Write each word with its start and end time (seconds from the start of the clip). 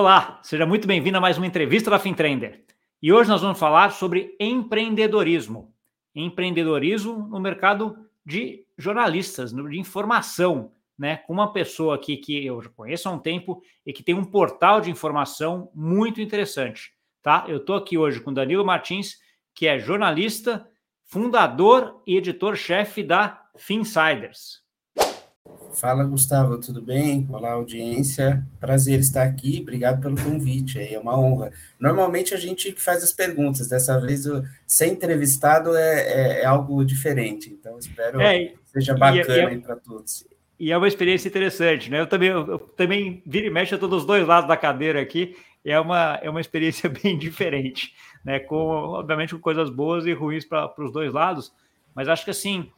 Olá, 0.00 0.40
seja 0.42 0.64
muito 0.64 0.88
bem-vindo 0.88 1.18
a 1.18 1.20
mais 1.20 1.36
uma 1.36 1.46
entrevista 1.46 1.90
da 1.90 1.98
FinTrender. 1.98 2.64
E 3.02 3.12
hoje 3.12 3.28
nós 3.28 3.42
vamos 3.42 3.58
falar 3.58 3.90
sobre 3.90 4.34
empreendedorismo. 4.40 5.74
Empreendedorismo 6.14 7.28
no 7.28 7.38
mercado 7.38 8.08
de 8.24 8.64
jornalistas, 8.78 9.52
de 9.52 9.78
informação, 9.78 10.72
né? 10.98 11.18
Com 11.18 11.34
uma 11.34 11.52
pessoa 11.52 11.96
aqui 11.96 12.16
que 12.16 12.46
eu 12.46 12.62
conheço 12.74 13.10
há 13.10 13.12
um 13.12 13.18
tempo 13.18 13.62
e 13.84 13.92
que 13.92 14.02
tem 14.02 14.14
um 14.14 14.24
portal 14.24 14.80
de 14.80 14.90
informação 14.90 15.70
muito 15.74 16.18
interessante, 16.18 16.94
tá? 17.20 17.44
Eu 17.46 17.58
estou 17.58 17.76
aqui 17.76 17.98
hoje 17.98 18.22
com 18.22 18.32
Danilo 18.32 18.64
Martins, 18.64 19.18
que 19.54 19.66
é 19.66 19.78
jornalista, 19.78 20.66
fundador 21.04 22.02
e 22.06 22.16
editor-chefe 22.16 23.02
da 23.02 23.38
Finsiders. 23.54 24.62
Fala, 25.72 26.04
Gustavo, 26.04 26.58
tudo 26.58 26.82
bem? 26.82 27.26
Olá, 27.30 27.52
audiência. 27.52 28.44
Prazer 28.58 28.98
estar 28.98 29.22
aqui. 29.22 29.60
Obrigado 29.62 30.00
pelo 30.00 30.16
convite. 30.16 30.80
É 30.80 30.98
uma 30.98 31.18
honra. 31.18 31.52
Normalmente 31.78 32.34
a 32.34 32.36
gente 32.36 32.72
faz 32.72 33.04
as 33.04 33.12
perguntas. 33.12 33.68
Dessa 33.68 33.98
vez, 34.00 34.24
ser 34.66 34.86
entrevistado 34.86 35.74
é, 35.76 36.00
é, 36.00 36.42
é 36.42 36.44
algo 36.44 36.84
diferente. 36.84 37.50
Então, 37.50 37.78
espero 37.78 38.20
é, 38.20 38.46
que 38.46 38.58
seja 38.66 38.94
bacana 38.94 39.52
é, 39.52 39.58
para 39.58 39.76
todos. 39.76 40.26
E 40.58 40.72
é 40.72 40.76
uma 40.76 40.88
experiência 40.88 41.28
interessante, 41.28 41.90
né? 41.90 42.00
Eu 42.00 42.06
também, 42.06 42.28
eu, 42.30 42.46
eu 42.46 42.58
também 42.58 43.22
vira 43.24 43.46
e 43.46 43.50
mexe 43.50 43.74
a 43.74 43.78
todos 43.78 44.00
os 44.00 44.06
dois 44.06 44.26
lados 44.26 44.48
da 44.48 44.56
cadeira 44.56 45.00
aqui. 45.00 45.36
É 45.64 45.78
uma, 45.78 46.18
é 46.22 46.28
uma 46.28 46.40
experiência 46.40 46.90
bem 47.02 47.16
diferente, 47.16 47.94
né? 48.24 48.40
Com, 48.40 48.56
obviamente, 48.56 49.34
com 49.34 49.40
coisas 49.40 49.70
boas 49.70 50.04
e 50.04 50.12
ruins 50.12 50.44
para 50.44 50.72
os 50.78 50.92
dois 50.92 51.12
lados. 51.12 51.52
Mas 51.94 52.08
acho 52.08 52.24
que 52.24 52.30
assim 52.30 52.70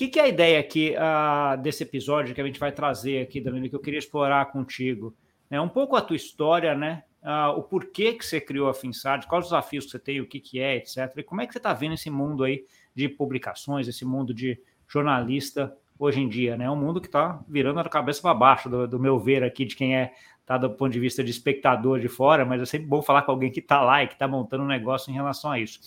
que, 0.00 0.08
que 0.08 0.18
é 0.18 0.22
a 0.22 0.28
ideia 0.28 0.58
aqui 0.58 0.94
uh, 0.96 1.60
desse 1.60 1.82
episódio 1.82 2.34
que 2.34 2.40
a 2.40 2.46
gente 2.46 2.58
vai 2.58 2.72
trazer 2.72 3.20
aqui, 3.20 3.38
Danilo, 3.38 3.68
que 3.68 3.76
eu 3.76 3.80
queria 3.80 3.98
explorar 3.98 4.46
contigo? 4.46 5.14
É 5.50 5.60
um 5.60 5.68
pouco 5.68 5.94
a 5.94 6.00
tua 6.00 6.16
história, 6.16 6.74
né? 6.74 7.02
Uh, 7.22 7.58
o 7.58 7.62
porquê 7.62 8.14
que 8.14 8.24
você 8.24 8.40
criou 8.40 8.70
a 8.70 8.72
Finsard, 8.72 9.26
quais 9.26 9.44
os 9.44 9.50
desafios 9.50 9.84
que 9.84 9.90
você 9.90 9.98
tem, 9.98 10.18
o 10.18 10.26
que, 10.26 10.40
que 10.40 10.58
é, 10.58 10.76
etc. 10.76 11.12
E 11.18 11.22
como 11.22 11.42
é 11.42 11.46
que 11.46 11.52
você 11.52 11.58
está 11.58 11.74
vendo 11.74 11.92
esse 11.92 12.08
mundo 12.08 12.44
aí 12.44 12.64
de 12.94 13.10
publicações, 13.10 13.88
esse 13.88 14.06
mundo 14.06 14.32
de 14.32 14.58
jornalista 14.88 15.76
hoje 15.98 16.18
em 16.18 16.30
dia, 16.30 16.56
né? 16.56 16.64
É 16.64 16.70
um 16.70 16.76
mundo 16.76 16.98
que 16.98 17.08
está 17.08 17.38
virando 17.46 17.78
a 17.80 17.84
cabeça 17.84 18.22
para 18.22 18.32
baixo, 18.32 18.70
do, 18.70 18.88
do, 18.88 18.98
meu 18.98 19.18
ver 19.18 19.44
aqui, 19.44 19.66
de 19.66 19.76
quem 19.76 19.94
é, 19.94 20.14
tá 20.46 20.56
do 20.56 20.70
ponto 20.70 20.90
de 20.90 20.98
vista 20.98 21.22
de 21.22 21.30
espectador 21.30 22.00
de 22.00 22.08
fora, 22.08 22.46
mas 22.46 22.62
é 22.62 22.64
sempre 22.64 22.86
bom 22.86 23.02
falar 23.02 23.20
com 23.20 23.32
alguém 23.32 23.50
que 23.50 23.60
está 23.60 23.82
lá 23.82 24.02
e 24.02 24.06
que 24.06 24.14
está 24.14 24.26
montando 24.26 24.64
um 24.64 24.68
negócio 24.68 25.10
em 25.10 25.14
relação 25.14 25.50
a 25.50 25.58
isso. 25.58 25.78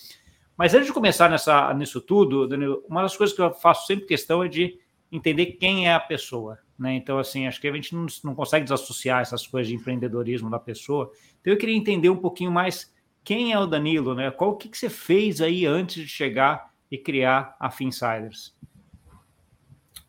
Mas 0.58 0.74
antes 0.74 0.88
de 0.88 0.94
começar 0.94 1.30
nessa, 1.30 1.74
nisso 1.74 2.00
tudo, 2.00 2.48
Danilo, 2.48 2.84
uma 2.88 3.02
das 3.02 3.18
coisas 3.18 3.36
que 3.36 3.42
eu 3.42 3.54
faço 3.54 3.88
sempre 3.88 4.06
questão 4.06 4.44
é 4.44 4.48
de 4.48 4.80
entender 5.12 5.46
quem 5.54 5.88
é 5.88 5.94
a 5.94 6.00
pessoa. 6.00 6.60
Né? 6.78 6.96
Então, 6.96 7.18
assim, 7.18 7.48
acho 7.48 7.62
que 7.62 7.68
a 7.68 7.74
gente 7.74 7.96
não, 7.96 8.06
não 8.24 8.36
consegue 8.36 8.64
desassociar 8.64 9.22
essas 9.22 9.46
coisas 9.48 9.68
de 9.68 9.76
empreendedorismo 9.76 10.50
da 10.50 10.60
pessoa. 10.60 11.12
Então, 11.42 11.54
eu 11.54 11.58
queria 11.58 11.76
entender 11.76 12.10
um 12.10 12.18
pouquinho 12.18 12.52
mais 12.52 12.92
quem 13.24 13.54
é 13.54 13.60
o 13.60 13.66
Danilo, 13.66 14.14
né? 14.14 14.30
Qual 14.32 14.52
o 14.52 14.58
que, 14.58 14.68
que 14.68 14.78
você 14.78 14.90
fez 14.90 15.40
aí 15.40 15.66
antes 15.66 16.04
de 16.04 16.10
chegar 16.10 16.74
e 16.92 16.98
criar 16.98 17.56
a 17.60 17.72
Finsiders? 17.72 18.54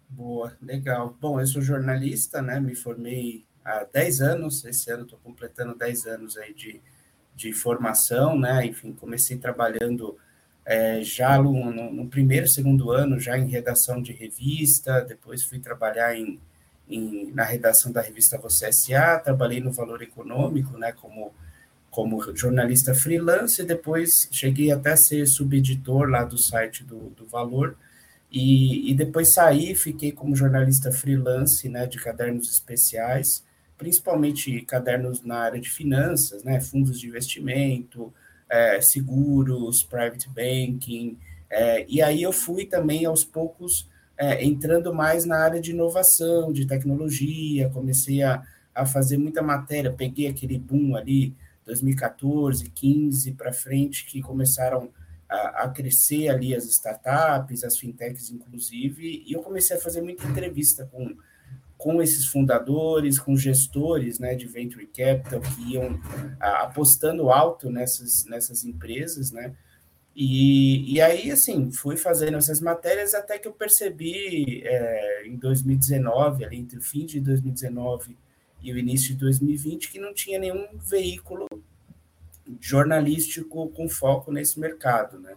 Boa, 0.08 0.56
legal. 0.60 1.16
Bom, 1.20 1.40
eu 1.40 1.46
sou 1.46 1.62
jornalista, 1.62 2.42
né? 2.42 2.58
Me 2.58 2.74
formei 2.74 3.44
há 3.64 3.84
10 3.84 4.20
anos, 4.20 4.64
esse 4.64 4.90
ano 4.90 5.04
estou 5.04 5.18
completando 5.20 5.76
10 5.76 6.06
anos 6.06 6.36
aí 6.36 6.52
de, 6.52 6.80
de 7.34 7.52
formação, 7.52 8.38
né? 8.38 8.66
Enfim, 8.66 8.92
comecei 8.92 9.38
trabalhando 9.38 10.18
é, 10.64 11.02
já 11.02 11.40
no, 11.40 11.70
no, 11.70 12.06
primeiro, 12.08 12.48
segundo 12.48 12.90
ano, 12.90 13.20
já 13.20 13.36
em 13.36 13.46
redação 13.46 14.00
de 14.00 14.12
revista, 14.12 15.02
depois 15.02 15.42
fui 15.42 15.58
trabalhar 15.58 16.16
em, 16.16 16.40
em, 16.88 17.30
na 17.32 17.44
redação 17.44 17.92
da 17.92 18.00
revista 18.00 18.38
Você 18.38 18.66
S.A., 18.66 19.18
trabalhei 19.18 19.60
no 19.60 19.70
Valor 19.70 20.02
Econômico, 20.02 20.78
né, 20.78 20.92
como, 20.92 21.32
como 21.90 22.34
jornalista 22.34 22.94
freelance, 22.94 23.60
e 23.60 23.66
depois 23.66 24.28
cheguei 24.30 24.70
até 24.72 24.92
a 24.92 24.96
ser 24.96 25.26
subeditor 25.26 26.08
lá 26.08 26.24
do 26.24 26.38
site 26.38 26.82
do, 26.82 27.10
do 27.10 27.26
Valor, 27.26 27.76
e, 28.32 28.90
e 28.90 28.94
depois 28.94 29.28
saí, 29.28 29.74
fiquei 29.74 30.12
como 30.12 30.34
jornalista 30.34 30.90
freelance, 30.90 31.68
né, 31.68 31.86
de 31.86 31.98
cadernos 31.98 32.50
especiais, 32.50 33.44
principalmente 33.76 34.62
cadernos 34.62 35.22
na 35.22 35.38
área 35.40 35.60
de 35.60 35.68
finanças, 35.68 36.42
né, 36.42 36.58
fundos 36.60 36.98
de 36.98 37.06
investimento, 37.06 38.12
é, 38.48 38.80
seguros, 38.80 39.82
private 39.82 40.28
banking, 40.28 41.18
é, 41.50 41.84
e 41.88 42.02
aí 42.02 42.22
eu 42.22 42.32
fui 42.32 42.66
também 42.66 43.04
aos 43.04 43.24
poucos 43.24 43.88
é, 44.16 44.44
entrando 44.44 44.92
mais 44.92 45.24
na 45.24 45.38
área 45.38 45.60
de 45.60 45.70
inovação, 45.70 46.52
de 46.52 46.66
tecnologia, 46.66 47.70
comecei 47.70 48.22
a, 48.22 48.42
a 48.74 48.86
fazer 48.86 49.18
muita 49.18 49.42
matéria, 49.42 49.92
peguei 49.92 50.26
aquele 50.26 50.58
boom 50.58 50.96
ali, 50.96 51.34
2014, 51.64 52.70
15 52.70 53.32
para 53.32 53.52
frente, 53.52 54.04
que 54.06 54.20
começaram 54.20 54.90
a, 55.28 55.64
a, 55.64 55.68
crescer 55.68 56.28
ali 56.28 56.54
as 56.54 56.64
startups, 56.64 57.64
as 57.64 57.78
fintechs 57.78 58.30
inclusive, 58.30 59.24
e 59.26 59.32
eu 59.32 59.42
comecei 59.42 59.76
a 59.76 59.80
fazer 59.80 60.02
muita 60.02 60.26
entrevista 60.26 60.88
com 60.92 61.16
com 61.76 62.00
esses 62.02 62.26
fundadores, 62.26 63.18
com 63.18 63.36
gestores 63.36 64.18
né, 64.18 64.34
de 64.34 64.46
venture 64.46 64.86
capital 64.86 65.40
que 65.40 65.72
iam 65.72 66.00
apostando 66.40 67.30
alto 67.30 67.70
nessas, 67.70 68.24
nessas 68.26 68.64
empresas, 68.64 69.30
né? 69.32 69.54
E, 70.16 70.94
e 70.94 71.00
aí, 71.00 71.30
assim, 71.32 71.72
fui 71.72 71.96
fazendo 71.96 72.36
essas 72.36 72.60
matérias 72.60 73.14
até 73.14 73.36
que 73.36 73.48
eu 73.48 73.52
percebi 73.52 74.62
é, 74.64 75.26
em 75.26 75.36
2019, 75.36 76.44
ali 76.44 76.56
entre 76.56 76.78
o 76.78 76.82
fim 76.82 77.04
de 77.04 77.18
2019 77.18 78.16
e 78.62 78.72
o 78.72 78.78
início 78.78 79.08
de 79.08 79.20
2020, 79.20 79.90
que 79.90 79.98
não 79.98 80.14
tinha 80.14 80.38
nenhum 80.38 80.68
veículo 80.78 81.48
jornalístico 82.60 83.68
com 83.70 83.88
foco 83.88 84.30
nesse 84.30 84.60
mercado, 84.60 85.18
né? 85.18 85.34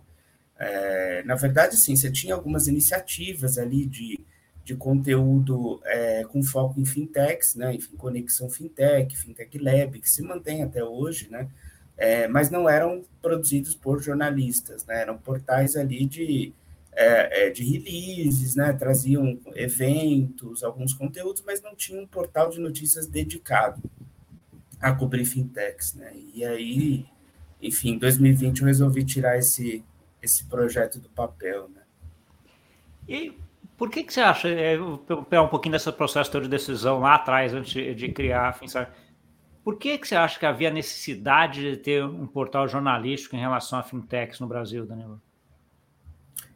É, 0.60 1.24
na 1.24 1.36
verdade, 1.36 1.76
sim, 1.78 1.96
você 1.96 2.12
tinha 2.12 2.36
algumas 2.36 2.68
iniciativas 2.68 3.58
ali 3.58 3.86
de 3.86 4.20
de 4.68 4.76
conteúdo 4.76 5.80
é, 5.86 6.26
com 6.26 6.44
foco 6.44 6.78
em 6.78 6.84
fintechs, 6.84 7.56
né, 7.56 7.74
enfim, 7.74 7.96
Conexão 7.96 8.50
Fintech, 8.50 9.16
Fintech 9.16 9.58
Lab, 9.58 9.98
que 9.98 10.10
se 10.10 10.22
mantém 10.22 10.62
até 10.62 10.84
hoje, 10.84 11.30
né, 11.32 11.48
é, 11.96 12.28
mas 12.28 12.50
não 12.50 12.68
eram 12.68 13.06
produzidos 13.22 13.74
por 13.74 14.04
jornalistas, 14.04 14.86
né, 14.86 15.04
eram 15.04 15.18
portais 15.18 15.78
ali 15.78 16.06
de, 16.06 16.54
é, 16.92 17.48
é 17.48 17.50
de 17.50 17.64
releases, 17.64 18.58
né, 18.58 18.74
traziam 18.74 19.40
eventos, 19.56 20.66
alguns 20.66 20.94
conteúdos, 20.94 21.42
mas 21.46 21.62
não 21.62 21.74
tinha 21.74 22.02
um 22.02 22.06
portal 22.06 22.50
de 22.50 22.60
notícias 22.60 23.08
dedicado 23.08 23.82
a 24.82 24.92
cobrir 24.92 25.24
fintechs, 25.24 25.94
né, 25.94 26.12
e 26.34 26.44
aí, 26.44 27.06
enfim, 27.62 27.92
em 27.92 28.00
2020 28.00 28.60
eu 28.60 28.68
resolvi 28.68 29.06
tirar 29.06 29.38
esse, 29.38 29.82
esse 30.22 30.44
projeto 30.44 31.00
do 31.00 31.08
papel, 31.08 31.70
né. 31.70 31.84
E 33.08 33.47
por 33.78 33.90
que, 33.92 34.04
que 34.04 34.14
você 34.14 34.22
acha, 34.22 34.50
é, 34.50 34.78
pegar 35.30 35.44
um 35.44 35.48
pouquinho 35.48 35.74
desse 35.74 35.92
processo 35.92 36.42
de 36.42 36.48
decisão 36.48 37.00
lá 37.00 37.16
atrás, 37.16 37.54
antes 37.54 37.96
de 37.96 38.12
criar 38.12 38.50
a 38.50 38.54
Finsar, 38.54 38.92
por 39.64 39.78
que, 39.78 39.98
que 39.98 40.08
você 40.08 40.16
acha 40.16 40.40
que 40.40 40.46
havia 40.46 40.72
necessidade 40.72 41.62
de 41.62 41.78
ter 41.78 42.04
um 42.04 42.26
portal 42.26 42.68
jornalístico 42.68 43.36
em 43.36 43.40
relação 43.40 43.78
a 43.78 43.84
fintechs 43.84 44.40
no 44.40 44.48
Brasil, 44.48 44.86
Danilo? 44.86 45.22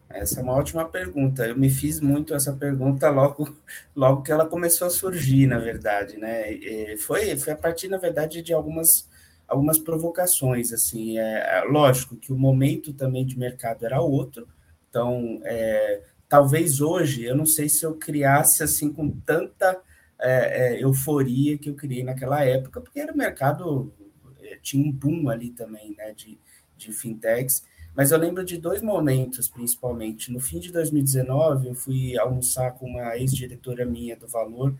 Essa 0.09 0.39
é 0.39 0.43
uma 0.43 0.53
ótima 0.53 0.85
pergunta. 0.85 1.45
Eu 1.45 1.57
me 1.57 1.69
fiz 1.69 1.99
muito 1.99 2.33
essa 2.33 2.53
pergunta 2.53 3.09
logo, 3.09 3.53
logo 3.95 4.21
que 4.23 4.31
ela 4.31 4.45
começou 4.45 4.87
a 4.87 4.89
surgir, 4.89 5.45
na 5.45 5.59
verdade, 5.59 6.17
né? 6.17 6.51
E 6.53 6.97
foi, 6.97 7.37
foi 7.37 7.53
a 7.53 7.57
partir, 7.57 7.87
na 7.87 7.97
verdade, 7.97 8.41
de 8.41 8.53
algumas, 8.53 9.09
algumas 9.47 9.77
provocações, 9.77 10.71
assim. 10.71 11.17
É, 11.17 11.59
é 11.59 11.63
lógico 11.63 12.15
que 12.15 12.31
o 12.31 12.37
momento 12.37 12.93
também 12.93 13.25
de 13.25 13.37
mercado 13.37 13.85
era 13.85 14.01
outro, 14.01 14.47
então 14.89 15.39
é, 15.43 16.01
talvez 16.31 16.79
hoje, 16.79 17.25
eu 17.25 17.35
não 17.35 17.45
sei 17.45 17.67
se 17.67 17.85
eu 17.85 17.93
criasse 17.95 18.63
assim 18.63 18.89
com 18.89 19.09
tanta 19.09 19.81
é, 20.17 20.77
é, 20.77 20.81
euforia 20.81 21.57
que 21.57 21.69
eu 21.69 21.75
criei 21.75 22.05
naquela 22.05 22.41
época, 22.41 22.79
porque 22.79 23.01
era 23.01 23.11
o 23.11 23.17
mercado, 23.17 23.91
é, 24.41 24.57
tinha 24.61 24.81
um 24.81 24.89
boom 24.89 25.27
ali 25.27 25.49
também, 25.49 25.93
né, 25.97 26.13
de, 26.13 26.39
de 26.77 26.93
fintechs, 26.93 27.65
mas 27.93 28.13
eu 28.13 28.17
lembro 28.17 28.45
de 28.45 28.57
dois 28.57 28.81
momentos, 28.81 29.49
principalmente. 29.49 30.31
No 30.31 30.39
fim 30.39 30.57
de 30.57 30.71
2019, 30.71 31.67
eu 31.67 31.75
fui 31.75 32.17
almoçar 32.17 32.71
com 32.75 32.85
uma 32.85 33.17
ex-diretora 33.17 33.85
minha 33.85 34.15
do 34.15 34.25
Valor, 34.25 34.73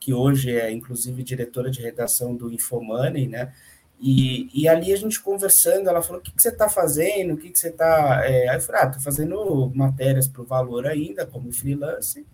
que 0.00 0.12
hoje 0.12 0.50
é, 0.50 0.72
inclusive, 0.72 1.22
diretora 1.22 1.70
de 1.70 1.80
redação 1.80 2.34
do 2.34 2.52
Infomoney, 2.52 3.28
né, 3.28 3.54
e, 3.98 4.50
e 4.52 4.68
ali 4.68 4.92
a 4.92 4.96
gente 4.96 5.20
conversando, 5.20 5.88
ela 5.88 6.02
falou: 6.02 6.20
o 6.20 6.22
que, 6.22 6.32
que 6.32 6.42
você 6.42 6.50
está 6.50 6.68
fazendo? 6.68 7.34
O 7.34 7.36
que, 7.36 7.50
que 7.50 7.58
você 7.58 7.68
está. 7.68 8.22
É... 8.24 8.48
Aí 8.48 8.56
eu 8.56 8.60
falei: 8.60 8.82
ah, 8.82 8.86
estou 8.86 9.02
fazendo 9.02 9.72
matérias 9.74 10.28
para 10.28 10.42
o 10.42 10.46
valor 10.46 10.86
ainda, 10.86 11.26
como 11.26 11.52
freelance, 11.52 12.26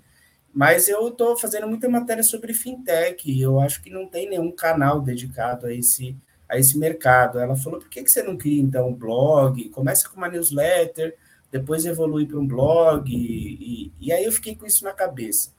mas 0.53 0.89
eu 0.89 1.09
estou 1.09 1.39
fazendo 1.39 1.69
muita 1.69 1.89
matéria 1.89 2.23
sobre 2.23 2.53
fintech, 2.53 3.31
e 3.31 3.41
eu 3.41 3.61
acho 3.61 3.83
que 3.83 3.91
não 3.91 4.09
tem 4.09 4.29
nenhum 4.29 4.51
canal 4.51 5.01
dedicado 5.01 5.67
a 5.67 5.73
esse, 5.73 6.17
a 6.49 6.59
esse 6.59 6.77
mercado. 6.77 7.39
Ela 7.39 7.55
falou: 7.57 7.79
por 7.79 7.89
que, 7.89 8.03
que 8.03 8.11
você 8.11 8.23
não 8.23 8.37
cria 8.37 8.61
então 8.61 8.89
um 8.89 8.95
blog? 8.95 9.69
Começa 9.71 10.09
com 10.09 10.17
uma 10.17 10.29
newsletter, 10.29 11.17
depois 11.51 11.85
evolui 11.87 12.27
para 12.27 12.41
um 12.41 12.47
blog, 12.47 13.09
e, 13.09 13.87
e, 13.87 13.93
e 14.01 14.13
aí 14.13 14.25
eu 14.25 14.33
fiquei 14.33 14.57
com 14.57 14.67
isso 14.67 14.85
na 14.85 14.93
cabeça. 14.93 15.53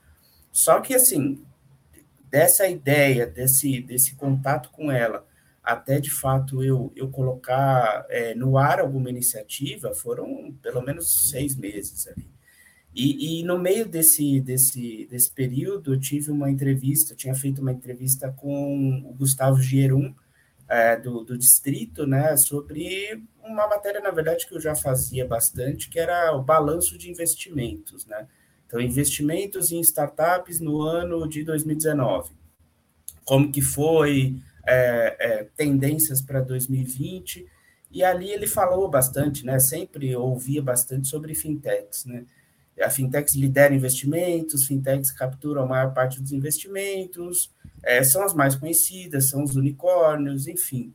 Só 0.52 0.80
que 0.80 0.94
assim, 0.94 1.42
dessa 2.30 2.68
ideia, 2.68 3.26
desse, 3.26 3.80
desse 3.80 4.14
contato 4.16 4.70
com 4.70 4.92
ela 4.92 5.24
até 5.64 5.98
de 5.98 6.10
fato 6.10 6.62
eu, 6.62 6.92
eu 6.94 7.08
colocar 7.08 8.04
é, 8.10 8.34
no 8.34 8.58
ar 8.58 8.80
alguma 8.80 9.08
iniciativa, 9.08 9.94
foram 9.94 10.54
pelo 10.62 10.82
menos 10.82 11.30
seis 11.30 11.56
meses 11.56 12.06
ali. 12.06 12.30
E, 12.94 13.40
e, 13.40 13.42
no 13.42 13.58
meio 13.58 13.88
desse, 13.88 14.40
desse, 14.40 15.06
desse 15.10 15.32
período, 15.32 15.94
eu 15.94 16.00
tive 16.00 16.30
uma 16.30 16.48
entrevista, 16.48 17.14
tinha 17.14 17.34
feito 17.34 17.60
uma 17.60 17.72
entrevista 17.72 18.30
com 18.30 19.02
o 19.04 19.12
Gustavo 19.14 19.60
Gierum, 19.60 20.14
é, 20.68 20.96
do, 20.96 21.24
do 21.24 21.36
distrito, 21.36 22.06
né, 22.06 22.36
sobre 22.36 23.20
uma 23.42 23.66
matéria, 23.66 24.00
na 24.00 24.10
verdade, 24.10 24.46
que 24.46 24.54
eu 24.54 24.60
já 24.60 24.74
fazia 24.74 25.26
bastante, 25.26 25.90
que 25.90 25.98
era 25.98 26.32
o 26.36 26.42
balanço 26.42 26.96
de 26.96 27.10
investimentos, 27.10 28.06
né? 28.06 28.26
Então, 28.66 28.80
investimentos 28.80 29.70
em 29.70 29.80
startups 29.80 30.60
no 30.60 30.80
ano 30.80 31.28
de 31.28 31.44
2019. 31.44 32.32
Como 33.24 33.52
que 33.52 33.60
foi, 33.60 34.36
é, 34.66 35.16
é, 35.18 35.44
tendências 35.56 36.20
para 36.20 36.40
2020, 36.40 37.46
e 37.90 38.02
ali 38.02 38.30
ele 38.30 38.46
falou 38.46 38.88
bastante, 38.88 39.46
né? 39.46 39.58
Sempre 39.58 40.14
ouvia 40.16 40.62
bastante 40.62 41.06
sobre 41.08 41.34
fintechs, 41.34 42.04
né? 42.04 42.24
A 42.80 42.90
fintechs 42.90 43.34
lidera 43.34 43.74
investimentos, 43.74 44.66
fintechs 44.66 45.12
capturam 45.12 45.62
a 45.62 45.66
maior 45.66 45.94
parte 45.94 46.20
dos 46.20 46.32
investimentos, 46.32 47.52
é, 47.84 48.02
são 48.02 48.24
as 48.24 48.34
mais 48.34 48.56
conhecidas, 48.56 49.28
são 49.28 49.44
os 49.44 49.54
unicórnios, 49.54 50.48
enfim. 50.48 50.92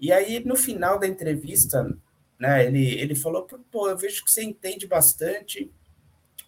E 0.00 0.10
aí, 0.10 0.44
no 0.44 0.56
final 0.56 0.98
da 0.98 1.06
entrevista, 1.06 1.96
né, 2.38 2.66
ele, 2.66 2.84
ele 3.00 3.14
falou, 3.14 3.46
pô, 3.70 3.88
eu 3.88 3.96
vejo 3.96 4.24
que 4.24 4.32
você 4.32 4.42
entende 4.42 4.84
bastante, 4.84 5.70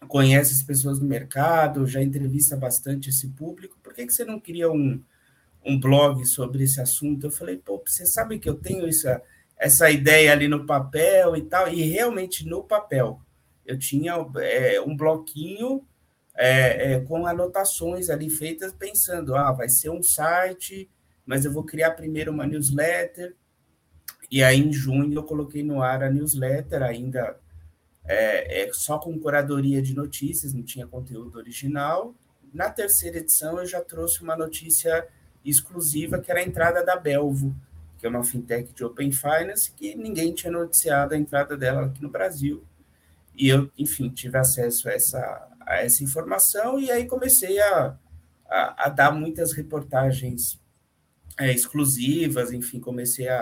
conhece 0.08 0.52
as 0.52 0.62
pessoas 0.62 0.99
do 0.99 1.05
mercado, 1.05 1.87
já 1.87 2.02
entrevista 2.02 2.56
bastante 2.56 3.11
esse 3.11 3.28
público, 3.28 3.78
por 3.81 3.94
que, 3.94 4.06
que 4.06 4.12
você 4.12 4.25
não 4.25 4.40
cria 4.40 4.70
um, 4.70 5.00
um 5.64 5.78
blog 5.78 6.25
sobre 6.26 6.64
esse 6.64 6.81
assunto? 6.81 7.26
Eu 7.26 7.31
falei, 7.31 7.56
pô, 7.56 7.82
você 7.84 8.05
sabe 8.06 8.38
que 8.38 8.49
eu 8.49 8.55
tenho 8.55 8.87
essa, 8.87 9.22
essa 9.56 9.90
ideia 9.90 10.32
ali 10.32 10.49
no 10.49 10.66
papel 10.66 11.37
e 11.37 11.43
tal, 11.43 11.69
e 11.69 11.82
realmente 11.82 12.46
no 12.46 12.62
papel. 12.62 13.20
Eu 13.64 13.78
tinha 13.78 14.14
é, 14.37 14.81
um 14.81 14.96
bloquinho 14.96 15.82
é, 16.37 16.93
é, 16.93 17.00
com 17.00 17.26
anotações 17.26 18.11
ali 18.11 18.28
feitas 18.28 18.72
pensando, 18.72 19.34
ah, 19.34 19.52
vai 19.52 19.69
ser 19.69 19.90
um 19.90 20.02
site, 20.02 20.90
mas 21.25 21.44
eu 21.44 21.52
vou 21.52 21.64
criar 21.64 21.93
primeiro 21.93 22.31
uma 22.31 22.46
newsletter, 22.46 23.34
e 24.31 24.43
aí, 24.43 24.58
em 24.58 24.72
junho, 24.72 25.14
eu 25.14 25.22
coloquei 25.22 25.62
no 25.62 25.82
ar 25.82 26.02
a 26.02 26.11
newsletter, 26.11 26.82
ainda 26.82 27.38
é, 28.05 28.62
é, 28.62 28.72
só 28.72 28.99
com 28.99 29.19
curadoria 29.19 29.81
de 29.81 29.94
notícias, 29.94 30.52
não 30.52 30.62
tinha 30.62 30.87
conteúdo 30.87 31.38
original. 31.38 32.14
Na 32.52 32.70
terceira 32.70 33.19
edição, 33.19 33.58
eu 33.58 33.66
já 33.66 33.81
trouxe 33.81 34.22
uma 34.22 34.37
notícia 34.37 35.06
exclusiva, 35.44 36.19
que 36.19 36.31
era 36.31 36.41
a 36.41 36.44
entrada 36.44 36.85
da 36.85 36.96
Belvo, 36.96 37.55
que 37.99 38.06
é 38.06 38.08
uma 38.08 38.25
fintech 38.25 38.73
de 38.73 38.85
Open 38.85 39.12
Finance, 39.12 39.70
que 39.70 39.94
ninguém 39.94 40.32
tinha 40.32 40.52
noticiado 40.52 41.14
a 41.14 41.19
entrada 41.19 41.56
dela 41.56 41.87
aqui 41.87 42.02
no 42.02 42.08
Brasil. 42.08 42.64
E 43.35 43.49
eu, 43.49 43.70
enfim, 43.76 44.08
tive 44.11 44.38
acesso 44.38 44.88
a 44.88 44.93
essa, 44.93 45.49
a 45.61 45.76
essa 45.76 46.05
informação 46.05 46.79
e 46.79 46.91
aí 46.91 47.06
comecei 47.06 47.58
a, 47.61 47.96
a, 48.49 48.87
a 48.87 48.88
dar 48.88 49.11
muitas 49.11 49.52
reportagens 49.52 50.61
é, 51.38 51.52
exclusivas, 51.52 52.52
enfim, 52.52 52.79
comecei 52.79 53.29
a, 53.29 53.38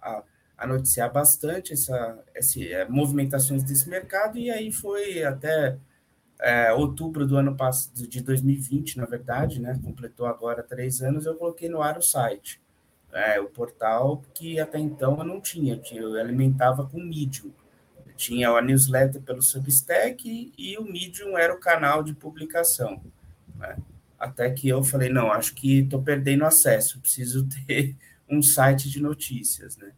a, 0.00 0.22
a 0.58 0.66
noticiar 0.66 1.12
bastante 1.12 1.72
essa, 1.72 2.18
essa 2.34 2.62
é, 2.62 2.88
movimentações 2.88 3.62
desse 3.62 3.88
mercado, 3.88 4.38
e 4.38 4.50
aí 4.50 4.72
foi 4.72 5.22
até 5.22 5.76
é, 6.42 6.72
outubro 6.72 7.26
do 7.26 7.36
ano 7.36 7.56
passado, 7.56 8.06
de 8.06 8.20
2020, 8.20 8.98
na 8.98 9.06
verdade, 9.06 9.60
né? 9.60 9.78
Completou 9.82 10.26
agora 10.26 10.62
três 10.62 11.00
anos, 11.00 11.24
eu 11.24 11.36
coloquei 11.36 11.68
no 11.68 11.80
ar 11.80 11.96
o 11.96 12.02
site. 12.02 12.60
É, 13.12 13.40
o 13.40 13.46
portal 13.46 14.22
que 14.34 14.58
até 14.58 14.78
então 14.78 15.18
eu 15.18 15.24
não 15.24 15.40
tinha, 15.40 15.80
eu 15.92 16.14
alimentava 16.18 16.86
com 16.86 16.98
Medium. 16.98 17.50
Eu 18.06 18.14
tinha 18.14 18.50
a 18.50 18.62
newsletter 18.62 19.20
pelo 19.22 19.42
Substack 19.42 20.52
e 20.56 20.78
o 20.78 20.84
Medium 20.84 21.36
era 21.36 21.54
o 21.54 21.60
canal 21.60 22.02
de 22.02 22.14
publicação. 22.14 23.02
Né? 23.56 23.76
até 24.22 24.48
que 24.50 24.68
eu 24.68 24.84
falei, 24.84 25.08
não, 25.08 25.32
acho 25.32 25.52
que 25.52 25.80
estou 25.80 26.00
perdendo 26.00 26.44
acesso, 26.44 27.00
preciso 27.00 27.48
ter 27.66 27.96
um 28.28 28.40
site 28.40 28.88
de 28.88 29.02
notícias, 29.02 29.76
né? 29.76 29.92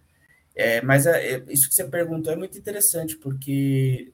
É, 0.56 0.80
mas 0.80 1.04
é, 1.04 1.34
é, 1.34 1.44
isso 1.48 1.68
que 1.68 1.74
você 1.74 1.84
perguntou 1.84 2.32
é 2.32 2.36
muito 2.36 2.56
interessante, 2.56 3.16
porque 3.16 4.12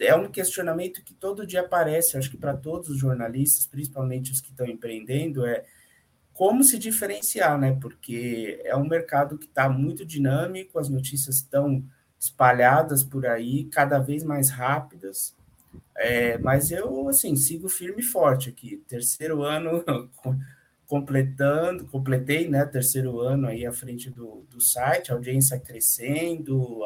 é 0.00 0.14
um 0.14 0.30
questionamento 0.30 1.04
que 1.04 1.14
todo 1.14 1.46
dia 1.46 1.60
aparece, 1.60 2.16
acho 2.16 2.30
que 2.30 2.36
para 2.36 2.56
todos 2.56 2.88
os 2.88 2.98
jornalistas, 2.98 3.66
principalmente 3.66 4.32
os 4.32 4.40
que 4.40 4.50
estão 4.50 4.66
empreendendo, 4.66 5.46
é 5.46 5.64
como 6.32 6.64
se 6.64 6.78
diferenciar, 6.78 7.58
né? 7.58 7.76
Porque 7.80 8.60
é 8.64 8.74
um 8.74 8.88
mercado 8.88 9.36
que 9.36 9.44
está 9.44 9.68
muito 9.68 10.06
dinâmico, 10.06 10.78
as 10.78 10.88
notícias 10.88 11.36
estão 11.36 11.84
espalhadas 12.18 13.04
por 13.04 13.26
aí, 13.26 13.64
cada 13.64 13.98
vez 13.98 14.24
mais 14.24 14.50
rápidas, 14.50 15.36
é, 15.96 16.38
mas 16.38 16.70
eu, 16.70 17.08
assim, 17.08 17.36
sigo 17.36 17.68
firme 17.68 18.00
e 18.00 18.04
forte 18.04 18.48
aqui. 18.48 18.82
Terceiro 18.88 19.42
ano 19.42 19.84
completando, 20.88 21.84
completei, 21.86 22.48
né? 22.48 22.64
Terceiro 22.64 23.20
ano 23.20 23.46
aí 23.46 23.66
à 23.66 23.72
frente 23.72 24.10
do, 24.10 24.46
do 24.50 24.60
site, 24.60 25.12
a 25.12 25.14
audiência 25.14 25.58
crescendo, 25.60 26.82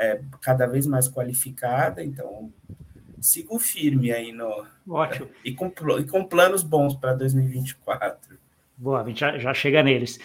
é, 0.00 0.20
cada 0.40 0.66
vez 0.66 0.86
mais 0.86 1.06
qualificada, 1.06 2.02
então 2.02 2.50
sigo 3.20 3.58
firme 3.58 4.10
aí 4.10 4.32
no. 4.32 4.66
Ótimo. 4.88 5.28
E 5.44 5.52
com, 5.52 5.72
e 5.98 6.04
com 6.04 6.24
planos 6.24 6.62
bons 6.62 6.94
para 6.94 7.12
2024. 7.12 8.38
Boa, 8.76 9.02
a 9.02 9.06
gente 9.06 9.20
já, 9.20 9.38
já 9.38 9.52
chega 9.52 9.82
neles. 9.82 10.18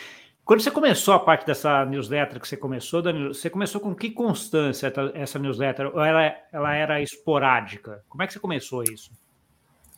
Quando 0.45 0.61
você 0.61 0.71
começou 0.71 1.13
a 1.13 1.19
parte 1.19 1.45
dessa 1.45 1.85
newsletter 1.85 2.39
que 2.39 2.47
você 2.47 2.55
começou, 2.55 3.01
Danilo, 3.01 3.33
você 3.33 3.49
começou 3.49 3.81
com 3.81 3.93
que 3.93 4.11
constância 4.11 4.93
essa 5.13 5.39
newsletter? 5.39 5.87
Ou 5.87 6.03
ela, 6.03 6.35
ela 6.53 6.73
era 6.73 7.01
esporádica? 7.01 8.03
Como 8.07 8.23
é 8.23 8.27
que 8.27 8.33
você 8.33 8.39
começou 8.39 8.83
isso? 8.83 9.11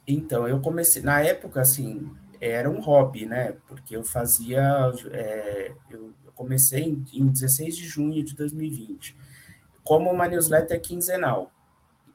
Então, 0.07 0.47
eu 0.47 0.61
comecei, 0.61 1.01
na 1.01 1.19
época, 1.19 1.59
assim, 1.59 2.09
era 2.39 2.69
um 2.69 2.79
hobby, 2.79 3.25
né? 3.25 3.55
Porque 3.67 3.95
eu 3.95 4.03
fazia, 4.03 4.91
é, 5.11 5.73
eu, 5.91 6.13
comecei 6.33 6.83
em, 6.83 7.03
em 7.13 7.27
16 7.27 7.75
de 7.75 7.85
junho 7.85 8.23
de 8.23 8.35
2020, 8.35 9.17
como 9.87 10.11
uma 10.11 10.27
newsletter 10.27 10.81
quinzenal, 10.81 11.49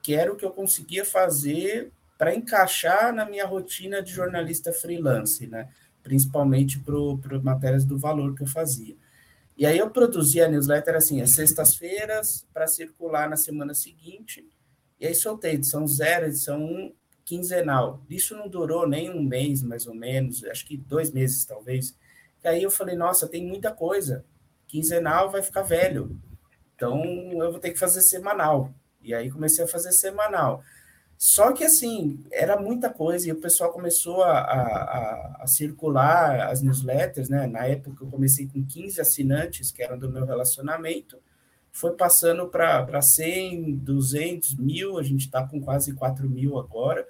que 0.02 0.14
era 0.14 0.30
o 0.30 0.36
que 0.36 0.44
eu 0.44 0.50
conseguia 0.50 1.06
fazer 1.06 1.90
para 2.18 2.34
encaixar 2.34 3.14
na 3.14 3.24
minha 3.24 3.46
rotina 3.46 4.02
de 4.02 4.12
jornalista 4.12 4.74
freelance, 4.74 5.46
né? 5.46 5.70
principalmente 6.02 6.78
para 6.78 7.40
matérias 7.40 7.86
do 7.86 7.96
valor 7.96 8.34
que 8.34 8.42
eu 8.42 8.46
fazia. 8.46 8.94
E 9.56 9.64
aí 9.64 9.78
eu 9.78 9.88
produzia 9.88 10.44
a 10.44 10.48
newsletter 10.48 10.96
assim, 10.96 11.22
às 11.22 11.30
sextas-feiras, 11.30 12.46
para 12.52 12.66
circular 12.66 13.30
na 13.30 13.36
semana 13.36 13.72
seguinte, 13.72 14.46
e 15.00 15.06
aí 15.06 15.14
soltei 15.14 15.54
edição 15.54 15.86
zero, 15.86 16.26
edição 16.26 16.62
um, 16.62 16.92
quinzenal. 17.24 18.04
Isso 18.10 18.36
não 18.36 18.48
durou 18.48 18.86
nem 18.86 19.08
um 19.08 19.22
mês, 19.22 19.62
mais 19.62 19.86
ou 19.86 19.94
menos, 19.94 20.44
acho 20.44 20.66
que 20.66 20.76
dois 20.76 21.10
meses, 21.10 21.46
talvez. 21.46 21.96
E 22.44 22.48
aí 22.48 22.62
eu 22.62 22.70
falei, 22.70 22.96
nossa, 22.96 23.26
tem 23.26 23.46
muita 23.46 23.72
coisa. 23.72 24.26
Quinzenal 24.66 25.30
vai 25.30 25.42
ficar 25.42 25.62
velho. 25.62 26.20
Então 26.82 27.00
eu 27.40 27.52
vou 27.52 27.60
ter 27.60 27.70
que 27.70 27.78
fazer 27.78 28.02
semanal. 28.02 28.74
E 29.00 29.14
aí 29.14 29.30
comecei 29.30 29.64
a 29.64 29.68
fazer 29.68 29.92
semanal. 29.92 30.64
Só 31.16 31.52
que, 31.52 31.62
assim, 31.62 32.24
era 32.32 32.60
muita 32.60 32.90
coisa 32.90 33.28
e 33.28 33.32
o 33.32 33.40
pessoal 33.40 33.70
começou 33.70 34.24
a, 34.24 34.38
a, 34.40 35.36
a, 35.42 35.46
circular 35.46 36.48
as 36.48 36.60
newsletters, 36.60 37.28
né? 37.28 37.46
Na 37.46 37.64
época 37.64 38.02
eu 38.02 38.10
comecei 38.10 38.48
com 38.48 38.66
15 38.66 39.00
assinantes, 39.00 39.70
que 39.70 39.80
eram 39.80 39.96
do 39.96 40.10
meu 40.10 40.26
relacionamento, 40.26 41.16
foi 41.70 41.92
passando 41.92 42.48
para 42.48 43.00
100, 43.00 43.76
200, 43.76 44.56
mil, 44.56 44.98
a 44.98 45.02
gente 45.04 45.26
está 45.26 45.46
com 45.46 45.60
quase 45.60 45.94
4 45.94 46.28
mil 46.28 46.58
agora, 46.58 47.06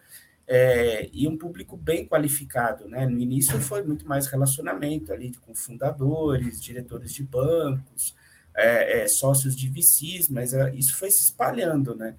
é, 0.47 1.09
e 1.11 1.27
um 1.27 1.39
público 1.39 1.75
bem 1.75 2.07
qualificado, 2.07 2.87
né? 2.87 3.07
No 3.07 3.19
início 3.19 3.59
foi 3.59 3.83
muito 3.83 4.07
mais 4.07 4.27
relacionamento 4.27 5.11
ali 5.11 5.33
com 5.41 5.55
fundadores, 5.55 6.61
diretores 6.61 7.15
de 7.15 7.23
bancos, 7.23 8.15
é, 8.55 9.03
é, 9.03 9.09
sócios 9.09 9.57
de 9.57 9.69
VCs, 9.69 10.29
mas 10.29 10.55
é, 10.55 10.75
isso 10.75 10.97
foi 10.97 11.11
se 11.11 11.23
espalhando, 11.23 11.95
né? 11.95 12.15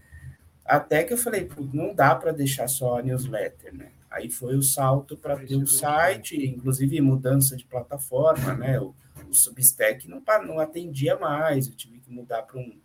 Até 0.65 1.03
que 1.03 1.13
eu 1.13 1.17
falei, 1.17 1.49
não 1.73 1.93
dá 1.93 2.15
para 2.15 2.31
deixar 2.31 2.67
só 2.67 2.99
a 2.99 3.01
newsletter, 3.01 3.73
né? 3.75 3.91
Aí 4.09 4.29
foi 4.29 4.55
o 4.55 4.61
salto 4.61 5.17
para 5.17 5.35
ter 5.37 5.55
o 5.55 5.67
site, 5.67 6.37
inclusive 6.45 7.01
mudança 7.01 7.55
de 7.55 7.65
plataforma, 7.65 8.53
né? 8.53 8.79
O, 8.79 8.95
o 9.29 9.33
Substack 9.33 10.07
não, 10.07 10.21
não 10.45 10.59
atendia 10.59 11.17
mais, 11.17 11.67
eu 11.67 11.73
tive 11.73 11.99
que 11.99 12.11
mudar 12.11 12.43
para 12.43 12.59
um 12.59 12.77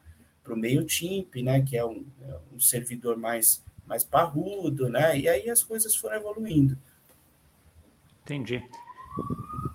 para 0.48 0.54
o 0.54 0.58
MailChimp, 0.58 1.42
né? 1.42 1.60
Que 1.60 1.76
é 1.76 1.84
um, 1.84 2.06
é 2.22 2.38
um 2.54 2.58
servidor 2.58 3.18
mais, 3.18 3.62
mais 3.86 4.02
parrudo, 4.02 4.88
né? 4.88 5.18
E 5.18 5.28
aí 5.28 5.50
as 5.50 5.62
coisas 5.62 5.94
foram 5.94 6.16
evoluindo. 6.16 6.78
Entendi. 8.22 8.62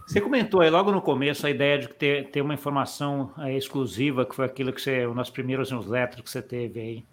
Você 0.06 0.20
comentou 0.20 0.62
aí 0.62 0.70
logo 0.70 0.92
no 0.92 1.02
começo 1.02 1.48
a 1.48 1.50
ideia 1.50 1.80
de 1.80 1.88
ter, 1.88 2.30
ter 2.30 2.42
uma 2.42 2.54
informação 2.54 3.32
exclusiva, 3.56 4.26
que 4.26 4.36
foi 4.36 4.46
aquilo 4.46 4.74
que 4.74 4.82
você, 4.82 5.08
das 5.14 5.30
primeiras 5.30 5.72
newsletters 5.72 6.22
que 6.22 6.30
você 6.30 6.42
teve 6.42 6.80
aí 6.80 7.06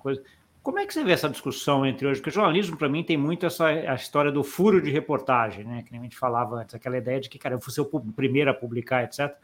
coisa. 0.00 0.22
Como 0.62 0.78
é 0.78 0.86
que 0.86 0.94
você 0.94 1.02
vê 1.02 1.12
essa 1.12 1.28
discussão 1.28 1.84
entre 1.84 2.06
hoje? 2.06 2.20
Porque 2.20 2.30
o 2.30 2.32
jornalismo, 2.32 2.76
para 2.76 2.88
mim, 2.88 3.02
tem 3.02 3.16
muito 3.16 3.44
essa 3.44 3.66
a 3.66 3.94
história 3.94 4.30
do 4.30 4.44
furo 4.44 4.80
de 4.80 4.90
reportagem, 4.90 5.64
né? 5.64 5.82
Que 5.82 5.96
a 5.96 5.98
gente 5.98 6.16
falava 6.16 6.56
antes, 6.56 6.74
aquela 6.74 6.96
ideia 6.96 7.20
de 7.20 7.28
que, 7.28 7.38
cara, 7.38 7.56
eu 7.56 7.58
vou 7.58 7.70
ser 7.70 7.80
o 7.80 8.00
primeiro 8.12 8.50
a 8.50 8.54
publicar, 8.54 9.02
etc. 9.02 9.34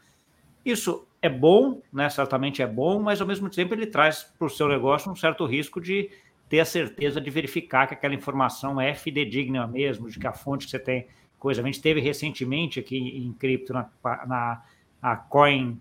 Isso 0.63 1.05
é 1.21 1.27
bom, 1.27 1.81
né? 1.91 2.09
Certamente 2.09 2.61
é 2.61 2.67
bom, 2.67 3.01
mas 3.01 3.19
ao 3.19 3.27
mesmo 3.27 3.49
tempo 3.49 3.73
ele 3.73 3.85
traz 3.85 4.23
para 4.23 4.47
o 4.47 4.49
seu 4.49 4.69
negócio 4.69 5.11
um 5.11 5.15
certo 5.15 5.45
risco 5.45 5.81
de 5.81 6.09
ter 6.47 6.61
a 6.61 6.65
certeza 6.65 7.19
de 7.19 7.29
verificar 7.29 7.85
que 7.85 7.93
aquela 7.93 8.15
informação 8.15 8.79
é 8.79 8.95
fidedigna 8.95 9.67
mesmo, 9.67 10.09
de 10.09 10.17
que 10.17 10.25
a 10.25 10.33
fonte 10.33 10.65
que 10.65 10.71
você 10.71 10.79
tem 10.79 11.05
coisa. 11.39 11.61
A 11.61 11.65
gente 11.65 11.81
teve 11.81 11.99
recentemente 11.99 12.79
aqui 12.79 12.97
em 12.97 13.33
cripto 13.33 13.73
na, 13.73 13.89
na 14.27 14.63
a 15.01 15.15
Coin 15.15 15.79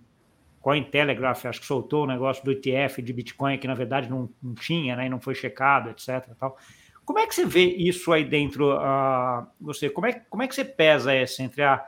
Cointelegraph, 0.61 1.47
acho 1.47 1.61
que 1.61 1.67
soltou 1.67 2.05
o 2.05 2.07
negócio 2.07 2.45
do 2.45 2.51
ETF 2.51 3.01
de 3.01 3.13
Bitcoin, 3.13 3.59
que 3.59 3.67
na 3.67 3.75
verdade 3.75 4.11
não, 4.11 4.29
não 4.43 4.55
tinha, 4.55 4.97
né, 4.97 5.07
e 5.07 5.09
não 5.09 5.21
foi 5.21 5.35
checado, 5.35 5.89
etc. 5.91 6.29
Tal. 6.39 6.59
Como 7.05 7.19
é 7.19 7.27
que 7.27 7.35
você 7.35 7.47
vê 7.47 7.65
isso 7.65 8.13
aí 8.13 8.25
dentro? 8.25 8.75
Uh, 8.75 9.47
você, 9.61 9.89
como, 9.89 10.07
é, 10.07 10.13
como 10.29 10.43
é 10.43 10.49
que 10.49 10.55
você 10.55 10.65
pesa 10.65 11.13
essa 11.15 11.43
entre 11.43 11.63
a 11.63 11.87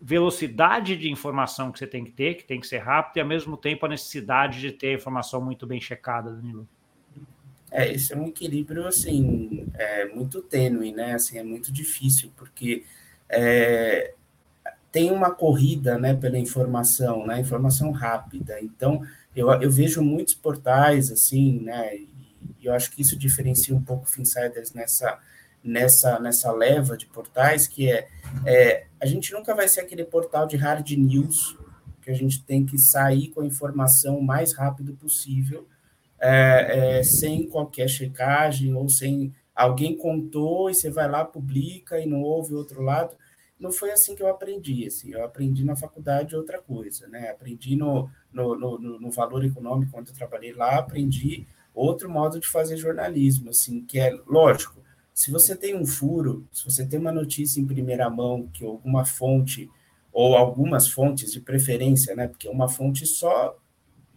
velocidade 0.00 0.96
de 0.96 1.10
informação 1.10 1.72
que 1.72 1.78
você 1.78 1.86
tem 1.86 2.04
que 2.04 2.12
ter, 2.12 2.34
que 2.34 2.44
tem 2.44 2.60
que 2.60 2.66
ser 2.66 2.78
rápido, 2.78 3.16
e 3.16 3.20
ao 3.20 3.26
mesmo 3.26 3.56
tempo 3.56 3.86
a 3.86 3.88
necessidade 3.88 4.60
de 4.60 4.70
ter 4.70 4.88
a 4.90 4.94
informação 4.94 5.40
muito 5.40 5.66
bem 5.66 5.80
checada, 5.80 6.30
Danilo? 6.30 6.68
É, 7.70 7.92
esse 7.92 8.12
é 8.12 8.16
um 8.16 8.28
equilíbrio, 8.28 8.86
assim, 8.86 9.66
é, 9.74 10.06
muito 10.06 10.40
tênue, 10.40 10.92
né? 10.92 11.14
Assim, 11.14 11.38
é 11.38 11.42
muito 11.42 11.72
difícil, 11.72 12.30
porque 12.36 12.84
é, 13.28 14.14
tem 14.96 15.10
uma 15.10 15.30
corrida 15.30 15.98
né, 15.98 16.14
pela 16.14 16.38
informação, 16.38 17.26
né, 17.26 17.38
informação 17.38 17.90
rápida. 17.90 18.58
Então, 18.62 19.02
eu, 19.34 19.50
eu 19.60 19.70
vejo 19.70 20.00
muitos 20.02 20.32
portais 20.32 21.10
assim, 21.12 21.60
né, 21.60 21.94
e 21.96 22.08
eu 22.62 22.72
acho 22.72 22.90
que 22.90 23.02
isso 23.02 23.14
diferencia 23.18 23.76
um 23.76 23.82
pouco 23.82 24.04
o 24.04 24.08
Finsiders 24.08 24.72
nessa, 24.72 25.18
nessa, 25.62 26.18
nessa 26.18 26.50
leva 26.50 26.96
de 26.96 27.04
portais, 27.04 27.68
que 27.68 27.90
é, 27.90 28.08
é, 28.46 28.86
a 28.98 29.04
gente 29.04 29.32
nunca 29.34 29.54
vai 29.54 29.68
ser 29.68 29.80
aquele 29.80 30.04
portal 30.04 30.46
de 30.46 30.56
hard 30.56 30.88
news, 30.92 31.58
que 32.00 32.10
a 32.10 32.14
gente 32.14 32.42
tem 32.44 32.64
que 32.64 32.78
sair 32.78 33.28
com 33.28 33.42
a 33.42 33.46
informação 33.46 34.16
o 34.18 34.24
mais 34.24 34.54
rápido 34.54 34.94
possível, 34.94 35.68
é, 36.26 36.98
é, 36.98 37.02
sem 37.02 37.48
qualquer 37.48 37.88
checagem, 37.88 38.74
ou 38.74 38.88
sem 38.88 39.32
alguém 39.54 39.96
contou 39.96 40.68
e 40.68 40.74
você 40.74 40.90
vai 40.90 41.08
lá, 41.08 41.24
publica 41.24 41.98
e 42.00 42.06
não 42.06 42.22
houve 42.22 42.54
outro 42.54 42.82
lado 42.82 43.16
não 43.58 43.72
foi 43.72 43.90
assim 43.90 44.14
que 44.14 44.22
eu 44.22 44.28
aprendi. 44.28 44.86
Assim, 44.86 45.12
eu 45.12 45.24
aprendi 45.24 45.64
na 45.64 45.76
faculdade 45.76 46.36
outra 46.36 46.60
coisa, 46.60 47.06
né? 47.08 47.30
Aprendi 47.30 47.76
no, 47.76 48.08
no, 48.32 48.54
no, 48.56 49.00
no 49.00 49.10
valor 49.10 49.44
econômico, 49.44 49.92
quando 49.92 50.08
eu 50.08 50.14
trabalhei 50.14 50.52
lá, 50.52 50.78
aprendi 50.78 51.46
outro 51.74 52.08
modo 52.10 52.38
de 52.38 52.46
fazer 52.46 52.76
jornalismo, 52.76 53.50
assim, 53.50 53.84
que 53.84 53.98
é 53.98 54.10
lógico. 54.26 54.80
Se 55.12 55.30
você 55.30 55.56
tem 55.56 55.74
um 55.74 55.86
furo, 55.86 56.46
se 56.52 56.64
você 56.64 56.86
tem 56.86 56.98
uma 56.98 57.12
notícia 57.12 57.60
em 57.60 57.66
primeira 57.66 58.08
mão 58.10 58.48
que 58.52 58.64
alguma 58.64 59.04
fonte 59.04 59.70
ou 60.12 60.34
algumas 60.36 60.88
fontes 60.88 61.32
de 61.32 61.40
preferência, 61.40 62.14
né? 62.14 62.28
Porque 62.28 62.48
uma 62.48 62.68
fonte 62.68 63.06
só 63.06 63.56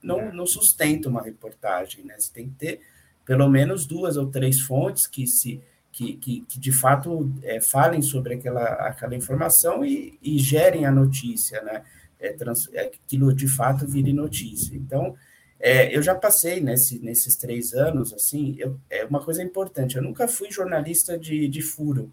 não, 0.02 0.20
é. 0.20 0.32
não 0.32 0.46
sustenta 0.46 1.10
uma 1.10 1.22
reportagem, 1.22 2.04
né? 2.04 2.16
Você 2.18 2.32
tem 2.34 2.50
que 2.50 2.56
ter 2.56 2.82
pelo 3.26 3.48
menos 3.48 3.86
duas 3.86 4.18
ou 4.18 4.28
três 4.28 4.60
fontes 4.60 5.06
que 5.06 5.28
se 5.28 5.62
que, 5.92 6.14
que, 6.14 6.42
que 6.42 6.60
de 6.60 6.72
fato 6.72 7.32
é, 7.44 7.60
falem 7.60 8.02
sobre 8.02 8.36
aquela, 8.36 8.64
aquela 8.64 9.16
informação 9.16 9.84
e, 9.84 10.18
e 10.22 10.38
gerem 10.38 10.86
a 10.86 10.92
notícia, 10.92 11.62
né? 11.62 11.84
É, 12.20 12.34
trans, 12.34 12.70
é, 12.74 12.82
aquilo 12.82 13.34
de 13.34 13.48
fato 13.48 13.88
vire 13.88 14.14
notícia. 14.14 14.76
Então, 14.76 15.16
é, 15.60 15.96
eu 15.96 16.02
já 16.02 16.16
passei 16.16 16.62
nesse, 16.62 17.00
nesses 17.00 17.36
três 17.36 17.74
anos, 17.74 18.14
assim, 18.14 18.56
eu, 18.58 18.80
é 18.90 19.04
uma 19.06 19.22
coisa 19.22 19.44
importante, 19.44 19.98
eu 19.98 20.04
nunca 20.04 20.28
fui 20.28 20.50
jornalista 20.52 21.18
de, 21.18 21.48
de 21.48 21.62
furo. 21.62 22.12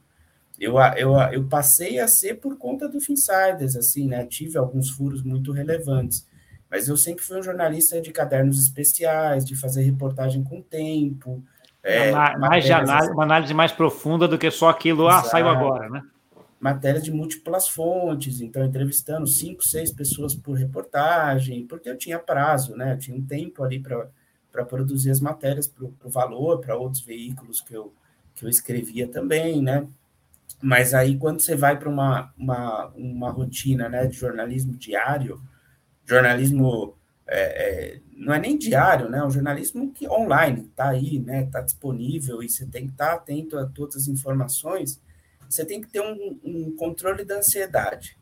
Eu, 0.58 0.76
eu, 0.96 1.14
eu 1.32 1.44
passei 1.44 1.98
a 2.00 2.08
ser 2.08 2.40
por 2.40 2.56
conta 2.56 2.88
do 2.88 3.00
Finsiders, 3.00 3.76
assim, 3.76 4.08
né? 4.08 4.24
Tive 4.24 4.56
alguns 4.56 4.90
furos 4.90 5.22
muito 5.22 5.52
relevantes, 5.52 6.26
mas 6.70 6.88
eu 6.88 6.96
sempre 6.96 7.24
fui 7.24 7.38
um 7.38 7.42
jornalista 7.42 8.00
de 8.00 8.12
cadernos 8.12 8.60
especiais, 8.60 9.44
de 9.44 9.54
fazer 9.54 9.82
reportagem 9.82 10.42
com 10.42 10.60
tempo, 10.60 11.42
é, 11.88 12.10
mais 12.10 12.64
de 12.64 12.72
análise, 12.72 13.12
uma 13.12 13.22
análise 13.22 13.54
mais 13.54 13.70
profunda 13.70 14.26
do 14.26 14.36
que 14.36 14.50
só 14.50 14.68
aquilo, 14.68 15.06
Exato. 15.06 15.26
ah, 15.26 15.30
saiu 15.30 15.48
agora, 15.48 15.88
né? 15.88 16.02
Matéria 16.58 17.00
de 17.00 17.12
múltiplas 17.12 17.68
fontes, 17.68 18.40
então 18.40 18.64
entrevistando 18.64 19.24
cinco, 19.28 19.62
seis 19.62 19.92
pessoas 19.92 20.34
por 20.34 20.56
reportagem, 20.56 21.64
porque 21.64 21.88
eu 21.88 21.96
tinha 21.96 22.18
prazo, 22.18 22.76
né? 22.76 22.94
Eu 22.94 22.98
tinha 22.98 23.16
um 23.16 23.24
tempo 23.24 23.62
ali 23.62 23.78
para 23.78 24.64
produzir 24.64 25.12
as 25.12 25.20
matérias 25.20 25.68
para 25.68 25.84
o 25.84 26.10
valor, 26.10 26.58
para 26.58 26.76
outros 26.76 27.02
veículos 27.02 27.60
que 27.60 27.74
eu, 27.74 27.94
que 28.34 28.44
eu 28.44 28.48
escrevia 28.48 29.06
também, 29.06 29.62
né? 29.62 29.86
Mas 30.60 30.92
aí, 30.92 31.16
quando 31.16 31.40
você 31.40 31.54
vai 31.54 31.78
para 31.78 31.88
uma, 31.88 32.32
uma, 32.36 32.86
uma 32.96 33.30
rotina 33.30 33.88
né, 33.88 34.06
de 34.06 34.16
jornalismo 34.16 34.74
diário, 34.74 35.40
jornalismo 36.06 36.96
é, 37.26 37.40
é, 37.40 38.00
não 38.16 38.32
é 38.32 38.38
nem 38.38 38.56
diário, 38.56 39.08
né? 39.10 39.18
É 39.18 39.24
um 39.24 39.30
jornalismo 39.30 39.92
que 39.92 40.08
online 40.08 40.68
está 40.68 40.90
aí, 40.90 41.18
né? 41.18 41.44
Está 41.44 41.60
disponível 41.60 42.42
e 42.42 42.48
você 42.48 42.64
tem 42.64 42.86
que 42.86 42.92
estar 42.92 43.08
tá 43.08 43.14
atento 43.14 43.58
a 43.58 43.66
todas 43.66 43.96
as 43.96 44.08
informações. 44.08 45.00
Você 45.48 45.64
tem 45.64 45.80
que 45.80 45.88
ter 45.88 46.00
um, 46.00 46.38
um 46.44 46.76
controle 46.76 47.24
da 47.24 47.38
ansiedade. 47.38 48.16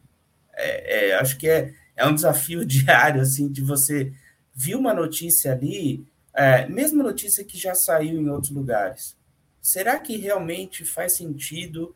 É, 0.52 1.10
é, 1.10 1.14
acho 1.16 1.36
que 1.36 1.48
é, 1.48 1.74
é 1.96 2.06
um 2.06 2.14
desafio 2.14 2.64
diário, 2.66 3.20
assim, 3.20 3.48
de 3.48 3.62
você 3.62 4.12
vir 4.54 4.76
uma 4.76 4.94
notícia 4.94 5.52
ali, 5.52 6.06
é, 6.32 6.66
mesmo 6.66 7.02
notícia 7.02 7.44
que 7.44 7.58
já 7.58 7.74
saiu 7.74 8.20
em 8.20 8.28
outros 8.28 8.52
lugares. 8.52 9.16
Será 9.60 9.98
que 9.98 10.16
realmente 10.16 10.84
faz 10.84 11.14
sentido 11.14 11.94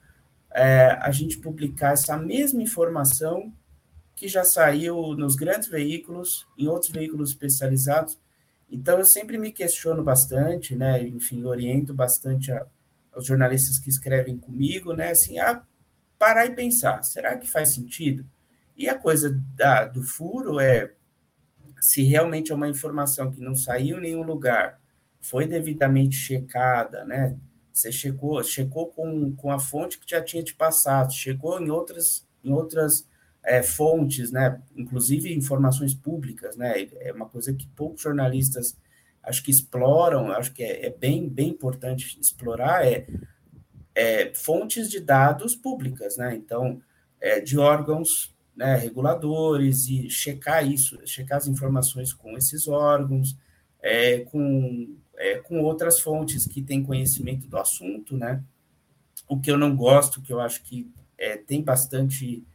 é, 0.52 0.96
a 1.00 1.10
gente 1.10 1.38
publicar 1.38 1.92
essa 1.92 2.16
mesma 2.16 2.62
informação 2.62 3.52
que 4.18 4.26
já 4.26 4.42
saiu 4.42 5.14
nos 5.14 5.36
grandes 5.36 5.68
veículos, 5.68 6.44
em 6.58 6.66
outros 6.66 6.90
veículos 6.90 7.30
especializados. 7.30 8.18
Então, 8.68 8.98
eu 8.98 9.04
sempre 9.04 9.38
me 9.38 9.52
questiono 9.52 10.02
bastante, 10.02 10.74
né? 10.74 11.00
Enfim, 11.06 11.44
oriento 11.44 11.94
bastante 11.94 12.50
a, 12.50 12.66
aos 13.12 13.24
jornalistas 13.24 13.78
que 13.78 13.88
escrevem 13.88 14.36
comigo, 14.36 14.92
né? 14.92 15.12
Assim, 15.12 15.38
a 15.38 15.62
parar 16.18 16.46
e 16.46 16.54
pensar: 16.54 17.04
será 17.04 17.36
que 17.38 17.46
faz 17.46 17.72
sentido? 17.72 18.26
E 18.76 18.88
a 18.88 18.98
coisa 18.98 19.40
da, 19.54 19.84
do 19.84 20.02
furo 20.02 20.58
é 20.58 20.92
se 21.80 22.02
realmente 22.02 22.50
é 22.50 22.54
uma 22.56 22.68
informação 22.68 23.30
que 23.30 23.40
não 23.40 23.54
saiu 23.54 23.98
em 23.98 24.02
nenhum 24.02 24.22
lugar, 24.22 24.80
foi 25.20 25.46
devidamente 25.46 26.16
checada, 26.16 27.04
né? 27.04 27.36
Você 27.72 27.92
checou, 27.92 28.42
checou 28.42 28.88
com, 28.88 29.32
com 29.36 29.52
a 29.52 29.60
fonte 29.60 29.96
que 29.96 30.10
já 30.10 30.20
tinha 30.20 30.42
te 30.42 30.56
passado, 30.56 31.12
checou 31.12 31.60
em 31.60 31.70
outras, 31.70 32.26
em 32.42 32.52
outras 32.52 33.06
é, 33.48 33.62
fontes, 33.62 34.30
né, 34.30 34.60
inclusive 34.76 35.34
informações 35.34 35.94
públicas, 35.94 36.54
né, 36.54 36.86
é 37.00 37.10
uma 37.14 37.26
coisa 37.26 37.54
que 37.54 37.66
poucos 37.68 38.02
jornalistas 38.02 38.76
acho 39.22 39.42
que 39.42 39.50
exploram, 39.50 40.30
acho 40.32 40.52
que 40.52 40.62
é, 40.62 40.86
é 40.86 40.90
bem, 40.90 41.26
bem 41.26 41.48
importante 41.48 42.18
explorar, 42.20 42.86
é, 42.86 43.06
é, 43.94 44.34
fontes 44.34 44.90
de 44.90 45.00
dados 45.00 45.56
públicas, 45.56 46.18
né, 46.18 46.36
então, 46.36 46.82
é, 47.18 47.40
de 47.40 47.58
órgãos 47.58 48.36
né, 48.54 48.76
reguladores 48.76 49.88
e 49.88 50.10
checar 50.10 50.70
isso, 50.70 51.00
checar 51.06 51.38
as 51.38 51.48
informações 51.48 52.12
com 52.12 52.36
esses 52.36 52.68
órgãos, 52.68 53.34
é, 53.80 54.18
com, 54.20 54.94
é, 55.16 55.38
com 55.38 55.62
outras 55.62 56.00
fontes 56.00 56.46
que 56.46 56.60
têm 56.60 56.82
conhecimento 56.82 57.48
do 57.48 57.56
assunto, 57.56 58.14
né, 58.14 58.44
o 59.26 59.40
que 59.40 59.50
eu 59.50 59.56
não 59.56 59.74
gosto, 59.74 60.20
que 60.20 60.34
eu 60.34 60.38
acho 60.38 60.62
que 60.62 60.90
é, 61.16 61.38
tem 61.38 61.62
bastante 61.62 62.46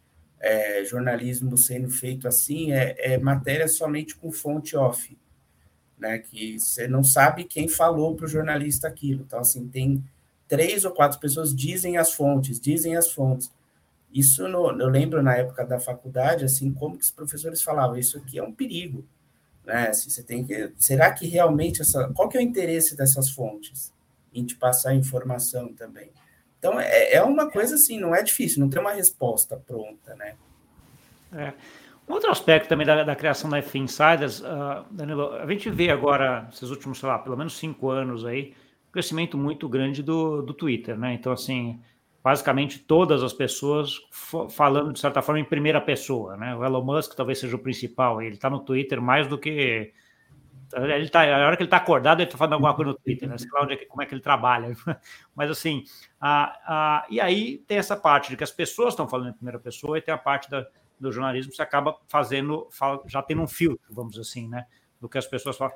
é, 0.43 0.83
jornalismo 0.83 1.57
sendo 1.57 1.89
feito 1.89 2.27
assim 2.27 2.73
é, 2.73 3.13
é, 3.13 3.17
matéria 3.17 3.65
somente 3.65 4.13
com 4.13 4.29
fonte 4.29 4.75
off, 4.75 5.17
né? 5.97 6.19
Que 6.19 6.59
você 6.59 6.85
não 6.85 7.01
sabe 7.01 7.45
quem 7.45 7.69
falou 7.69 8.13
para 8.13 8.25
o 8.25 8.29
jornalista 8.29 8.89
aquilo. 8.89 9.23
Então, 9.25 9.39
assim, 9.39 9.69
tem 9.69 10.03
três 10.45 10.83
ou 10.83 10.91
quatro 10.91 11.17
pessoas 11.17 11.55
dizem 11.55 11.95
as 11.95 12.11
fontes, 12.11 12.59
dizem 12.59 12.97
as 12.97 13.09
fontes. 13.09 13.49
Isso 14.13 14.45
no, 14.49 14.69
eu 14.81 14.89
lembro 14.89 15.23
na 15.23 15.33
época 15.37 15.65
da 15.65 15.79
faculdade, 15.79 16.43
assim, 16.43 16.73
como 16.73 16.97
que 16.97 17.05
os 17.05 17.11
professores 17.11 17.61
falavam, 17.61 17.97
isso 17.97 18.17
aqui 18.17 18.37
é 18.37 18.43
um 18.43 18.51
perigo, 18.51 19.05
né? 19.65 19.87
Assim, 19.87 20.09
você 20.09 20.21
tem 20.21 20.45
que, 20.45 20.73
será 20.77 21.09
que 21.13 21.25
realmente 21.25 21.81
essa, 21.81 22.09
qual 22.09 22.27
que 22.27 22.37
é 22.37 22.41
o 22.41 22.43
interesse 22.43 22.97
dessas 22.97 23.29
fontes 23.29 23.93
em 24.33 24.43
te 24.43 24.57
passar 24.57 24.93
informação 24.93 25.73
também? 25.73 26.11
Então, 26.63 26.79
é, 26.79 27.15
é 27.15 27.21
uma 27.21 27.51
coisa 27.51 27.75
assim, 27.75 27.99
não 27.99 28.15
é 28.15 28.23
difícil, 28.23 28.61
não 28.61 28.69
tem 28.69 28.79
uma 28.79 28.93
resposta 28.93 29.57
pronta, 29.57 30.15
né? 30.15 30.35
É. 31.33 31.51
Um 32.07 32.13
outro 32.13 32.31
aspecto 32.31 32.69
também 32.69 32.87
da, 32.87 33.03
da 33.03 33.17
criação 33.17 33.49
da 33.49 33.57
F 33.57 33.77
Insiders, 33.77 34.39
uh, 34.39 34.85
Danilo, 34.89 35.33
a 35.33 35.45
gente 35.45 35.69
vê 35.69 35.89
agora, 35.89 36.47
esses 36.53 36.69
últimos, 36.69 36.99
sei 36.99 37.09
lá, 37.09 37.19
pelo 37.19 37.35
menos 37.35 37.57
cinco 37.57 37.89
anos 37.89 38.23
aí, 38.25 38.53
um 38.87 38.91
crescimento 38.93 39.37
muito 39.37 39.67
grande 39.67 40.01
do, 40.01 40.41
do 40.41 40.53
Twitter, 40.53 40.97
né? 40.97 41.13
Então, 41.13 41.33
assim, 41.33 41.81
basicamente 42.23 42.79
todas 42.79 43.21
as 43.23 43.33
pessoas 43.33 43.99
falando, 44.49 44.93
de 44.93 44.99
certa 45.01 45.21
forma, 45.21 45.41
em 45.41 45.45
primeira 45.45 45.81
pessoa, 45.81 46.37
né? 46.37 46.55
O 46.55 46.63
Elon 46.63 46.81
Musk 46.81 47.13
talvez 47.13 47.39
seja 47.39 47.57
o 47.57 47.59
principal, 47.59 48.21
ele 48.21 48.35
está 48.35 48.49
no 48.49 48.61
Twitter 48.61 49.01
mais 49.01 49.27
do 49.27 49.37
que 49.37 49.91
Ele 50.75 51.09
tá, 51.09 51.21
a 51.23 51.45
hora 51.45 51.55
que 51.55 51.63
ele 51.63 51.67
está 51.67 51.77
acordado, 51.77 52.19
ele 52.19 52.27
está 52.27 52.37
falando 52.37 52.53
alguma 52.53 52.73
coisa 52.73 52.91
no 52.91 52.97
Twitter, 52.97 53.29
né? 53.29 53.37
sei 53.37 53.49
lá 53.51 53.63
onde 53.63 53.73
é, 53.73 53.85
como 53.85 54.01
é 54.01 54.05
que 54.05 54.13
ele 54.13 54.21
trabalha. 54.21 54.75
Mas 55.35 55.51
assim, 55.51 55.83
a, 56.19 56.57
a, 56.65 57.05
e 57.09 57.21
aí 57.21 57.59
tem 57.67 57.77
essa 57.77 57.95
parte 57.95 58.29
de 58.29 58.37
que 58.37 58.43
as 58.43 58.51
pessoas 58.51 58.93
estão 58.93 59.07
falando 59.07 59.29
em 59.29 59.33
primeira 59.33 59.59
pessoa 59.59 59.97
e 59.97 60.01
tem 60.01 60.13
a 60.13 60.17
parte 60.17 60.49
da, 60.49 60.65
do 60.99 61.11
jornalismo 61.11 61.51
que 61.51 61.57
você 61.57 61.61
acaba 61.61 61.97
fazendo, 62.07 62.67
já 63.05 63.21
tendo 63.21 63.41
um 63.41 63.47
filtro, 63.47 63.93
vamos 63.93 64.17
assim, 64.17 64.47
né? 64.47 64.65
Do 64.99 65.07
que 65.07 65.17
as 65.17 65.27
pessoas 65.27 65.57
falam. 65.57 65.75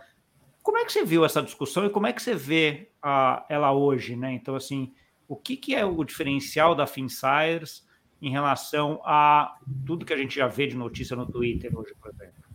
Como 0.63 0.77
é 0.77 0.85
que 0.85 0.91
você 0.91 1.05
viu 1.05 1.23
essa 1.23 1.41
discussão 1.41 1.85
e 1.85 1.89
como 1.89 2.07
é 2.07 2.13
que 2.13 2.21
você 2.21 2.33
vê 2.33 2.89
a, 3.01 3.45
ela 3.49 3.71
hoje, 3.71 4.15
né? 4.15 4.31
Então, 4.33 4.55
assim, 4.55 4.93
o 5.27 5.35
que, 5.35 5.57
que 5.57 5.75
é 5.75 5.85
o 5.85 6.03
diferencial 6.03 6.73
da 6.73 6.87
Finsiders 6.87 7.85
em 8.21 8.31
relação 8.31 8.99
a 9.05 9.57
tudo 9.85 10.05
que 10.05 10.13
a 10.13 10.17
gente 10.17 10.35
já 10.35 10.47
vê 10.47 10.65
de 10.65 10.75
notícia 10.75 11.15
no 11.15 11.25
Twitter 11.25 11.77
hoje, 11.77 11.93
por 12.01 12.09
exemplo? 12.11 12.46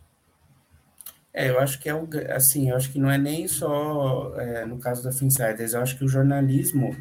É, 1.35 1.49
eu 1.49 1.59
acho 1.59 1.81
que 1.81 1.89
é 1.89 1.95
o, 1.95 2.09
assim, 2.31 2.71
eu 2.71 2.77
acho 2.77 2.93
que 2.93 2.99
não 2.99 3.11
é 3.11 3.17
nem 3.17 3.49
só 3.49 4.35
é, 4.39 4.67
no 4.67 4.79
caso 4.79 5.03
da 5.03 5.13
Finsiders, 5.13 5.73
eu 5.73 5.81
acho 5.81 5.97
que 5.97 6.05
o 6.05 6.09
jornalismo 6.09 6.95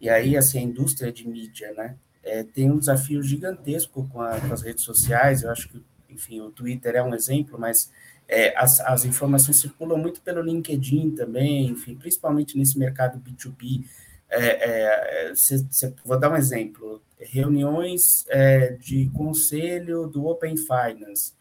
e 0.00 0.08
aí 0.08 0.36
assim 0.36 0.58
a 0.58 0.62
indústria 0.62 1.12
de 1.12 1.28
mídia, 1.28 1.72
né, 1.74 1.96
é, 2.24 2.42
tem 2.42 2.70
um 2.70 2.78
desafio 2.78 3.22
gigantesco 3.22 4.08
com, 4.08 4.20
a, 4.20 4.40
com, 4.40 4.52
as 4.52 4.62
redes 4.62 4.82
sociais. 4.82 5.42
Eu 5.42 5.50
acho 5.50 5.68
que, 5.68 5.84
enfim, 6.08 6.40
o 6.40 6.50
Twitter 6.50 6.96
é 6.96 7.02
um 7.02 7.14
exemplo, 7.14 7.58
mas 7.58 7.92
é, 8.26 8.56
as, 8.56 8.80
as 8.80 9.04
informações 9.04 9.58
circulam 9.58 9.98
muito 9.98 10.20
pelo 10.22 10.40
LinkedIn 10.40 11.10
também, 11.14 11.66
enfim, 11.66 11.94
principalmente 11.94 12.56
nesse 12.56 12.78
mercado 12.78 13.20
B2B. 13.20 13.84
É, 14.30 15.28
é, 15.28 15.34
cê, 15.36 15.64
cê, 15.70 15.92
vou 16.04 16.18
dar 16.18 16.32
um 16.32 16.36
exemplo: 16.36 17.02
reuniões 17.18 18.24
é, 18.28 18.72
de 18.72 19.10
conselho 19.10 20.06
do 20.06 20.26
Open 20.26 20.56
Finance, 20.56 21.34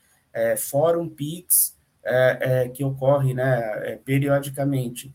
Fórum 0.58 1.08
PIX, 1.08 1.76
que 2.74 2.84
ocorre 2.84 3.34
né, 3.34 3.98
periodicamente 4.04 5.14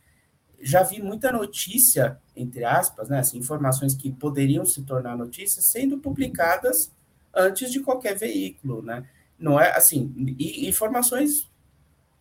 já 0.61 0.83
vi 0.83 1.01
muita 1.01 1.31
notícia, 1.31 2.19
entre 2.35 2.65
aspas, 2.65 3.09
né, 3.09 3.21
assim, 3.21 3.39
informações 3.39 3.95
que 3.95 4.11
poderiam 4.11 4.65
se 4.65 4.83
tornar 4.83 5.17
notícias 5.17 5.67
sendo 5.67 5.99
publicadas 5.99 6.93
antes 7.35 7.71
de 7.71 7.81
qualquer 7.81 8.17
veículo, 8.17 8.83
né? 8.83 9.07
Não 9.39 9.61
é 9.61 9.71
assim, 9.77 10.13
e 10.39 10.69
informações 10.69 11.49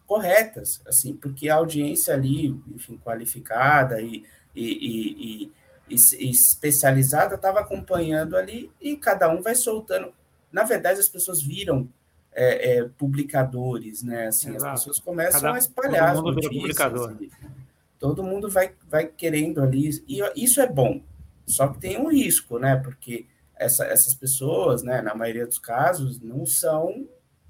corretas, 0.05 0.81
assim, 0.87 1.15
porque 1.15 1.49
a 1.49 1.55
audiência 1.55 2.13
ali, 2.13 2.49
enfim, 2.73 2.97
qualificada 2.97 3.99
e, 4.01 4.23
e, 4.55 5.49
e, 5.89 5.95
e 5.95 6.29
especializada 6.29 7.35
estava 7.35 7.59
acompanhando 7.59 8.37
ali 8.37 8.71
e 8.79 8.95
cada 8.95 9.29
um 9.29 9.41
vai 9.41 9.55
soltando. 9.55 10.13
Na 10.51 10.63
verdade, 10.63 10.99
as 10.99 11.09
pessoas 11.09 11.41
viram 11.41 11.89
é, 12.37 12.77
é, 12.77 12.83
publicadores, 12.83 14.03
né? 14.03 14.27
Assim, 14.27 14.55
Exato. 14.55 14.73
as 14.73 14.79
pessoas 14.79 14.99
começam 14.99 15.41
cada, 15.41 15.55
a 15.55 15.57
espalhar 15.57 16.09
as 16.11 16.21
notícias. 16.21 16.53
Publicador. 16.53 17.09
Ali 17.09 17.31
todo 17.99 18.23
mundo 18.23 18.49
vai, 18.49 18.73
vai 18.89 19.07
querendo 19.07 19.61
ali, 19.61 19.89
e 20.07 20.21
isso 20.35 20.61
é 20.61 20.71
bom, 20.71 21.01
só 21.45 21.67
que 21.67 21.79
tem 21.79 21.97
um 21.97 22.09
risco, 22.09 22.59
né? 22.59 22.75
Porque 22.75 23.25
essa, 23.55 23.85
essas 23.85 24.13
pessoas, 24.13 24.83
né, 24.83 25.01
na 25.01 25.15
maioria 25.15 25.47
dos 25.47 25.59
casos, 25.59 26.19
não 26.19 26.45
são, 26.45 27.07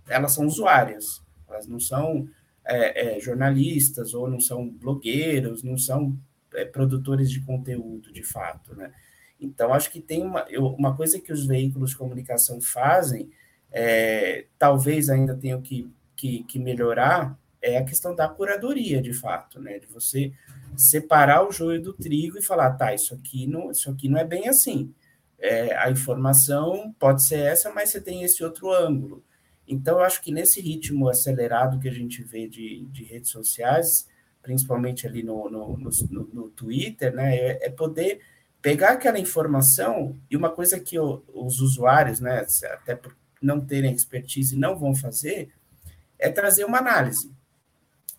elas 0.07 0.33
são 0.33 0.45
usuárias, 0.45 1.21
elas 1.49 1.67
não 1.67 1.79
são 1.79 2.27
é, 2.65 3.17
é, 3.17 3.19
jornalistas 3.19 4.13
ou 4.13 4.29
não 4.29 4.39
são 4.39 4.69
blogueiros, 4.69 5.63
não 5.63 5.77
são 5.77 6.17
é, 6.53 6.65
produtores 6.65 7.29
de 7.29 7.41
conteúdo, 7.41 8.11
de 8.11 8.23
fato, 8.23 8.75
né? 8.75 8.91
Então, 9.39 9.71
acho 9.71 9.91
que 9.91 10.01
tem 10.01 10.23
uma, 10.23 10.45
eu, 10.49 10.65
uma 10.67 10.95
coisa 10.95 11.19
que 11.19 11.31
os 11.31 11.45
veículos 11.45 11.91
de 11.91 11.97
comunicação 11.97 12.59
fazem, 12.59 13.29
é, 13.71 14.45
talvez 14.57 15.09
ainda 15.09 15.35
tenham 15.35 15.61
que, 15.61 15.89
que, 16.15 16.43
que 16.43 16.59
melhorar, 16.59 17.37
é 17.61 17.77
a 17.77 17.83
questão 17.83 18.15
da 18.15 18.27
curadoria, 18.27 19.01
de 19.01 19.13
fato, 19.13 19.59
né? 19.59 19.79
De 19.79 19.87
você 19.87 20.31
separar 20.75 21.47
o 21.47 21.51
joio 21.51 21.81
do 21.81 21.93
trigo 21.93 22.37
e 22.37 22.41
falar, 22.41 22.71
tá, 22.71 22.93
isso 22.93 23.13
aqui 23.13 23.47
não, 23.47 23.71
isso 23.71 23.89
aqui 23.89 24.07
não 24.07 24.19
é 24.19 24.23
bem 24.23 24.47
assim. 24.47 24.93
É, 25.39 25.75
a 25.77 25.89
informação 25.91 26.93
pode 26.99 27.25
ser 27.25 27.39
essa, 27.39 27.71
mas 27.71 27.89
você 27.89 28.01
tem 28.01 28.23
esse 28.23 28.43
outro 28.43 28.71
ângulo. 28.71 29.23
Então, 29.67 29.97
eu 29.97 30.03
acho 30.03 30.21
que 30.21 30.31
nesse 30.31 30.61
ritmo 30.61 31.09
acelerado 31.09 31.79
que 31.79 31.89
a 31.89 31.93
gente 31.93 32.23
vê 32.23 32.47
de, 32.47 32.85
de 32.85 33.03
redes 33.03 33.31
sociais, 33.31 34.07
principalmente 34.41 35.05
ali 35.05 35.23
no, 35.23 35.49
no, 35.49 35.77
no, 35.77 36.29
no 36.33 36.49
Twitter, 36.51 37.13
né, 37.13 37.35
é, 37.35 37.67
é, 37.67 37.69
poder 37.69 38.21
pegar 38.61 38.91
aquela 38.91 39.19
informação 39.19 40.17
e 40.31 40.37
uma 40.37 40.49
coisa 40.49 40.79
que 40.79 40.97
os 40.97 41.59
usuários, 41.59 42.19
né, 42.19 42.45
até 42.71 42.95
por 42.95 43.15
não 43.41 43.59
terem 43.59 43.93
expertise, 43.93 44.57
não 44.57 44.77
vão 44.77 44.95
fazer, 44.95 45.49
é 46.19 46.29
trazer 46.29 46.65
uma 46.65 46.79
análise 46.79 47.31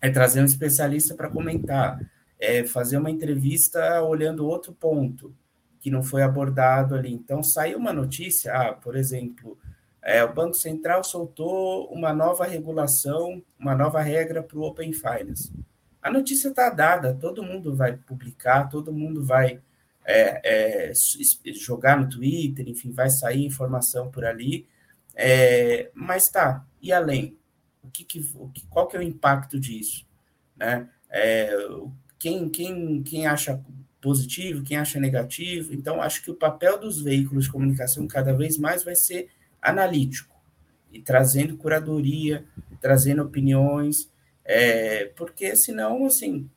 é 0.01 0.09
trazer 0.09 0.41
um 0.41 0.45
especialista 0.45 1.13
para 1.13 1.29
comentar, 1.29 1.99
é 2.39 2.63
fazer 2.63 2.97
uma 2.97 3.11
entrevista 3.11 4.01
olhando 4.03 4.47
outro 4.47 4.73
ponto 4.73 5.35
que 5.81 5.91
não 5.91 6.03
foi 6.03 6.21
abordado 6.21 6.95
ali. 6.95 7.11
Então, 7.11 7.43
saiu 7.43 7.77
uma 7.77 7.93
notícia, 7.93 8.53
ah, 8.53 8.73
por 8.73 8.95
exemplo, 8.95 9.57
é, 10.01 10.23
o 10.23 10.33
Banco 10.33 10.55
Central 10.55 11.03
soltou 11.03 11.87
uma 11.91 12.13
nova 12.13 12.45
regulação, 12.45 13.41
uma 13.57 13.75
nova 13.75 14.01
regra 14.01 14.41
para 14.41 14.57
o 14.57 14.63
Open 14.63 14.93
Finance. 14.93 15.51
A 16.01 16.09
notícia 16.09 16.49
está 16.49 16.69
dada, 16.69 17.13
todo 17.13 17.43
mundo 17.43 17.75
vai 17.75 17.95
publicar, 17.95 18.69
todo 18.69 18.91
mundo 18.91 19.23
vai 19.23 19.61
é, 20.05 20.89
é, 20.89 20.93
jogar 21.53 21.99
no 21.99 22.09
Twitter, 22.09 22.67
enfim, 22.67 22.91
vai 22.91 23.09
sair 23.09 23.45
informação 23.45 24.09
por 24.09 24.23
ali. 24.23 24.65
É, 25.21 25.91
mas 25.93 26.29
tá, 26.29 26.65
e 26.81 26.93
além? 26.93 27.37
o 27.83 27.91
que, 27.91 28.03
que, 28.03 28.23
qual 28.69 28.87
que 28.87 28.95
é 28.95 28.99
o 28.99 29.03
impacto 29.03 29.59
disso, 29.59 30.05
né? 30.55 30.87
É, 31.09 31.51
quem, 32.19 32.49
quem, 32.49 33.01
quem 33.01 33.25
acha 33.25 33.63
positivo, 33.99 34.63
quem 34.63 34.77
acha 34.77 34.99
negativo. 34.99 35.73
Então, 35.73 36.01
acho 36.01 36.23
que 36.23 36.31
o 36.31 36.35
papel 36.35 36.79
dos 36.79 37.01
veículos 37.01 37.45
de 37.45 37.51
comunicação 37.51 38.07
cada 38.07 38.33
vez 38.33 38.57
mais 38.57 38.83
vai 38.83 38.95
ser 38.95 39.29
analítico 39.61 40.35
e 40.91 41.01
trazendo 41.01 41.57
curadoria, 41.57 42.45
trazendo 42.79 43.23
opiniões, 43.23 44.09
é, 44.45 45.05
porque 45.15 45.55
senão, 45.55 46.05
assim, 46.05 46.49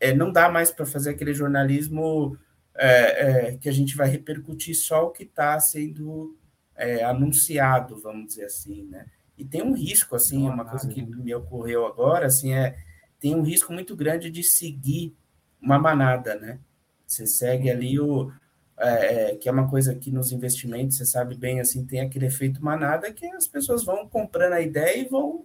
é, 0.00 0.14
não 0.14 0.32
dá 0.32 0.48
mais 0.48 0.70
para 0.70 0.86
fazer 0.86 1.10
aquele 1.10 1.34
jornalismo 1.34 2.36
é, 2.74 3.50
é, 3.50 3.56
que 3.56 3.68
a 3.68 3.72
gente 3.72 3.96
vai 3.96 4.08
repercutir 4.08 4.74
só 4.74 5.06
o 5.06 5.10
que 5.10 5.24
está 5.24 5.58
sendo 5.60 6.37
é, 6.78 7.04
anunciado, 7.04 8.00
vamos 8.00 8.28
dizer 8.28 8.44
assim, 8.44 8.84
né? 8.84 9.06
E 9.36 9.44
tem 9.44 9.62
um 9.62 9.74
risco, 9.74 10.16
assim, 10.16 10.48
uma 10.48 10.64
coisa 10.64 10.88
que 10.88 11.02
me 11.02 11.34
ocorreu 11.34 11.86
agora, 11.86 12.26
assim, 12.26 12.54
é 12.54 12.76
tem 13.20 13.34
um 13.34 13.42
risco 13.42 13.72
muito 13.72 13.96
grande 13.96 14.30
de 14.30 14.42
seguir 14.42 15.14
uma 15.60 15.78
manada, 15.78 16.36
né? 16.36 16.60
Você 17.06 17.26
segue 17.26 17.70
ali 17.70 17.98
o 17.98 18.32
é, 18.78 19.32
é, 19.32 19.36
que 19.36 19.48
é 19.48 19.52
uma 19.52 19.68
coisa 19.68 19.94
que 19.94 20.10
nos 20.10 20.30
investimentos, 20.30 20.96
você 20.96 21.04
sabe 21.04 21.34
bem, 21.34 21.58
assim, 21.58 21.84
tem 21.84 22.00
aquele 22.00 22.26
efeito 22.26 22.64
manada 22.64 23.12
que 23.12 23.26
as 23.26 23.48
pessoas 23.48 23.84
vão 23.84 24.08
comprando 24.08 24.52
a 24.52 24.60
ideia 24.60 24.98
e 24.98 25.08
vão 25.08 25.44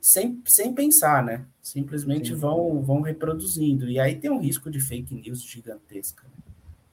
sem, 0.00 0.42
sem 0.44 0.74
pensar, 0.74 1.24
né? 1.24 1.46
Simplesmente 1.62 2.34
vão, 2.34 2.82
vão 2.82 3.00
reproduzindo. 3.00 3.88
E 3.88 3.98
aí 3.98 4.16
tem 4.16 4.30
um 4.30 4.40
risco 4.40 4.70
de 4.70 4.80
fake 4.80 5.14
news 5.14 5.42
gigantesca. 5.42 6.26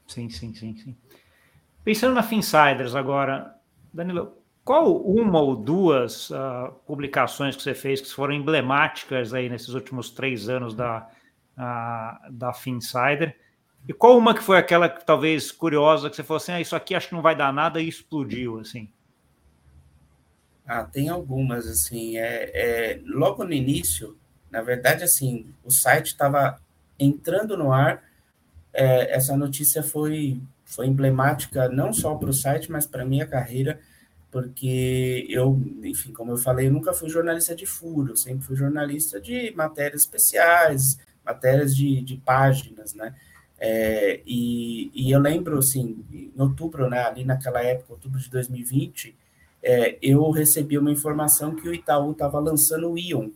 Sim, 0.08 0.30
sim, 0.30 0.54
sim, 0.54 0.78
sim. 0.78 0.96
Pensando 1.90 2.14
na 2.14 2.22
Finsiders 2.22 2.94
agora, 2.94 3.56
Danilo, 3.92 4.38
qual 4.64 4.96
uma 4.96 5.42
ou 5.42 5.56
duas 5.56 6.30
uh, 6.30 6.72
publicações 6.86 7.56
que 7.56 7.64
você 7.64 7.74
fez 7.74 8.00
que 8.00 8.14
foram 8.14 8.32
emblemáticas 8.32 9.34
aí 9.34 9.50
nesses 9.50 9.70
últimos 9.70 10.12
três 10.12 10.48
anos 10.50 10.76
da, 10.76 11.10
uh, 11.58 12.32
da 12.32 12.54
Finsider? 12.54 13.36
E 13.88 13.92
qual 13.92 14.16
uma 14.16 14.36
que 14.36 14.44
foi 14.44 14.60
aquela 14.60 14.88
que 14.88 15.04
talvez 15.04 15.52
curiosa 15.52 16.12
que 16.12 16.16
você 16.16 16.22
falou 16.22 16.38
assim, 16.38 16.52
ah, 16.52 16.62
isso 16.62 16.76
aqui 16.76 16.94
acho 16.94 17.08
que 17.08 17.16
não 17.16 17.24
vai 17.24 17.36
dar 17.36 17.52
nada 17.52 17.82
e 17.82 17.88
explodiu 17.88 18.60
assim? 18.60 18.88
Ah, 20.68 20.84
tem 20.84 21.10
algumas 21.10 21.66
assim. 21.66 22.20
É, 22.20 22.52
é 22.54 23.02
logo 23.04 23.44
no 23.44 23.52
início, 23.52 24.16
na 24.52 24.62
verdade, 24.62 25.04
assim, 25.04 25.52
o 25.64 25.72
site 25.72 26.10
estava 26.10 26.62
entrando 27.00 27.58
no 27.58 27.74
ar. 27.74 28.04
É, 28.72 29.12
essa 29.16 29.36
notícia 29.36 29.82
foi 29.82 30.40
foi 30.70 30.88
emblemática 30.88 31.68
não 31.68 31.92
só 31.92 32.16
para 32.16 32.30
o 32.30 32.34
site, 32.34 32.72
mas 32.72 32.86
para 32.86 33.06
minha 33.06 33.28
carreira 33.28 33.80
porque 34.32 35.26
eu, 35.30 35.60
enfim, 35.84 36.14
como 36.14 36.32
eu 36.32 36.38
falei, 36.38 36.68
eu 36.68 36.72
nunca 36.72 36.94
fui 36.94 37.10
jornalista 37.10 37.56
de 37.56 37.66
furo, 37.66 38.16
sempre 38.16 38.46
fui 38.46 38.56
jornalista 38.56 39.20
de 39.20 39.52
matérias 39.56 40.02
especiais, 40.02 41.00
matérias 41.26 41.76
de, 41.76 42.02
de 42.02 42.18
páginas, 42.18 42.94
né? 42.94 43.16
É, 43.60 44.22
e, 44.26 44.90
e, 44.94 45.12
eu 45.12 45.20
lembro, 45.20 45.58
assim, 45.58 46.06
em 46.14 46.32
outubro, 46.38 46.90
né, 46.90 47.04
ali 47.04 47.26
naquela 47.26 47.62
época, 47.62 47.94
outubro 47.94 48.18
de 48.18 48.30
2020, 48.30 49.16
é, 49.62 49.98
eu 50.02 50.30
recebi 50.32 50.78
uma 50.78 50.92
informação 50.92 51.54
que 51.56 51.68
o 51.68 51.74
Itaú 51.74 52.12
estava 52.12 52.40
lançando 52.40 52.90
o 52.90 52.98
Ion, 52.98 53.30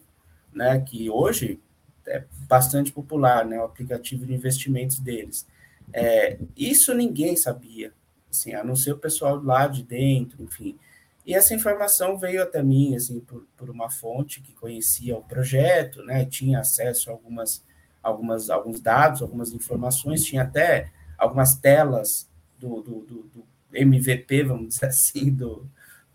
né, 0.54 0.80
que 0.80 1.10
hoje 1.10 1.60
é 2.08 2.24
bastante 2.48 2.90
popular, 2.92 3.44
né, 3.46 3.60
o 3.60 3.66
aplicativo 3.66 4.26
de 4.26 4.34
investimentos 4.34 5.00
deles. 5.00 5.46
É, 5.92 6.38
isso 6.56 6.94
ninguém 6.94 7.36
sabia, 7.36 7.92
assim, 8.30 8.54
a 8.54 8.64
não 8.64 8.76
ser 8.76 8.94
o 8.94 8.98
pessoal 8.98 9.42
lá 9.44 9.68
de 9.68 9.84
dentro, 9.84 10.44
enfim. 10.44 10.78
E 11.26 11.34
essa 11.34 11.54
informação 11.54 12.18
veio 12.18 12.44
até 12.44 12.62
mim, 12.62 12.96
assim, 12.96 13.20
por, 13.22 13.48
por 13.56 13.70
uma 13.70 13.90
fonte 13.90 14.42
que 14.42 14.54
conhecia 14.54 15.16
o 15.16 15.24
projeto, 15.24 16.04
né, 16.04 16.26
tinha 16.26 16.60
acesso 16.60 17.10
a 17.10 17.14
algumas, 17.14 17.64
algumas, 18.02 18.50
alguns 18.50 18.82
dados, 18.82 19.22
algumas 19.22 19.52
informações, 19.54 20.26
tinha 20.26 20.44
até 20.44 20.92
algumas 21.18 21.56
telas 21.56 22.30
do, 22.60 22.82
do, 22.82 23.00
do, 23.02 23.24
do 23.34 23.46
MVP, 23.74 24.44
vamos 24.44 24.76
dizer 24.76 24.88
assim, 24.88 25.32
do, 25.32 25.66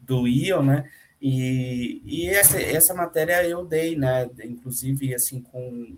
do 0.01 0.29
Ion, 0.29 0.63
né, 0.63 0.91
e, 1.21 2.03
e 2.05 2.29
essa, 2.29 2.61
essa 2.61 2.95
matéria 2.95 3.43
eu 3.45 3.65
dei, 3.65 3.97
né, 3.97 4.29
inclusive, 4.45 5.15
assim, 5.15 5.41
com, 5.41 5.97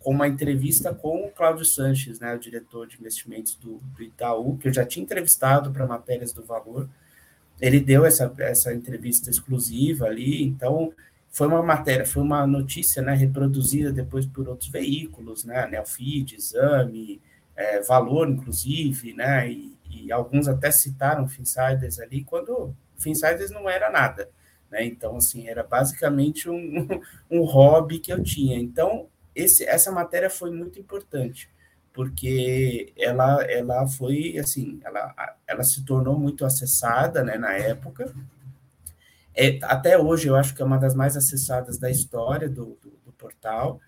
com 0.00 0.12
uma 0.12 0.26
entrevista 0.26 0.94
com 0.94 1.26
o 1.26 1.30
Cláudio 1.30 1.64
Sanches, 1.64 2.18
né, 2.18 2.34
o 2.34 2.38
diretor 2.38 2.86
de 2.86 2.96
investimentos 2.98 3.54
do, 3.54 3.78
do 3.94 4.02
Itaú, 4.02 4.56
que 4.56 4.68
eu 4.68 4.72
já 4.72 4.84
tinha 4.84 5.04
entrevistado 5.04 5.70
para 5.70 5.86
matérias 5.86 6.32
do 6.32 6.42
Valor, 6.42 6.88
ele 7.60 7.78
deu 7.78 8.06
essa, 8.06 8.32
essa 8.38 8.72
entrevista 8.72 9.28
exclusiva 9.28 10.06
ali, 10.06 10.42
então 10.42 10.92
foi 11.30 11.46
uma 11.46 11.62
matéria, 11.62 12.06
foi 12.06 12.22
uma 12.22 12.46
notícia 12.46 13.02
né, 13.02 13.14
reproduzida 13.14 13.92
depois 13.92 14.24
por 14.24 14.48
outros 14.48 14.70
veículos, 14.70 15.44
né, 15.44 15.68
Nelfeed, 15.68 16.34
Exame, 16.34 17.20
é, 17.54 17.82
Valor, 17.82 18.26
inclusive, 18.30 19.12
né, 19.12 19.52
e, 19.52 19.76
e, 19.90 20.10
alguns 20.10 20.48
até 20.48 20.70
citaram 20.70 21.28
Finsiders 21.28 22.00
ali, 22.00 22.24
quando 22.24 22.74
Finsiders 22.96 23.50
não 23.50 23.68
era 23.68 23.90
nada, 23.90 24.30
né, 24.70 24.82
então, 24.82 25.18
assim, 25.18 25.46
era 25.46 25.62
basicamente 25.62 26.48
um, 26.48 26.88
um 27.30 27.42
hobby 27.42 27.98
que 27.98 28.10
eu 28.10 28.22
tinha, 28.22 28.58
então, 28.58 29.09
esse, 29.34 29.64
essa 29.64 29.90
matéria 29.90 30.30
foi 30.30 30.50
muito 30.50 30.78
importante, 30.78 31.50
porque 31.92 32.92
ela, 32.96 33.42
ela 33.44 33.86
foi, 33.86 34.38
assim, 34.38 34.80
ela, 34.84 35.36
ela 35.46 35.62
se 35.62 35.84
tornou 35.84 36.18
muito 36.18 36.44
acessada, 36.44 37.22
né, 37.22 37.36
na 37.36 37.52
época. 37.52 38.14
É, 39.34 39.58
até 39.62 39.98
hoje, 39.98 40.28
eu 40.28 40.36
acho 40.36 40.54
que 40.54 40.62
é 40.62 40.64
uma 40.64 40.78
das 40.78 40.94
mais 40.94 41.16
acessadas 41.16 41.78
da 41.78 41.90
história 41.90 42.48
do, 42.48 42.78
do, 42.82 42.90
do 43.04 43.12
portal. 43.12 43.80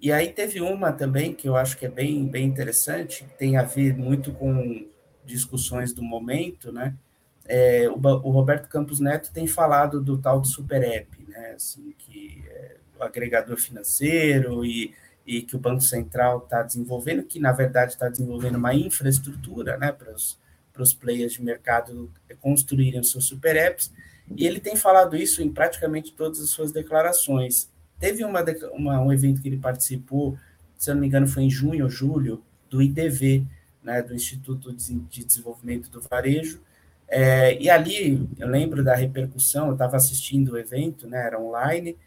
E 0.00 0.12
aí 0.12 0.32
teve 0.32 0.60
uma 0.60 0.92
também 0.92 1.34
que 1.34 1.48
eu 1.48 1.56
acho 1.56 1.76
que 1.76 1.86
é 1.86 1.90
bem, 1.90 2.26
bem 2.26 2.46
interessante, 2.46 3.26
tem 3.36 3.56
a 3.56 3.62
ver 3.62 3.96
muito 3.96 4.32
com 4.32 4.86
discussões 5.24 5.92
do 5.92 6.02
momento, 6.02 6.72
né? 6.72 6.96
É, 7.44 7.88
o, 7.88 7.94
o, 7.94 8.30
Roberto 8.30 8.68
Campos 8.68 9.00
Neto 9.00 9.32
tem 9.32 9.46
falado 9.46 10.00
do 10.00 10.18
tal 10.18 10.40
do 10.40 10.46
Super 10.46 10.82
App, 10.82 11.08
né? 11.26 11.52
Assim, 11.56 11.94
que 11.98 12.44
é 12.46 12.77
agregador 13.04 13.56
financeiro 13.56 14.64
e 14.64 14.94
e 15.28 15.42
que 15.42 15.54
o 15.54 15.58
Banco 15.58 15.82
Central 15.82 16.38
está 16.38 16.62
desenvolvendo, 16.62 17.22
que 17.22 17.38
na 17.38 17.52
verdade 17.52 17.92
está 17.92 18.08
desenvolvendo 18.08 18.56
uma 18.56 18.74
infraestrutura 18.74 19.76
né, 19.76 19.92
para 19.92 20.14
os, 20.14 20.94
players 20.94 21.34
de 21.34 21.42
mercado 21.42 22.10
construírem 22.40 22.98
os 22.98 23.10
seus 23.10 23.26
super 23.26 23.54
apps, 23.54 23.92
e 24.34 24.46
ele 24.46 24.58
tem 24.58 24.74
falado 24.74 25.14
isso 25.14 25.42
em 25.42 25.52
praticamente 25.52 26.14
todas 26.14 26.40
as 26.40 26.48
suas 26.48 26.72
declarações. 26.72 27.70
Teve 28.00 28.24
uma, 28.24 28.42
uma, 28.72 29.00
um 29.00 29.12
evento 29.12 29.42
que 29.42 29.48
ele 29.48 29.58
participou, 29.58 30.38
se 30.78 30.90
eu 30.90 30.94
não 30.94 31.02
me 31.02 31.08
engano, 31.08 31.26
foi 31.26 31.42
em 31.42 31.50
junho 31.50 31.84
ou 31.84 31.90
julho, 31.90 32.42
do 32.70 32.80
IDV, 32.80 33.44
né, 33.82 34.00
do 34.00 34.14
Instituto 34.14 34.72
de 34.72 35.24
Desenvolvimento 35.24 35.90
do 35.90 36.00
Varejo, 36.00 36.62
é, 37.06 37.60
e 37.60 37.68
ali 37.68 38.26
eu 38.38 38.48
lembro 38.48 38.82
da 38.82 38.94
repercussão, 38.94 39.66
eu 39.66 39.72
estava 39.74 39.96
assistindo 39.96 40.52
o 40.52 40.58
evento, 40.58 41.06
né, 41.06 41.26
era 41.26 41.38
online, 41.38 41.98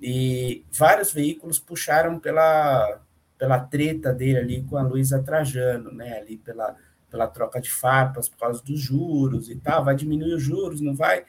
e 0.00 0.64
vários 0.70 1.12
veículos 1.12 1.58
puxaram 1.58 2.18
pela, 2.18 3.00
pela 3.36 3.60
treta 3.60 4.12
dele 4.12 4.38
ali 4.38 4.62
com 4.64 4.76
a 4.76 4.82
Luísa 4.82 5.22
Trajano, 5.22 5.92
né? 5.92 6.18
Ali 6.18 6.36
pela, 6.36 6.76
pela 7.10 7.26
troca 7.26 7.60
de 7.60 7.70
farpas 7.70 8.28
por 8.28 8.38
causa 8.38 8.62
dos 8.62 8.80
juros 8.80 9.50
e 9.50 9.56
tal, 9.56 9.84
vai 9.84 9.96
diminuir 9.96 10.34
os 10.34 10.42
juros, 10.42 10.80
não 10.80 10.94
vai? 10.94 11.24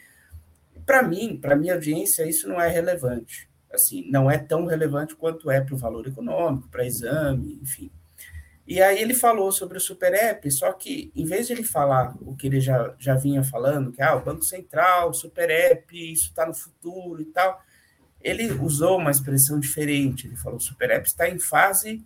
Para 0.86 1.04
mim, 1.04 1.38
para 1.40 1.56
minha 1.56 1.74
audiência, 1.74 2.28
isso 2.28 2.48
não 2.48 2.60
é 2.60 2.68
relevante. 2.68 3.50
Assim, 3.72 4.10
não 4.10 4.30
é 4.30 4.38
tão 4.38 4.66
relevante 4.66 5.16
quanto 5.16 5.52
é 5.52 5.62
para 5.62 5.76
o 5.76 5.78
valor 5.78 6.08
econômico, 6.08 6.68
para 6.70 6.86
exame, 6.86 7.60
enfim. 7.62 7.92
E 8.66 8.82
aí 8.82 9.02
ele 9.02 9.16
falou 9.16 9.52
sobre 9.52 9.80
o 9.80 9.82
Super 9.82 10.14
App, 10.14 10.50
só 10.52 10.72
que 10.72 11.12
em 11.16 11.26
vez 11.26 11.48
de 11.48 11.54
ele 11.54 11.64
falar 11.64 12.16
o 12.22 12.36
que 12.36 12.46
ele 12.46 12.60
já, 12.60 12.94
já 13.00 13.16
vinha 13.16 13.44
falando, 13.44 13.92
que 13.92 14.02
ah, 14.02 14.16
o 14.16 14.24
Banco 14.24 14.44
Central, 14.44 15.12
Super 15.12 15.50
App, 15.50 16.14
isso 16.14 16.26
está 16.30 16.46
no 16.46 16.54
futuro 16.54 17.20
e 17.20 17.26
tal, 17.26 17.60
ele 18.22 18.52
usou 18.52 18.98
uma 18.98 19.12
expressão 19.12 19.60
diferente. 19.60 20.28
Ele 20.28 20.36
falou: 20.36 20.58
o 20.58 20.62
Super 20.62 20.92
App 20.92 21.08
está 21.08 21.30
em 21.30 21.40
fase 21.40 22.06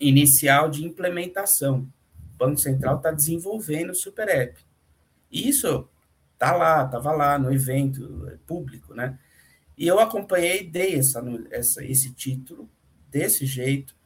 inicial 0.00 0.70
de 0.70 0.84
implementação. 0.84 1.88
O 2.34 2.38
Banco 2.38 2.58
Central 2.58 2.96
está 2.96 3.10
desenvolvendo 3.10 3.90
o 3.90 3.94
Super 3.94 4.28
App. 4.28 4.58
Isso 5.30 5.88
tá 6.38 6.54
lá, 6.54 6.84
estava 6.84 7.12
lá 7.12 7.38
no 7.38 7.52
evento 7.52 8.38
público, 8.46 8.94
né? 8.94 9.18
E 9.76 9.86
eu 9.86 10.00
acompanhei, 10.00 10.68
dei 10.68 10.96
essa, 10.96 11.22
essa, 11.50 11.84
esse 11.84 12.12
título 12.12 12.68
desse 13.10 13.46
jeito, 13.46 13.96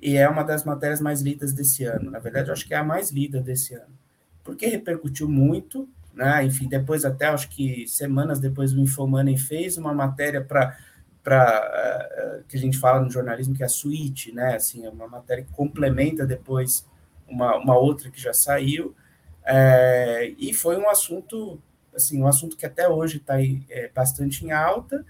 e 0.00 0.16
é 0.16 0.28
uma 0.28 0.42
das 0.42 0.64
matérias 0.64 1.00
mais 1.00 1.20
lidas 1.20 1.52
desse 1.52 1.84
ano. 1.84 2.10
Na 2.10 2.18
verdade, 2.18 2.48
eu 2.48 2.52
acho 2.52 2.66
que 2.66 2.74
é 2.74 2.76
a 2.76 2.84
mais 2.84 3.10
lida 3.10 3.40
desse 3.40 3.74
ano, 3.74 3.98
porque 4.44 4.66
repercutiu 4.66 5.28
muito, 5.28 5.88
né? 6.18 6.44
Enfim, 6.44 6.68
depois 6.68 7.04
até 7.04 7.26
acho 7.26 7.48
que 7.48 7.86
semanas 7.86 8.40
depois 8.40 8.74
o 8.74 8.80
Infomoney 8.80 9.38
fez 9.38 9.78
uma 9.78 9.94
matéria 9.94 10.42
para 10.42 10.76
para 11.22 11.70
eh, 12.16 12.42
que 12.48 12.56
a 12.56 12.60
gente 12.60 12.78
fala 12.78 13.00
no 13.00 13.10
jornalismo 13.10 13.54
que 13.54 13.62
é 13.62 13.66
a 13.66 13.68
suíte, 13.68 14.32
né? 14.32 14.56
Assim, 14.56 14.84
é 14.84 14.90
uma 14.90 15.06
matéria 15.06 15.44
que 15.44 15.52
complementa 15.52 16.26
depois 16.26 16.86
uma, 17.28 17.56
uma 17.56 17.76
outra 17.76 18.10
que 18.10 18.20
já 18.20 18.32
saiu. 18.32 18.96
É, 19.44 20.32
e 20.38 20.52
foi 20.52 20.76
um 20.76 20.88
assunto, 20.88 21.62
assim, 21.94 22.20
um 22.20 22.26
assunto 22.26 22.56
que 22.56 22.66
até 22.66 22.88
hoje 22.88 23.18
está 23.18 23.40
é, 23.40 23.90
bastante 23.94 24.44
em 24.44 24.50
alta, 24.50 25.04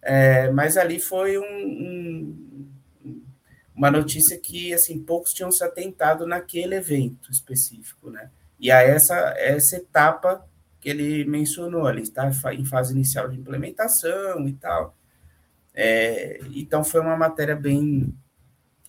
é, 0.00 0.50
mas 0.50 0.76
ali 0.76 1.00
foi 1.00 1.36
um, 1.38 1.42
um, 3.04 3.20
uma 3.74 3.90
notícia 3.90 4.38
que, 4.38 4.72
assim, 4.72 4.98
poucos 4.98 5.32
tinham 5.34 5.50
se 5.50 5.62
atentado 5.64 6.26
naquele 6.26 6.76
evento 6.76 7.30
específico, 7.30 8.10
né? 8.10 8.30
E 8.60 8.70
a 8.70 8.80
essa, 8.80 9.16
essa 9.36 9.76
etapa 9.76 10.46
que 10.84 10.90
ele 10.90 11.24
mencionou 11.24 11.86
ali, 11.86 12.02
está 12.02 12.30
em 12.52 12.64
fase 12.66 12.92
inicial 12.92 13.26
de 13.26 13.40
implementação 13.40 14.46
e 14.46 14.52
tal. 14.52 14.94
É, 15.72 16.38
então 16.54 16.84
foi 16.84 17.00
uma 17.00 17.16
matéria 17.16 17.56
bem 17.56 18.14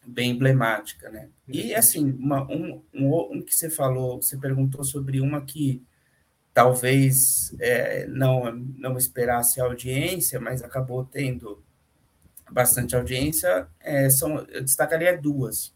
bem 0.06 0.32
emblemática, 0.32 1.10
né? 1.10 1.30
E 1.48 1.74
assim, 1.74 2.12
uma, 2.12 2.44
um, 2.52 2.84
um, 2.94 3.38
um, 3.38 3.42
que 3.42 3.56
você 3.56 3.70
falou, 3.70 4.22
você 4.22 4.38
perguntou 4.38 4.84
sobre 4.84 5.22
uma 5.22 5.42
que 5.42 5.82
talvez 6.54 7.56
é, 7.60 8.06
não 8.08 8.54
não 8.78 8.98
esperasse 8.98 9.62
audiência, 9.62 10.38
mas 10.38 10.62
acabou 10.62 11.06
tendo 11.06 11.64
bastante 12.52 12.94
audiência. 12.94 13.70
É, 13.80 14.10
são, 14.10 14.40
eu 14.50 14.62
destacaria 14.62 15.18
duas. 15.18 15.74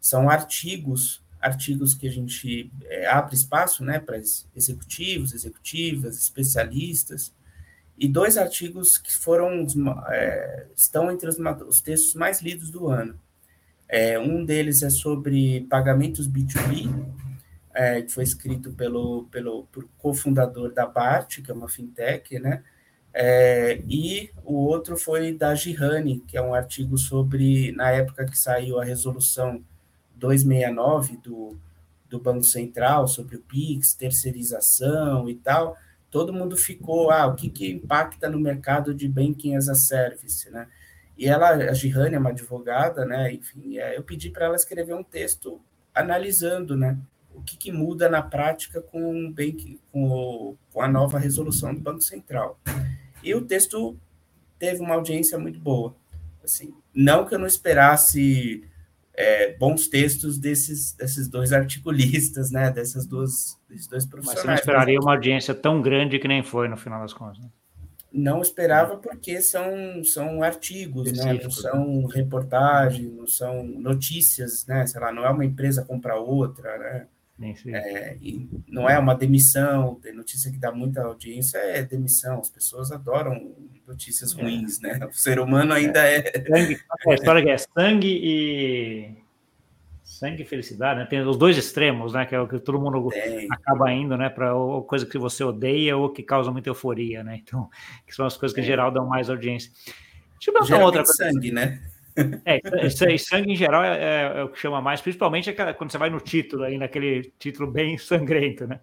São 0.00 0.30
artigos 0.30 1.22
artigos 1.48 1.94
que 1.94 2.06
a 2.06 2.10
gente 2.10 2.70
é, 2.84 3.06
abre 3.06 3.34
espaço 3.34 3.82
né, 3.82 3.98
para 3.98 4.20
executivos, 4.54 5.34
executivas, 5.34 6.16
especialistas, 6.16 7.32
e 7.98 8.06
dois 8.06 8.38
artigos 8.38 8.96
que 8.96 9.12
foram 9.12 9.66
é, 10.08 10.66
estão 10.76 11.10
entre 11.10 11.28
os, 11.28 11.36
os, 11.66 11.80
textos 11.80 12.14
mais 12.14 12.40
lidos 12.40 12.70
do 12.70 12.86
ano. 12.86 13.18
É, 13.88 14.18
um 14.18 14.44
deles 14.44 14.82
é 14.82 14.90
sobre 14.90 15.66
pagamentos 15.68 16.28
B2B, 16.28 16.94
é, 17.74 18.02
que 18.02 18.12
foi 18.12 18.22
escrito 18.22 18.72
pelo, 18.72 19.24
pelo, 19.32 19.66
cofundador 19.98 20.72
da 20.72 20.86
BART, 20.86 21.42
que 21.42 21.50
é 21.50 21.54
uma 21.54 21.68
fintech, 21.68 22.38
né? 22.38 22.62
É, 23.12 23.80
e 23.88 24.30
o 24.44 24.54
outro 24.54 24.96
foi 24.96 25.32
da 25.32 25.54
Gihani, 25.54 26.20
que 26.20 26.36
é 26.36 26.42
um 26.42 26.54
artigo 26.54 26.96
sobre, 26.96 27.72
na 27.72 27.90
época 27.90 28.26
que 28.26 28.38
saiu 28.38 28.78
a 28.78 28.84
resolução 28.84 29.64
269 30.18 31.16
do, 31.18 31.56
do 32.08 32.18
Banco 32.18 32.44
Central 32.44 33.06
sobre 33.06 33.36
o 33.36 33.40
PIX, 33.40 33.94
terceirização 33.94 35.28
e 35.28 35.34
tal, 35.34 35.76
todo 36.10 36.32
mundo 36.32 36.56
ficou, 36.56 37.10
ah, 37.10 37.26
o 37.26 37.34
que, 37.34 37.48
que 37.48 37.70
impacta 37.70 38.28
no 38.28 38.38
mercado 38.38 38.94
de 38.94 39.08
banking 39.08 39.56
as 39.56 39.68
a 39.68 39.74
service, 39.74 40.50
né? 40.50 40.66
E 41.16 41.26
ela, 41.26 41.50
a 41.50 41.72
Gihane 41.72 42.14
é 42.14 42.18
uma 42.18 42.30
advogada, 42.30 43.04
né? 43.04 43.32
Enfim, 43.32 43.78
é, 43.78 43.96
eu 43.96 44.02
pedi 44.02 44.30
para 44.30 44.46
ela 44.46 44.56
escrever 44.56 44.94
um 44.94 45.02
texto 45.02 45.60
analisando, 45.94 46.76
né? 46.76 46.96
O 47.34 47.42
que, 47.42 47.56
que 47.56 47.72
muda 47.72 48.08
na 48.08 48.22
prática 48.22 48.80
com, 48.80 49.26
o 49.26 49.32
bank, 49.32 49.80
com, 49.92 50.08
o, 50.08 50.56
com 50.72 50.80
a 50.80 50.88
nova 50.88 51.18
resolução 51.18 51.74
do 51.74 51.80
Banco 51.80 52.00
Central. 52.00 52.58
E 53.22 53.34
o 53.34 53.44
texto 53.44 53.98
teve 54.58 54.80
uma 54.80 54.94
audiência 54.94 55.38
muito 55.38 55.58
boa. 55.58 55.94
Assim, 56.42 56.72
não 56.94 57.26
que 57.26 57.34
eu 57.34 57.38
não 57.38 57.46
esperasse 57.46 58.64
é, 59.18 59.52
bons 59.56 59.88
textos 59.88 60.38
desses, 60.38 60.92
desses 60.92 61.26
dois 61.26 61.52
articulistas, 61.52 62.52
né? 62.52 62.70
Dessas 62.70 63.04
duas, 63.04 63.58
desses 63.68 63.88
dois 63.88 64.06
profissionais. 64.06 64.36
Mas 64.36 64.42
você 64.42 64.46
não 64.46 64.54
esperaria 64.54 65.00
uma 65.00 65.12
audiência 65.12 65.52
tão 65.52 65.82
grande 65.82 66.20
que 66.20 66.28
nem 66.28 66.40
foi 66.40 66.68
no 66.68 66.76
final 66.76 67.02
das 67.02 67.12
contas, 67.12 67.40
né? 67.40 67.48
Não 68.12 68.40
esperava 68.40 68.96
porque 68.96 69.40
são, 69.42 70.02
são 70.04 70.42
artigos, 70.42 71.12
né? 71.12 71.34
não 71.42 71.50
são 71.50 72.06
reportagens, 72.06 73.12
não 73.12 73.26
são 73.26 73.64
notícias, 73.64 74.64
né? 74.66 74.86
Sei 74.86 75.00
lá, 75.00 75.12
não 75.12 75.26
é 75.26 75.30
uma 75.30 75.44
empresa 75.44 75.84
comprar 75.84 76.16
outra, 76.16 76.78
né? 76.78 77.06
É, 77.66 78.16
e 78.20 78.48
não 78.68 78.88
é 78.88 78.98
uma 78.98 79.14
demissão, 79.14 79.96
tem 79.96 80.12
notícia 80.12 80.50
que 80.50 80.58
dá 80.58 80.72
muita 80.72 81.02
audiência, 81.02 81.58
é 81.58 81.82
demissão. 81.82 82.38
As 82.38 82.50
pessoas 82.50 82.90
adoram 82.90 83.54
notícias 83.88 84.36
é. 84.36 84.42
ruins, 84.42 84.80
né? 84.80 85.00
O 85.08 85.12
ser 85.12 85.40
humano 85.40 85.72
ainda 85.72 86.06
é. 86.06 86.18
é. 86.34 86.44
Sangue, 86.44 86.80
a 87.08 87.14
história 87.14 87.42
que 87.42 87.50
é 87.50 87.58
sangue 87.58 88.20
e. 88.22 89.28
Sangue 90.04 90.42
e 90.42 90.46
felicidade, 90.46 91.00
né? 91.00 91.06
Tem 91.06 91.20
os 91.20 91.36
dois 91.36 91.56
extremos, 91.56 92.12
né? 92.12 92.26
Que 92.26 92.34
é 92.34 92.40
o 92.40 92.48
que 92.48 92.58
todo 92.58 92.80
mundo 92.80 93.08
tem. 93.08 93.46
acaba 93.50 93.92
indo, 93.92 94.16
né? 94.16 94.28
Para 94.28 94.52
coisa 94.86 95.06
que 95.06 95.18
você 95.18 95.44
odeia 95.44 95.96
ou 95.96 96.10
que 96.10 96.22
causa 96.22 96.50
muita 96.50 96.68
euforia, 96.68 97.22
né? 97.22 97.40
Então, 97.42 97.68
que 98.06 98.14
são 98.14 98.26
as 98.26 98.36
coisas 98.36 98.54
que 98.54 98.60
em 98.60 98.64
geral 98.64 98.90
dão 98.90 99.06
mais 99.06 99.30
audiência. 99.30 99.70
Deixa 100.34 100.50
eu 100.50 100.54
perguntar 100.54 100.84
outra 100.84 101.04
coisa. 101.04 101.32
sangue, 101.32 101.52
né? 101.52 101.80
É, 102.44 103.18
sangue 103.18 103.52
em 103.52 103.56
geral 103.56 103.84
é, 103.84 103.96
é, 103.96 104.40
é, 104.40 104.44
o 104.44 104.48
que 104.48 104.58
chama 104.58 104.80
mais, 104.80 105.00
principalmente 105.00 105.50
é 105.50 105.72
quando 105.72 105.92
você 105.92 105.98
vai 105.98 106.10
no 106.10 106.20
título, 106.20 106.64
aí 106.64 106.76
naquele 106.76 107.32
título 107.38 107.70
bem 107.70 107.96
sangrento, 107.98 108.66
né? 108.66 108.80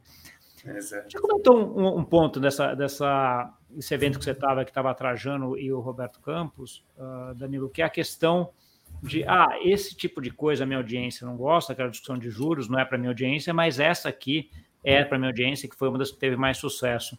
Exato. 0.66 1.12
Você 1.12 1.20
comentou 1.20 1.78
um, 1.78 2.00
um, 2.00 2.04
ponto 2.04 2.40
dessa, 2.40 2.74
dessa, 2.74 3.54
desse 3.76 3.94
evento 3.94 4.18
que 4.18 4.26
você 4.26 4.32
estava, 4.32 4.64
que 4.64 4.72
estava 4.72 4.94
Trajano 4.94 5.58
e 5.58 5.72
o 5.72 5.80
Roberto 5.80 6.20
Campos, 6.20 6.84
uh, 6.98 7.36
Danilo, 7.36 7.70
que 7.70 7.82
é 7.82 7.86
a 7.86 7.90
questão 7.90 8.50
de, 9.02 9.24
ah, 9.26 9.58
esse 9.64 9.96
tipo 9.96 10.22
de 10.22 10.32
coisa 10.32 10.64
a 10.64 10.68
minha 10.68 10.80
audiência 10.80 11.28
não 11.28 11.36
gosta, 11.36 11.74
aquela 11.74 11.90
discussão 11.90 12.18
de 12.18 12.30
juros 12.30 12.70
não 12.70 12.80
é 12.80 12.86
para 12.86 12.98
minha 12.98 13.10
audiência, 13.10 13.54
mas 13.54 13.80
essa 13.80 14.10
aqui 14.10 14.50
é 14.84 15.04
para 15.04 15.18
minha 15.18 15.30
audiência, 15.30 15.70
que 15.70 15.76
foi 15.76 15.90
uma 15.90 15.98
das 15.98 16.12
que 16.12 16.18
teve 16.18 16.36
mais 16.36 16.58
sucesso. 16.58 17.18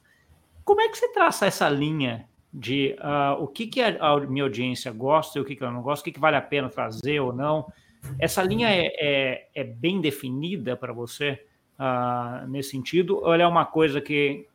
Como 0.65 0.81
é 0.81 0.89
que 0.89 0.97
você 0.97 1.13
traça 1.13 1.47
essa 1.47 1.69
linha 1.69 2.27
de 2.53 2.97
uh, 3.01 3.43
o 3.43 3.47
que, 3.47 3.67
que 3.67 3.83
a, 3.83 3.97
a, 4.01 4.21
minha 4.21 4.45
audiência 4.45 4.91
gosta 4.91 5.39
e 5.39 5.43
o 5.43 5.45
que, 5.45 5.55
que 5.55 5.63
ela 5.63 5.73
não 5.73 5.83
gosta, 5.83 6.01
o 6.01 6.05
que, 6.05 6.13
que 6.13 6.21
vale 6.21 6.37
a 6.37 6.43
pena 6.43 6.71
trazer 6.71 7.21
ou 7.21 7.33
não. 7.33 7.71
Essa 8.19 8.43
linha 8.43 8.71
é, 8.71 8.87
é, 8.99 9.49
é 9.55 9.65
bem 9.65 10.01
definida 10.01 10.75
para 10.75 10.93
você 10.93 11.45
uh, 11.79 12.47
nesse 12.49 12.71
sentido, 12.71 13.19
ou 13.19 13.35
ela 13.35 13.43
é 13.43 13.47
uma 13.47 13.67
coisa 13.67 14.01
que 14.01 14.47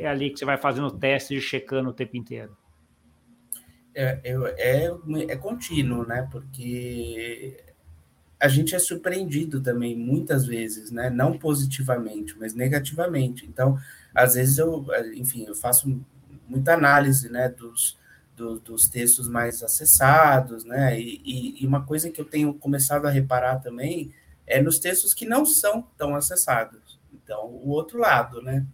é 0.00 0.08
ali 0.08 0.30
que 0.30 0.38
você 0.38 0.44
vai 0.44 0.56
fazendo 0.56 0.90
testes 0.90 1.38
e 1.38 1.40
checando 1.40 1.90
o 1.90 1.92
tempo 1.92 2.16
inteiro? 2.16 2.56
É, 3.94 4.20
é, 4.22 4.32
é, 4.58 5.32
é 5.32 5.36
contínuo, 5.36 6.06
né? 6.06 6.28
Porque 6.30 7.56
a 8.38 8.48
gente 8.48 8.74
é 8.74 8.78
surpreendido 8.78 9.60
também 9.60 9.96
muitas 9.96 10.46
vezes, 10.46 10.90
né? 10.90 11.10
Não 11.10 11.36
positivamente, 11.36 12.36
mas 12.38 12.54
negativamente. 12.54 13.44
Então, 13.46 13.78
às 14.14 14.34
vezes 14.34 14.58
eu, 14.58 14.86
enfim, 15.14 15.44
eu 15.46 15.54
faço 15.54 16.00
muita 16.48 16.74
análise 16.74 17.30
né, 17.30 17.48
dos, 17.48 17.98
do, 18.34 18.58
dos 18.58 18.88
textos 18.88 19.28
mais 19.28 19.62
acessados, 19.62 20.64
né? 20.64 20.98
E, 20.98 21.62
e, 21.62 21.66
uma 21.66 21.84
coisa 21.84 22.10
que 22.10 22.20
eu 22.20 22.24
tenho 22.24 22.54
começado 22.54 23.06
a 23.06 23.10
reparar 23.10 23.58
também 23.58 24.12
é 24.46 24.60
nos 24.60 24.78
textos 24.78 25.12
que 25.12 25.26
não 25.26 25.44
são 25.44 25.86
tão 25.98 26.14
acessados. 26.14 26.98
Então, 27.12 27.46
o 27.46 27.68
outro 27.68 27.98
lado, 27.98 28.40
né? 28.40 28.66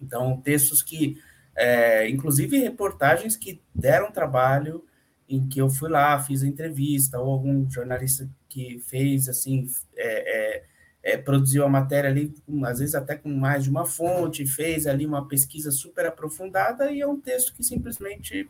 Então, 0.00 0.40
textos 0.40 0.82
que, 0.82 1.18
é, 1.56 2.08
inclusive 2.08 2.58
reportagens 2.58 3.36
que 3.36 3.60
deram 3.74 4.10
trabalho, 4.10 4.84
em 5.28 5.46
que 5.48 5.60
eu 5.60 5.70
fui 5.70 5.88
lá, 5.88 6.18
fiz 6.20 6.42
a 6.42 6.46
entrevista, 6.46 7.18
ou 7.18 7.32
algum 7.32 7.68
jornalista 7.70 8.28
que 8.48 8.78
fez, 8.86 9.28
assim, 9.28 9.68
é, 9.96 10.56
é, 10.56 10.64
é, 11.02 11.16
produziu 11.16 11.64
a 11.64 11.68
matéria 11.68 12.10
ali, 12.10 12.32
às 12.64 12.78
vezes 12.78 12.94
até 12.94 13.16
com 13.16 13.28
mais 13.28 13.64
de 13.64 13.70
uma 13.70 13.86
fonte, 13.86 14.46
fez 14.46 14.86
ali 14.86 15.06
uma 15.06 15.26
pesquisa 15.26 15.70
super 15.70 16.06
aprofundada 16.06 16.90
e 16.90 17.00
é 17.00 17.06
um 17.06 17.20
texto 17.20 17.54
que 17.54 17.62
simplesmente 17.62 18.48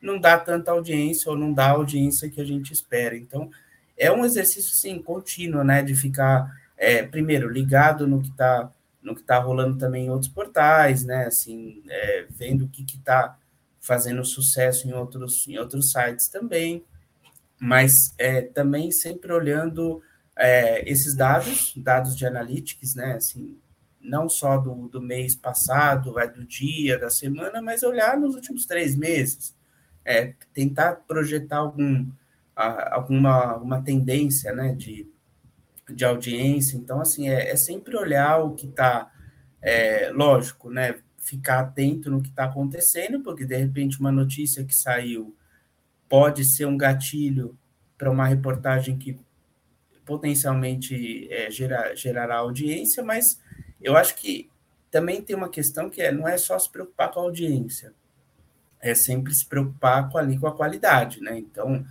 não 0.00 0.20
dá 0.20 0.38
tanta 0.38 0.70
audiência 0.70 1.30
ou 1.30 1.36
não 1.36 1.52
dá 1.52 1.66
a 1.66 1.72
audiência 1.72 2.28
que 2.28 2.40
a 2.40 2.44
gente 2.44 2.72
espera. 2.72 3.16
Então, 3.16 3.50
é 3.96 4.12
um 4.12 4.24
exercício, 4.24 4.74
sim, 4.74 5.00
contínuo, 5.00 5.64
né, 5.64 5.82
de 5.82 5.94
ficar, 5.94 6.50
é, 6.76 7.02
primeiro, 7.02 7.48
ligado 7.48 8.06
no 8.06 8.20
que 8.20 8.28
está 8.28 8.70
no 9.06 9.14
que 9.14 9.20
está 9.20 9.38
rolando 9.38 9.78
também 9.78 10.06
em 10.06 10.10
outros 10.10 10.28
portais, 10.28 11.04
né, 11.04 11.26
assim, 11.26 11.80
é, 11.88 12.26
vendo 12.28 12.64
o 12.64 12.68
que 12.68 12.82
está 12.82 13.38
fazendo 13.80 14.24
sucesso 14.24 14.88
em 14.88 14.92
outros, 14.92 15.46
em 15.46 15.56
outros 15.58 15.92
sites 15.92 16.26
também, 16.26 16.84
mas 17.56 18.12
é, 18.18 18.42
também 18.42 18.90
sempre 18.90 19.32
olhando 19.32 20.02
é, 20.34 20.90
esses 20.90 21.14
dados, 21.14 21.72
dados 21.76 22.16
de 22.16 22.26
analytics, 22.26 22.96
né, 22.96 23.12
assim, 23.14 23.56
não 24.00 24.28
só 24.28 24.58
do, 24.58 24.88
do 24.88 25.00
mês 25.00 25.36
passado, 25.36 26.18
é 26.18 26.26
do 26.26 26.44
dia, 26.44 26.98
da 26.98 27.08
semana, 27.08 27.62
mas 27.62 27.84
olhar 27.84 28.18
nos 28.18 28.34
últimos 28.34 28.66
três 28.66 28.96
meses, 28.96 29.54
é, 30.04 30.34
tentar 30.52 30.96
projetar 31.06 31.58
algum, 31.58 32.08
alguma 32.56 33.56
uma 33.56 33.80
tendência, 33.80 34.52
né, 34.52 34.74
de, 34.74 35.08
de 35.90 36.04
audiência. 36.04 36.76
Então, 36.76 37.00
assim, 37.00 37.28
é, 37.28 37.50
é 37.50 37.56
sempre 37.56 37.96
olhar 37.96 38.38
o 38.38 38.54
que 38.54 38.66
está, 38.66 39.10
é, 39.62 40.10
lógico, 40.10 40.70
né, 40.70 40.96
ficar 41.18 41.60
atento 41.60 42.10
no 42.10 42.22
que 42.22 42.28
está 42.28 42.44
acontecendo, 42.44 43.20
porque 43.20 43.44
de 43.44 43.56
repente 43.56 43.98
uma 43.98 44.12
notícia 44.12 44.64
que 44.64 44.74
saiu 44.74 45.36
pode 46.08 46.44
ser 46.44 46.66
um 46.66 46.76
gatilho 46.76 47.58
para 47.98 48.10
uma 48.10 48.26
reportagem 48.26 48.96
que 48.96 49.18
potencialmente 50.04 51.26
é, 51.32 51.50
gerar, 51.50 51.96
gerará 51.96 52.36
audiência, 52.36 53.02
mas 53.02 53.40
eu 53.82 53.96
acho 53.96 54.14
que 54.14 54.48
também 54.88 55.20
tem 55.20 55.34
uma 55.34 55.48
questão 55.48 55.90
que 55.90 56.00
é, 56.00 56.12
não 56.12 56.28
é 56.28 56.38
só 56.38 56.56
se 56.58 56.70
preocupar 56.70 57.10
com 57.10 57.18
a 57.18 57.24
audiência, 57.24 57.92
é 58.80 58.94
sempre 58.94 59.34
se 59.34 59.44
preocupar 59.46 60.08
com, 60.08 60.18
ali, 60.18 60.38
com 60.38 60.46
a 60.46 60.54
qualidade, 60.54 61.20
né? 61.20 61.36
Então, 61.36 61.84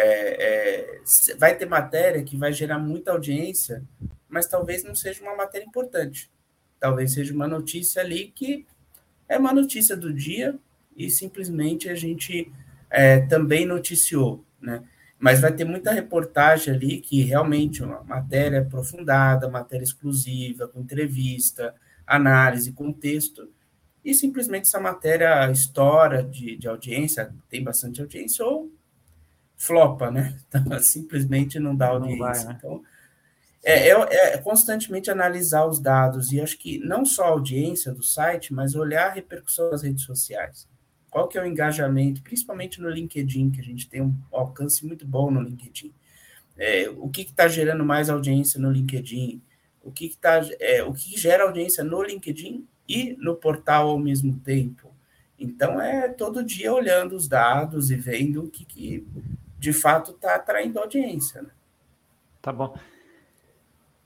é, 0.00 1.00
é, 1.00 1.00
vai 1.36 1.56
ter 1.56 1.66
matéria 1.66 2.22
que 2.22 2.36
vai 2.36 2.52
gerar 2.52 2.78
muita 2.78 3.10
audiência, 3.10 3.82
mas 4.28 4.46
talvez 4.46 4.84
não 4.84 4.94
seja 4.94 5.22
uma 5.22 5.34
matéria 5.34 5.66
importante. 5.66 6.30
Talvez 6.78 7.12
seja 7.12 7.34
uma 7.34 7.48
notícia 7.48 8.00
ali 8.00 8.32
que 8.32 8.64
é 9.28 9.36
uma 9.36 9.52
notícia 9.52 9.96
do 9.96 10.12
dia 10.12 10.56
e 10.96 11.10
simplesmente 11.10 11.88
a 11.88 11.96
gente 11.96 12.50
é, 12.88 13.20
também 13.20 13.66
noticiou, 13.66 14.44
né? 14.60 14.84
mas 15.18 15.40
vai 15.40 15.52
ter 15.52 15.64
muita 15.64 15.90
reportagem 15.90 16.72
ali 16.72 17.00
que 17.00 17.22
realmente 17.22 17.82
uma 17.82 18.04
matéria 18.04 18.60
aprofundada, 18.60 19.48
matéria 19.48 19.82
exclusiva, 19.82 20.68
com 20.68 20.80
entrevista, 20.80 21.74
análise, 22.06 22.72
contexto, 22.72 23.50
e 24.04 24.14
simplesmente 24.14 24.68
essa 24.68 24.78
matéria 24.78 25.50
estoura 25.50 26.22
de, 26.22 26.56
de 26.56 26.68
audiência, 26.68 27.34
tem 27.50 27.64
bastante 27.64 28.00
audiência, 28.00 28.44
ou 28.44 28.70
flopa, 29.58 30.10
né? 30.10 30.38
Então, 30.48 30.78
simplesmente 30.80 31.58
não 31.58 31.76
dá 31.76 31.88
audiência. 31.88 32.16
Não 32.16 32.32
vai, 32.32 32.44
né? 32.44 32.56
Então, 32.56 32.82
é, 33.62 33.90
é, 33.90 34.34
é, 34.34 34.38
constantemente 34.38 35.10
analisar 35.10 35.66
os 35.66 35.80
dados, 35.80 36.32
e 36.32 36.40
acho 36.40 36.56
que 36.56 36.78
não 36.78 37.04
só 37.04 37.24
a 37.24 37.28
audiência 37.30 37.92
do 37.92 38.02
site, 38.02 38.54
mas 38.54 38.74
olhar 38.74 39.08
a 39.08 39.12
repercussão 39.12 39.68
das 39.70 39.82
redes 39.82 40.04
sociais. 40.04 40.66
Qual 41.10 41.26
que 41.26 41.36
é 41.36 41.42
o 41.42 41.46
engajamento, 41.46 42.22
principalmente 42.22 42.80
no 42.80 42.88
LinkedIn, 42.88 43.50
que 43.50 43.60
a 43.60 43.64
gente 43.64 43.88
tem 43.88 44.00
um 44.00 44.14
alcance 44.32 44.86
muito 44.86 45.06
bom 45.06 45.30
no 45.30 45.42
LinkedIn. 45.42 45.92
É, 46.56 46.88
o 46.90 47.08
que 47.08 47.22
está 47.22 47.48
gerando 47.48 47.84
mais 47.84 48.08
audiência 48.08 48.60
no 48.60 48.70
LinkedIn? 48.70 49.42
O 49.82 49.90
que, 49.90 50.08
que, 50.08 50.16
tá, 50.16 50.40
é, 50.60 50.82
o 50.82 50.92
que 50.92 51.18
gera 51.18 51.44
audiência 51.44 51.82
no 51.82 52.02
LinkedIn 52.02 52.66
e 52.88 53.16
no 53.18 53.34
portal 53.34 53.88
ao 53.88 53.98
mesmo 53.98 54.38
tempo? 54.40 54.94
Então, 55.38 55.80
é 55.80 56.08
todo 56.08 56.44
dia 56.44 56.72
olhando 56.72 57.14
os 57.14 57.28
dados 57.28 57.90
e 57.90 57.96
vendo 57.96 58.44
o 58.44 58.50
que, 58.50 58.64
que 58.64 59.06
de 59.58 59.72
fato 59.72 60.12
está 60.12 60.36
atraindo 60.36 60.78
audiência. 60.78 61.42
Né? 61.42 61.50
Tá 62.40 62.52
bom. 62.52 62.76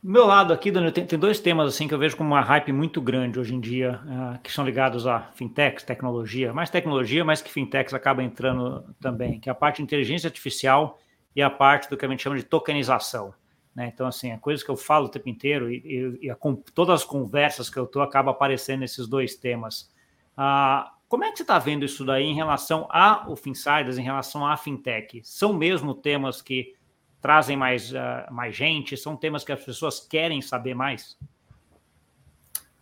Meu 0.03 0.27
lado 0.27 0.53
aqui, 0.53 0.73
Daniel, 0.73 0.91
tem, 0.91 1.07
tem, 1.07 1.17
dois 1.17 1.39
temas 1.39 1.73
assim 1.73 1.87
que 1.87 1.95
eu 1.95 1.99
vejo 1.99 2.17
como 2.17 2.31
uma 2.31 2.41
hype 2.41 2.73
muito 2.73 3.01
grande 3.01 3.39
hoje 3.39 3.55
em 3.55 3.61
dia, 3.61 4.01
uh, 4.05 4.43
que 4.43 4.51
são 4.51 4.65
ligados 4.65 5.07
a 5.07 5.31
fintechs, 5.35 5.85
tecnologia, 5.85 6.53
mais 6.53 6.71
tecnologia, 6.71 7.25
mas 7.25 7.41
que 7.41 7.53
fintechs 7.53 7.95
acaba 7.95 8.21
entrando 8.21 8.85
também, 9.01 9.39
que 9.39 9.49
é 9.49 9.53
a 9.53 9.55
parte 9.55 9.77
de 9.77 9.83
inteligência 9.85 10.27
artificial 10.27 10.99
e 11.37 11.41
a 11.41 11.49
parte 11.49 11.89
do 11.89 11.97
que 11.97 12.05
a 12.05 12.09
gente 12.09 12.21
chama 12.21 12.37
de 12.37 12.43
tokenização. 12.43 13.33
Né? 13.73 13.93
Então, 13.95 14.07
assim, 14.07 14.33
é 14.33 14.39
coisas 14.39 14.65
que 14.65 14.71
eu 14.73 14.77
falo 14.77 15.07
o 15.07 15.09
tempo 15.09 15.29
inteiro 15.29 15.71
e, 15.71 15.77
e, 15.85 16.27
e 16.27 16.31
a, 16.31 16.37
todas 16.75 17.03
as 17.03 17.05
conversas 17.05 17.71
que 17.71 17.79
eu 17.79 17.85
estou 17.85 18.03
acaba 18.03 18.33
aparecendo 18.33 18.83
esses 18.83 19.07
dois 19.07 19.37
temas. 19.37 19.89
Uh, 20.37 20.91
como 21.13 21.25
é 21.25 21.31
que 21.31 21.37
você 21.37 21.43
está 21.43 21.59
vendo 21.59 21.85
isso 21.85 22.07
daí 22.07 22.25
em 22.25 22.35
relação 22.35 22.89
ao 22.89 23.37
Finsiders, 23.37 23.99
em 23.99 24.03
relação 24.03 24.47
à 24.47 24.57
fintech? 24.57 25.21
São 25.23 25.53
mesmo 25.53 25.95
temas 25.95 26.41
que 26.41 26.75
trazem 27.21 27.55
mais, 27.55 27.93
uh, 27.93 28.33
mais 28.33 28.57
gente? 28.57 28.97
São 28.97 29.15
temas 29.15 29.45
que 29.45 29.53
as 29.53 29.63
pessoas 29.63 30.01
querem 30.01 30.41
saber 30.41 30.75
mais? 30.75 31.19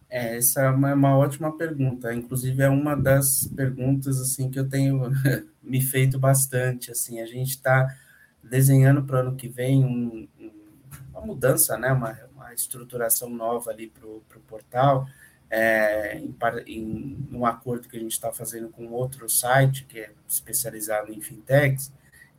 É, 0.09 0.37
essa 0.37 0.63
é 0.63 0.71
uma, 0.71 0.95
uma, 0.95 1.19
ótima 1.19 1.57
pergunta. 1.57 2.15
Inclusive, 2.15 2.63
é 2.63 2.69
uma 2.69 2.95
das 2.95 3.49
perguntas 3.49 4.21
assim 4.21 4.49
que 4.49 4.61
eu 4.61 4.69
tenho 4.69 5.11
me 5.61 5.81
feito 5.81 6.17
bastante. 6.17 6.93
Assim, 6.93 7.21
a 7.21 7.27
gente 7.27 7.51
está 7.51 7.93
desenhando 8.45 9.03
para 9.03 9.17
o 9.17 9.19
ano 9.23 9.35
que 9.35 9.49
vem 9.49 9.85
um, 9.85 10.29
um, 10.39 10.53
uma 11.11 11.23
mudança, 11.23 11.77
né? 11.77 11.91
uma, 11.91 12.17
uma 12.33 12.55
estruturação 12.55 13.29
nova 13.29 13.73
ali 13.73 13.89
para 13.89 14.07
o 14.07 14.23
portal, 14.47 15.09
é, 15.51 16.17
em, 16.19 16.35
em 16.67 17.29
um 17.33 17.45
acordo 17.45 17.89
que 17.89 17.97
a 17.97 18.01
gente 18.01 18.13
está 18.13 18.33
fazendo 18.33 18.69
com 18.69 18.87
outro 18.89 19.29
site 19.29 19.85
que 19.85 19.99
é 19.99 20.11
especializado 20.29 21.13
em 21.13 21.21
fintechs. 21.21 21.93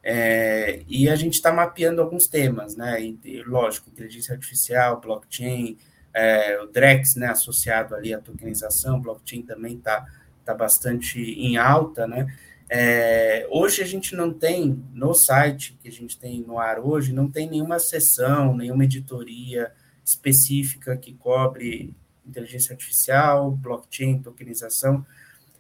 É, 0.03 0.81
e 0.87 1.09
a 1.09 1.15
gente 1.15 1.35
está 1.35 1.51
mapeando 1.51 2.01
alguns 2.01 2.25
temas, 2.25 2.75
né? 2.75 2.99
E, 3.01 3.43
lógico, 3.43 3.89
inteligência 3.89 4.33
artificial, 4.33 4.99
blockchain, 4.99 5.77
é, 6.13 6.59
o 6.61 6.67
Drex, 6.67 7.15
né, 7.15 7.27
associado 7.27 7.93
ali 7.93 8.13
à 8.13 8.19
tokenização, 8.19 8.99
blockchain 8.99 9.43
também 9.43 9.75
está 9.75 10.05
tá 10.43 10.53
bastante 10.53 11.19
em 11.19 11.57
alta, 11.57 12.07
né? 12.07 12.33
É, 12.67 13.45
hoje 13.51 13.81
a 13.83 13.85
gente 13.85 14.15
não 14.15 14.33
tem, 14.33 14.81
no 14.93 15.13
site 15.13 15.77
que 15.81 15.89
a 15.89 15.91
gente 15.91 16.17
tem 16.17 16.41
no 16.41 16.57
ar 16.57 16.79
hoje, 16.79 17.13
não 17.13 17.29
tem 17.29 17.49
nenhuma 17.49 17.79
sessão, 17.79 18.55
nenhuma 18.55 18.85
editoria 18.85 19.71
específica 20.05 20.95
que 20.95 21.13
cobre 21.13 21.93
inteligência 22.31 22.73
artificial, 22.73 23.51
blockchain, 23.51 24.21
tokenização. 24.21 25.05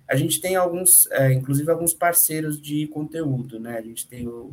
A 0.07 0.15
gente 0.15 0.41
tem 0.41 0.55
alguns, 0.55 0.89
é, 1.11 1.31
inclusive 1.31 1.69
alguns 1.71 1.93
parceiros 1.93 2.59
de 2.59 2.87
conteúdo, 2.87 3.59
né? 3.59 3.77
A 3.77 3.81
gente 3.81 4.07
tem 4.07 4.27
o, 4.27 4.51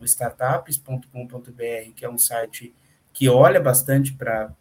o, 0.00 0.04
startups.com.br, 0.04 1.92
que 1.96 2.04
é 2.04 2.10
um 2.10 2.18
site 2.18 2.74
que 3.12 3.28
olha 3.28 3.60
bastante 3.60 4.12
para 4.12 4.52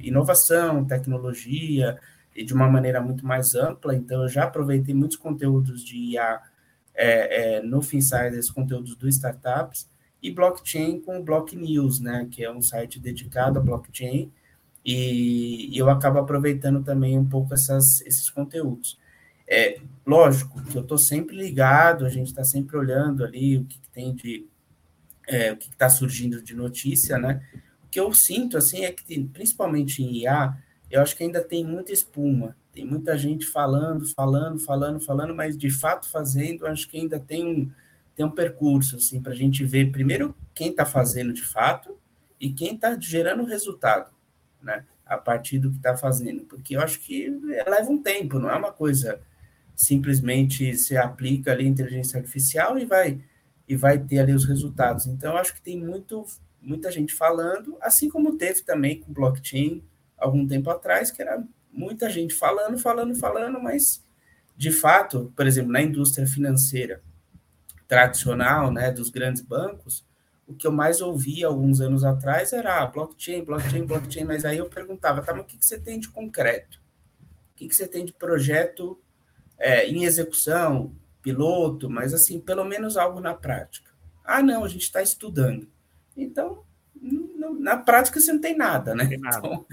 inovação, 0.00 0.84
tecnologia, 0.84 1.98
e 2.34 2.44
de 2.44 2.54
uma 2.54 2.68
maneira 2.68 3.00
muito 3.00 3.26
mais 3.26 3.54
ampla. 3.54 3.94
Então, 3.94 4.22
eu 4.22 4.28
já 4.28 4.44
aproveitei 4.44 4.94
muitos 4.94 5.16
conteúdos 5.16 5.84
de 5.84 5.96
IA 5.96 6.40
é, 6.94 7.56
é, 7.56 7.62
no 7.62 7.82
Finsiders, 7.82 8.50
conteúdos 8.50 8.94
do 8.96 9.08
Startups, 9.08 9.88
e 10.22 10.30
blockchain 10.30 11.00
com 11.00 11.18
o 11.18 11.22
Block 11.22 11.54
News, 11.54 12.00
né, 12.00 12.26
que 12.30 12.44
é 12.44 12.50
um 12.50 12.60
site 12.60 12.98
dedicado 12.98 13.58
a 13.58 13.62
blockchain, 13.62 14.32
e, 14.84 15.76
eu 15.76 15.88
acabo 15.90 16.18
aproveitando 16.18 16.82
também 16.82 17.18
um 17.18 17.28
pouco 17.28 17.54
essas, 17.54 18.00
esses 18.02 18.30
conteúdos. 18.30 18.98
É, 19.46 19.80
lógico 20.06 20.62
que 20.64 20.76
eu 20.76 20.82
estou 20.82 20.98
sempre 20.98 21.36
ligado, 21.36 22.04
a 22.04 22.08
gente 22.08 22.28
está 22.28 22.44
sempre 22.44 22.76
olhando 22.76 23.24
ali 23.24 23.58
o 23.58 23.64
que, 23.64 23.78
que 23.78 23.88
tem 23.90 24.14
de. 24.14 24.46
É, 25.26 25.52
o 25.52 25.56
que 25.56 25.70
está 25.70 25.90
surgindo 25.90 26.42
de 26.42 26.54
notícia, 26.54 27.18
né? 27.18 27.42
O 27.84 27.88
que 27.88 28.00
eu 28.00 28.12
sinto, 28.14 28.56
assim, 28.56 28.84
é 28.84 28.92
que, 28.92 29.24
principalmente 29.24 30.02
em 30.02 30.22
IA, 30.22 30.56
eu 30.90 31.02
acho 31.02 31.14
que 31.14 31.22
ainda 31.22 31.42
tem 31.42 31.64
muita 31.64 31.92
espuma, 31.92 32.56
tem 32.72 32.84
muita 32.86 33.16
gente 33.18 33.44
falando, 33.46 34.06
falando, 34.14 34.58
falando, 34.58 35.00
falando, 35.00 35.34
mas 35.34 35.56
de 35.56 35.70
fato 35.70 36.08
fazendo, 36.08 36.66
acho 36.66 36.88
que 36.88 36.96
ainda 36.98 37.20
tem 37.20 37.46
um, 37.46 37.70
tem 38.14 38.24
um 38.24 38.30
percurso, 38.30 38.96
assim, 38.96 39.20
para 39.20 39.32
a 39.32 39.36
gente 39.36 39.64
ver 39.64 39.92
primeiro 39.92 40.34
quem 40.54 40.70
está 40.70 40.86
fazendo 40.86 41.32
de 41.32 41.42
fato 41.42 41.96
e 42.40 42.52
quem 42.52 42.74
está 42.74 42.98
gerando 42.98 43.44
resultado, 43.44 44.10
né? 44.62 44.84
A 45.06 45.16
partir 45.16 45.58
do 45.58 45.70
que 45.70 45.76
está 45.78 45.96
fazendo, 45.96 46.44
porque 46.44 46.76
eu 46.76 46.80
acho 46.80 47.00
que 47.00 47.28
leva 47.66 47.90
um 47.90 48.02
tempo, 48.02 48.38
não 48.38 48.50
é 48.50 48.56
uma 48.56 48.72
coisa 48.72 49.20
simplesmente 49.74 50.76
se 50.76 50.96
aplica 50.96 51.52
ali 51.52 51.66
inteligência 51.66 52.18
artificial 52.18 52.78
e 52.78 52.84
vai 52.84 53.20
e 53.68 53.76
vai 53.76 53.98
ter 53.98 54.18
ali 54.18 54.32
os 54.32 54.46
resultados. 54.46 55.06
Então, 55.06 55.32
eu 55.32 55.38
acho 55.38 55.54
que 55.54 55.62
tem 55.62 55.78
muito 55.78 56.24
muita 56.60 56.90
gente 56.90 57.14
falando, 57.14 57.76
assim 57.80 58.08
como 58.08 58.36
teve 58.36 58.62
também 58.62 59.00
com 59.00 59.12
blockchain 59.12 59.82
algum 60.16 60.46
tempo 60.46 60.68
atrás, 60.70 61.10
que 61.10 61.22
era 61.22 61.42
muita 61.72 62.10
gente 62.10 62.34
falando, 62.34 62.76
falando, 62.78 63.14
falando, 63.14 63.60
mas 63.60 64.04
de 64.56 64.72
fato, 64.72 65.32
por 65.36 65.46
exemplo, 65.46 65.70
na 65.70 65.80
indústria 65.80 66.26
financeira 66.26 67.00
tradicional, 67.86 68.72
né, 68.72 68.90
dos 68.90 69.08
grandes 69.08 69.40
bancos, 69.40 70.04
o 70.48 70.54
que 70.54 70.66
eu 70.66 70.72
mais 70.72 71.02
ouvia 71.02 71.46
alguns 71.46 71.80
anos 71.80 72.02
atrás 72.02 72.54
era 72.54 72.82
ah, 72.82 72.86
blockchain, 72.86 73.44
blockchain, 73.44 73.84
blockchain, 73.84 74.24
mas 74.24 74.46
aí 74.46 74.56
eu 74.56 74.68
perguntava, 74.68 75.20
tá, 75.20 75.34
mas 75.34 75.42
o 75.42 75.46
que, 75.46 75.58
que 75.58 75.64
você 75.64 75.78
tem 75.78 76.00
de 76.00 76.08
concreto? 76.08 76.80
O 77.52 77.56
que, 77.56 77.68
que 77.68 77.76
você 77.76 77.86
tem 77.86 78.04
de 78.04 78.14
projeto 78.14 78.98
é, 79.58 79.86
em 79.86 80.04
execução, 80.04 80.96
piloto, 81.20 81.90
mas 81.90 82.14
assim, 82.14 82.40
pelo 82.40 82.64
menos 82.64 82.96
algo 82.96 83.20
na 83.20 83.34
prática? 83.34 83.92
Ah, 84.24 84.42
não, 84.42 84.64
a 84.64 84.68
gente 84.68 84.82
está 84.82 85.02
estudando. 85.02 85.68
Então, 86.16 86.64
na 87.58 87.76
prática 87.76 88.18
você 88.18 88.32
não 88.32 88.40
tem 88.40 88.56
nada, 88.56 88.94
né? 88.94 89.06
Tem 89.06 89.18
nada. 89.18 89.38
Então. 89.38 89.66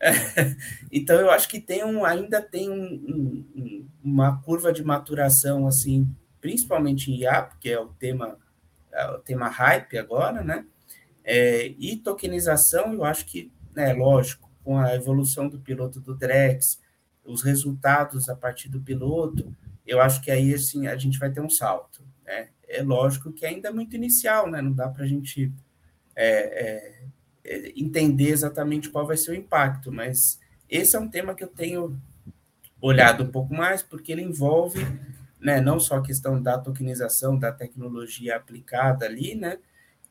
É, 0.00 0.10
então, 0.90 1.20
eu 1.20 1.30
acho 1.30 1.46
que 1.48 1.60
tem 1.60 1.84
um, 1.84 2.04
ainda 2.04 2.40
tem 2.40 2.70
um, 2.70 3.44
um, 3.54 3.88
uma 4.02 4.40
curva 4.40 4.72
de 4.72 4.82
maturação, 4.82 5.66
assim, 5.66 6.08
principalmente 6.40 7.10
em 7.10 7.20
IA, 7.20 7.42
porque 7.42 7.68
é 7.68 7.78
o 7.78 7.88
tema, 7.88 8.38
o 9.14 9.18
tema 9.18 9.48
hype 9.48 9.98
agora, 9.98 10.42
né? 10.42 10.64
É, 11.24 11.74
e 11.78 11.96
tokenização, 11.96 12.92
eu 12.92 13.04
acho 13.04 13.26
que, 13.26 13.50
né, 13.74 13.92
lógico, 13.92 14.50
com 14.64 14.78
a 14.78 14.94
evolução 14.94 15.48
do 15.48 15.58
piloto 15.58 16.00
do 16.00 16.14
Drex, 16.14 16.80
os 17.24 17.42
resultados 17.42 18.28
a 18.28 18.36
partir 18.36 18.68
do 18.68 18.80
piloto, 18.80 19.54
eu 19.86 20.00
acho 20.00 20.20
que 20.20 20.30
aí 20.30 20.54
assim 20.54 20.86
a 20.86 20.96
gente 20.96 21.18
vai 21.18 21.30
ter 21.30 21.40
um 21.40 21.50
salto. 21.50 22.04
Né? 22.24 22.48
É 22.68 22.82
lógico 22.82 23.32
que 23.32 23.46
ainda 23.46 23.68
é 23.68 23.72
muito 23.72 23.94
inicial, 23.96 24.50
né? 24.50 24.60
Não 24.60 24.72
dá 24.72 24.88
para 24.88 25.04
a 25.04 25.06
gente 25.06 25.52
é, 26.14 26.26
é, 26.26 27.02
é, 27.44 27.72
entender 27.76 28.30
exatamente 28.30 28.88
qual 28.88 29.06
vai 29.06 29.16
ser 29.16 29.32
o 29.32 29.34
impacto, 29.34 29.92
mas 29.92 30.40
esse 30.68 30.96
é 30.96 30.98
um 30.98 31.08
tema 31.08 31.34
que 31.34 31.44
eu 31.44 31.48
tenho 31.48 32.00
olhado 32.80 33.24
um 33.24 33.30
pouco 33.30 33.54
mais, 33.54 33.82
porque 33.82 34.10
ele 34.10 34.22
envolve 34.22 34.80
né, 35.42 35.60
não 35.60 35.80
só 35.80 35.96
a 35.96 36.02
questão 36.02 36.40
da 36.40 36.56
tokenização, 36.56 37.38
da 37.38 37.52
tecnologia 37.52 38.36
aplicada 38.36 39.04
ali, 39.04 39.34
né, 39.34 39.58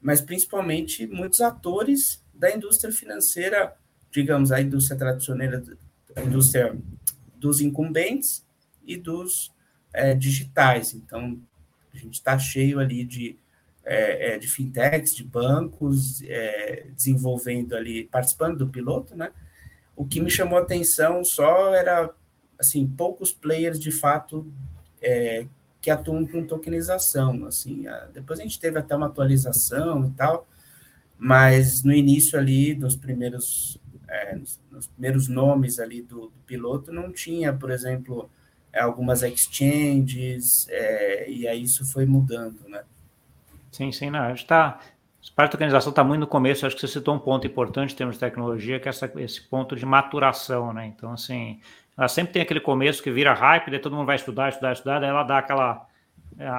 mas 0.02 0.20
principalmente 0.20 1.08
muitos 1.08 1.42
atores 1.42 2.24
da 2.34 2.52
indústria 2.52 2.92
financeira, 2.92 3.76
digamos, 4.12 4.52
a 4.52 4.62
indústria 4.62 4.98
tradicional, 4.98 5.62
a 6.16 6.22
indústria 6.22 6.78
dos 7.36 7.62
incumbentes 7.62 8.46
e 8.86 8.98
dos 8.98 9.54
é, 9.94 10.14
digitais. 10.14 10.94
Então, 10.94 11.40
a 11.94 11.98
gente 11.98 12.16
está 12.16 12.38
cheio 12.38 12.80
ali 12.80 13.06
de 13.06 13.38
é, 13.84 14.36
é, 14.36 14.38
de 14.38 14.48
fintechs, 14.48 15.16
de 15.16 15.24
bancos, 15.24 16.22
é, 16.24 16.86
desenvolvendo 16.96 17.76
ali, 17.76 18.04
participando 18.06 18.60
do 18.60 18.70
piloto, 18.70 19.16
né? 19.16 19.32
O 19.96 20.06
que 20.06 20.20
me 20.20 20.30
chamou 20.30 20.60
a 20.60 20.62
atenção 20.62 21.24
só 21.24 21.74
era, 21.74 22.14
assim, 22.60 22.88
poucos 22.88 23.32
players 23.32 23.80
de 23.80 23.92
fato 23.92 24.52
é, 25.02 25.46
que 25.82 25.90
atuam 25.90 26.26
com 26.26 26.46
tokenização, 26.46 27.46
assim. 27.46 27.88
A, 27.88 28.06
depois 28.14 28.40
a 28.40 28.44
gente 28.44 28.60
teve 28.60 28.78
até 28.78 28.96
uma 28.96 29.08
atualização 29.08 30.06
e 30.06 30.12
tal, 30.12 30.48
mas 31.18 31.84
no 31.84 31.94
início 31.94 32.38
ali, 32.38 32.76
nos 32.76 32.96
primeiros, 32.96 33.78
é, 34.08 34.36
nos, 34.36 34.88
primeiros 34.96 35.28
nomes 35.28 35.80
ali 35.80 36.02
do, 36.02 36.28
do, 36.28 36.42
piloto, 36.46 36.92
não 36.92 37.12
tinha, 37.12 37.54
por 37.54 37.72
exemplo, 37.72 38.30
algumas 38.74 39.24
exchanges, 39.24 40.68
e 41.28 41.48
aí 41.48 41.64
isso 41.64 41.86
foi 41.86 42.06
mudando, 42.06 42.60
né? 42.68 42.84
Sim, 43.72 43.92
sim, 43.92 44.10
não. 44.10 44.20
A 44.20 44.30
gente 44.30 44.44
está. 44.44 44.80
A 45.22 45.34
parte 45.36 45.52
da 45.52 45.56
organização 45.56 45.92
está 45.92 46.04
muito 46.04 46.20
no 46.20 46.28
começo, 46.28 46.66
acho 46.66 46.76
que 46.76 46.82
você 46.82 46.88
citou 46.88 47.16
um 47.16 47.20
ponto 47.20 47.46
importante 47.48 47.94
em 47.94 47.98
termos 47.98 48.16
de 48.16 48.20
tecnologia, 48.20 48.80
que 48.80 48.88
é 48.88 48.90
essa, 48.90 49.12
esse 49.18 49.42
ponto 49.42 49.76
de 49.76 49.86
maturação, 49.86 50.74
né? 50.74 50.88
Então, 50.88 51.14
assim, 51.14 51.60
ela 52.02 52.08
sempre 52.08 52.34
tem 52.34 52.42
aquele 52.42 52.60
começo 52.60 53.04
que 53.04 53.12
vira 53.12 53.32
hype, 53.32 53.70
daí 53.70 53.80
todo 53.80 53.96
mundo 53.96 54.08
vai 54.08 54.16
estudar, 54.16 54.50
estudar, 54.50 54.74
estudar, 54.74 55.00
daí 55.00 55.10
ela 55.10 55.22
dá 55.22 55.38
aquela 55.38 55.86
é, 56.36 56.50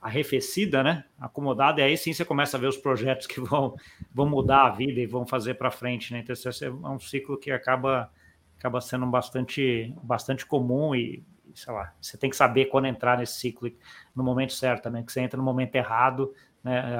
arrefecida, 0.00 0.82
né? 0.82 1.04
Acomodada, 1.20 1.80
e 1.80 1.84
aí 1.84 1.96
sim 1.96 2.12
você 2.12 2.24
começa 2.24 2.56
a 2.56 2.60
ver 2.60 2.66
os 2.66 2.76
projetos 2.76 3.28
que 3.28 3.38
vão, 3.40 3.76
vão 4.12 4.28
mudar 4.28 4.66
a 4.66 4.70
vida 4.70 4.98
e 4.98 5.06
vão 5.06 5.24
fazer 5.24 5.54
para 5.54 5.70
frente, 5.70 6.12
né? 6.12 6.18
Então, 6.18 6.32
esse 6.32 6.64
é 6.64 6.68
um 6.68 6.98
ciclo 6.98 7.38
que 7.38 7.52
acaba, 7.52 8.10
acaba 8.58 8.80
sendo 8.80 9.06
bastante, 9.06 9.94
bastante 10.02 10.44
comum 10.44 10.96
e, 10.96 11.22
sei 11.54 11.72
lá, 11.72 11.94
você 12.00 12.18
tem 12.18 12.28
que 12.28 12.34
saber 12.34 12.64
quando 12.64 12.86
entrar 12.86 13.18
nesse 13.18 13.34
ciclo 13.34 13.70
no 14.16 14.24
momento 14.24 14.52
certo 14.52 14.82
também, 14.82 15.04
que 15.04 15.12
você 15.12 15.20
entra 15.20 15.38
no 15.38 15.44
momento 15.44 15.76
errado, 15.76 16.34
né, 16.64 16.96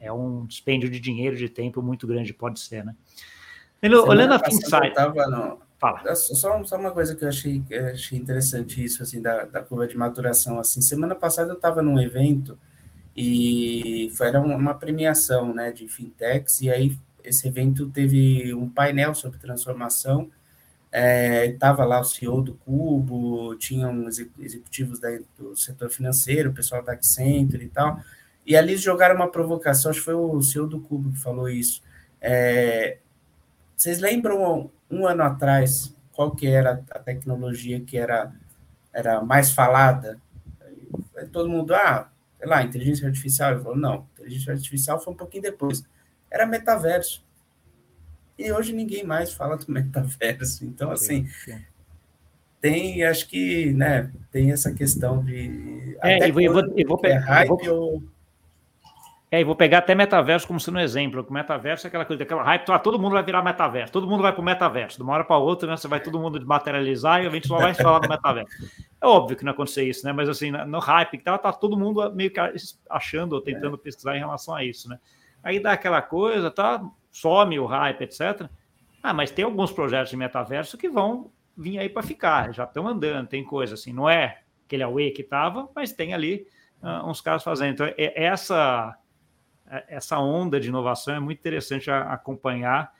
é, 0.00 0.04
é, 0.04 0.06
é 0.06 0.12
um 0.14 0.46
dispêndio 0.46 0.88
de 0.88 0.98
dinheiro, 0.98 1.36
de 1.36 1.50
tempo 1.50 1.82
muito 1.82 2.06
grande, 2.06 2.32
pode 2.32 2.58
ser, 2.58 2.86
né? 2.86 2.96
Ele, 3.82 3.96
olhando 3.96 4.32
a 4.32 4.38
FinSight... 4.38 4.94
Fala. 5.80 6.14
Só, 6.14 6.62
só 6.62 6.76
uma 6.76 6.90
coisa 6.90 7.16
que 7.16 7.24
eu 7.24 7.28
achei, 7.28 7.62
achei 7.90 8.18
interessante 8.18 8.84
isso, 8.84 9.02
assim, 9.02 9.22
da, 9.22 9.46
da 9.46 9.62
curva 9.62 9.86
de 9.86 9.96
maturação, 9.96 10.60
assim, 10.60 10.82
semana 10.82 11.14
passada 11.14 11.52
eu 11.52 11.56
estava 11.56 11.80
num 11.80 11.98
evento 11.98 12.58
e 13.16 14.12
foi, 14.14 14.28
era 14.28 14.40
uma 14.42 14.74
premiação, 14.74 15.54
né, 15.54 15.72
de 15.72 15.88
fintechs, 15.88 16.60
e 16.60 16.70
aí 16.70 16.98
esse 17.24 17.48
evento 17.48 17.88
teve 17.88 18.52
um 18.52 18.68
painel 18.68 19.14
sobre 19.14 19.38
transformação, 19.38 20.30
estava 20.92 21.84
é, 21.84 21.86
lá 21.86 22.00
o 22.00 22.04
CEO 22.04 22.42
do 22.42 22.54
Cubo, 22.56 23.56
tinham 23.56 24.06
executivos 24.06 24.98
da, 24.98 25.08
do 25.38 25.56
setor 25.56 25.88
financeiro, 25.88 26.50
o 26.50 26.54
pessoal 26.54 26.82
da 26.82 26.92
Accenture 26.92 27.64
e 27.64 27.68
tal, 27.68 28.00
e 28.44 28.54
ali 28.54 28.76
jogaram 28.76 29.16
uma 29.16 29.30
provocação, 29.30 29.90
acho 29.90 30.00
que 30.00 30.04
foi 30.04 30.14
o 30.14 30.42
CEO 30.42 30.66
do 30.66 30.78
Cubo 30.78 31.10
que 31.10 31.18
falou 31.18 31.48
isso. 31.48 31.82
É, 32.20 32.98
vocês 33.80 33.98
lembram 33.98 34.70
um 34.90 35.06
ano 35.06 35.22
atrás 35.22 35.96
qual 36.12 36.32
que 36.32 36.46
era 36.46 36.84
a 36.90 36.98
tecnologia 36.98 37.80
que 37.80 37.96
era, 37.96 38.30
era 38.92 39.22
mais 39.22 39.52
falada? 39.52 40.20
Todo 41.32 41.48
mundo, 41.48 41.74
ah, 41.74 42.10
sei 42.38 42.46
lá, 42.46 42.62
inteligência 42.62 43.06
artificial. 43.06 43.52
Ele 43.52 43.62
falou, 43.62 43.78
não, 43.78 44.06
inteligência 44.18 44.52
artificial 44.52 45.00
foi 45.00 45.14
um 45.14 45.16
pouquinho 45.16 45.44
depois. 45.44 45.82
Era 46.30 46.44
metaverso 46.44 47.24
e 48.38 48.52
hoje 48.52 48.74
ninguém 48.74 49.02
mais 49.02 49.32
fala 49.32 49.56
do 49.56 49.64
metaverso. 49.72 50.66
Então, 50.66 50.90
assim, 50.90 51.24
sim, 51.24 51.52
sim. 51.52 51.64
tem, 52.60 53.02
acho 53.02 53.26
que, 53.28 53.72
né, 53.72 54.12
tem 54.30 54.52
essa 54.52 54.74
questão 54.74 55.24
de. 55.24 55.96
É, 56.02 56.28
eu 56.28 56.34
vou, 56.34 56.42
eu 56.42 56.52
vou, 56.52 56.62
eu 56.76 56.86
vou, 56.86 57.00
é 57.02 57.14
hype 57.14 57.48
eu 57.48 57.56
vou... 57.56 57.92
ou. 57.94 58.02
É, 59.32 59.40
e 59.40 59.44
vou 59.44 59.54
pegar 59.54 59.78
até 59.78 59.94
metaverso 59.94 60.44
como 60.44 60.58
sendo 60.58 60.78
um 60.78 60.80
exemplo. 60.80 61.24
O 61.28 61.32
metaverso 61.32 61.86
é 61.86 61.88
aquela 61.88 62.04
coisa, 62.04 62.24
aquela 62.24 62.42
hype, 62.42 62.68
ah, 62.68 62.78
todo 62.80 62.98
mundo 62.98 63.12
vai 63.12 63.22
virar 63.22 63.42
metaverso, 63.42 63.92
todo 63.92 64.04
mundo 64.04 64.22
vai 64.22 64.32
para 64.32 64.40
o 64.40 64.44
metaverso. 64.44 64.96
De 64.96 65.04
uma 65.04 65.12
hora 65.12 65.24
para 65.24 65.36
outra, 65.36 65.70
né, 65.70 65.76
você 65.76 65.86
vai 65.86 66.00
todo 66.00 66.18
mundo 66.18 66.44
materializar 66.44 67.22
e 67.22 67.28
a 67.28 67.30
gente 67.30 67.46
só 67.46 67.56
vai 67.56 67.72
falar 67.72 68.00
do 68.00 68.08
metaverso. 68.08 68.50
É 69.00 69.06
óbvio 69.06 69.36
que 69.36 69.44
não 69.44 69.52
acontecer 69.52 69.84
isso, 69.84 70.04
né? 70.04 70.12
Mas 70.12 70.28
assim, 70.28 70.50
no 70.50 70.80
hype 70.80 71.16
que 71.16 71.22
tá, 71.22 71.38
tá 71.38 71.52
todo 71.52 71.78
mundo 71.78 72.12
meio 72.12 72.32
que 72.32 72.40
achando 72.88 73.34
ou 73.34 73.40
tentando 73.40 73.76
é. 73.76 73.78
pesquisar 73.78 74.16
em 74.16 74.18
relação 74.18 74.52
a 74.52 74.64
isso, 74.64 74.88
né? 74.88 74.98
Aí 75.44 75.60
dá 75.60 75.72
aquela 75.72 76.02
coisa, 76.02 76.50
tá? 76.50 76.82
Some 77.12 77.56
o 77.60 77.66
hype, 77.66 78.02
etc. 78.02 78.48
Ah, 79.00 79.14
mas 79.14 79.30
tem 79.30 79.44
alguns 79.44 79.70
projetos 79.70 80.10
de 80.10 80.16
metaverso 80.16 80.76
que 80.76 80.88
vão 80.88 81.30
vir 81.56 81.78
aí 81.78 81.88
para 81.88 82.02
ficar, 82.02 82.52
já 82.52 82.64
estão 82.64 82.88
andando, 82.88 83.28
tem 83.28 83.44
coisa 83.44 83.74
assim, 83.74 83.92
não 83.92 84.08
é 84.08 84.40
aquele 84.66 84.82
away 84.82 85.10
que 85.10 85.22
estava, 85.22 85.68
mas 85.74 85.92
tem 85.92 86.14
ali 86.14 86.46
uh, 86.82 87.08
uns 87.08 87.20
caras 87.20 87.42
fazendo. 87.42 87.72
Então, 87.72 87.86
é, 87.86 88.24
essa 88.24 88.96
é, 88.98 88.99
essa 89.88 90.18
onda 90.18 90.58
de 90.58 90.68
inovação 90.68 91.14
é 91.14 91.20
muito 91.20 91.38
interessante 91.38 91.90
a, 91.90 92.12
acompanhar 92.12 92.92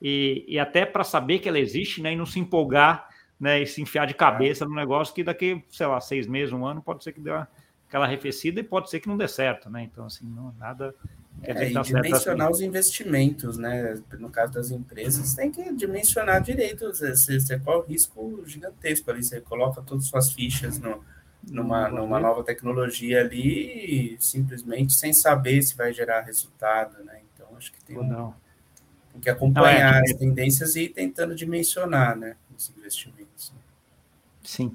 e, 0.00 0.44
e 0.48 0.58
até 0.58 0.86
para 0.86 1.04
saber 1.04 1.38
que 1.38 1.48
ela 1.48 1.58
existe 1.58 2.02
né, 2.02 2.12
e 2.12 2.16
não 2.16 2.26
se 2.26 2.38
empolgar 2.38 3.08
né, 3.38 3.62
e 3.62 3.66
se 3.66 3.82
enfiar 3.82 4.06
de 4.06 4.14
cabeça 4.14 4.64
no 4.64 4.74
negócio 4.74 5.14
que 5.14 5.22
daqui, 5.22 5.62
sei 5.68 5.86
lá, 5.86 6.00
seis 6.00 6.26
meses, 6.26 6.52
um 6.52 6.66
ano, 6.66 6.82
pode 6.82 7.04
ser 7.04 7.12
que 7.12 7.20
dê 7.20 7.30
uma, 7.30 7.48
aquela 7.88 8.06
arrefecida 8.06 8.60
e 8.60 8.62
pode 8.62 8.90
ser 8.90 9.00
que 9.00 9.08
não 9.08 9.16
dê 9.16 9.28
certo, 9.28 9.70
né? 9.70 9.82
Então, 9.82 10.06
assim, 10.06 10.26
não, 10.26 10.52
nada. 10.58 10.94
É, 11.42 11.70
e 11.70 11.82
dimensionar 11.82 12.48
assim. 12.48 12.56
os 12.56 12.60
investimentos, 12.60 13.58
né? 13.58 14.00
No 14.18 14.30
caso 14.30 14.52
das 14.52 14.70
empresas, 14.70 15.34
tem 15.34 15.50
que 15.50 15.72
dimensionar 15.72 16.40
direito. 16.40 16.86
Você, 16.86 17.38
você 17.38 17.58
qual 17.58 17.80
o 17.80 17.82
risco 17.82 18.42
gigantesco 18.46 19.10
ali? 19.10 19.22
Você 19.22 19.40
coloca 19.40 19.82
todas 19.82 20.04
as 20.04 20.10
suas 20.10 20.32
fichas 20.32 20.78
no, 20.78 21.04
numa, 21.50 21.88
numa 21.88 22.18
nova 22.18 22.42
tecnologia 22.42 23.20
ali, 23.20 24.16
simplesmente 24.18 24.92
sem 24.92 25.12
saber 25.12 25.62
se 25.62 25.76
vai 25.76 25.92
gerar 25.92 26.22
resultado, 26.22 27.02
né? 27.04 27.20
Então, 27.34 27.46
acho 27.56 27.72
que 27.72 27.82
tem, 27.84 27.98
um, 27.98 28.32
tem 29.12 29.20
que 29.20 29.30
acompanhar 29.30 29.92
não, 29.92 29.98
é, 29.98 30.02
as 30.02 30.14
tendências 30.14 30.76
e 30.76 30.84
ir 30.84 30.88
tentando 30.90 31.34
dimensionar, 31.34 32.16
né, 32.16 32.36
os 32.56 32.72
investimentos. 32.76 33.52
Sim. 34.42 34.74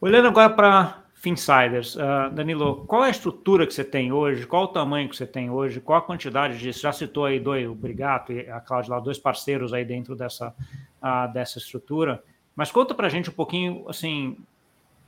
Olhando 0.00 0.28
agora 0.28 0.50
para 0.50 1.02
Finsiders, 1.14 1.94
uh, 1.94 2.30
Danilo, 2.32 2.84
qual 2.86 3.04
é 3.04 3.06
a 3.06 3.10
estrutura 3.10 3.64
que 3.66 3.72
você 3.72 3.84
tem 3.84 4.10
hoje? 4.10 4.44
Qual 4.44 4.64
o 4.64 4.68
tamanho 4.68 5.08
que 5.08 5.16
você 5.16 5.26
tem 5.26 5.48
hoje? 5.48 5.80
Qual 5.80 5.96
a 5.96 6.02
quantidade 6.02 6.58
disso? 6.58 6.80
Já 6.80 6.92
citou 6.92 7.24
aí 7.24 7.38
dois, 7.38 7.68
o 7.68 7.74
Brigato 7.74 8.32
e 8.32 8.50
a 8.50 8.60
Cláudia 8.60 8.94
lá, 8.94 9.00
dois 9.00 9.18
parceiros 9.18 9.72
aí 9.72 9.84
dentro 9.84 10.16
dessa, 10.16 10.48
uh, 11.00 11.32
dessa 11.32 11.58
estrutura. 11.58 12.22
Mas 12.56 12.72
conta 12.72 12.92
para 12.92 13.06
a 13.06 13.10
gente 13.10 13.30
um 13.30 13.32
pouquinho, 13.32 13.88
assim, 13.88 14.36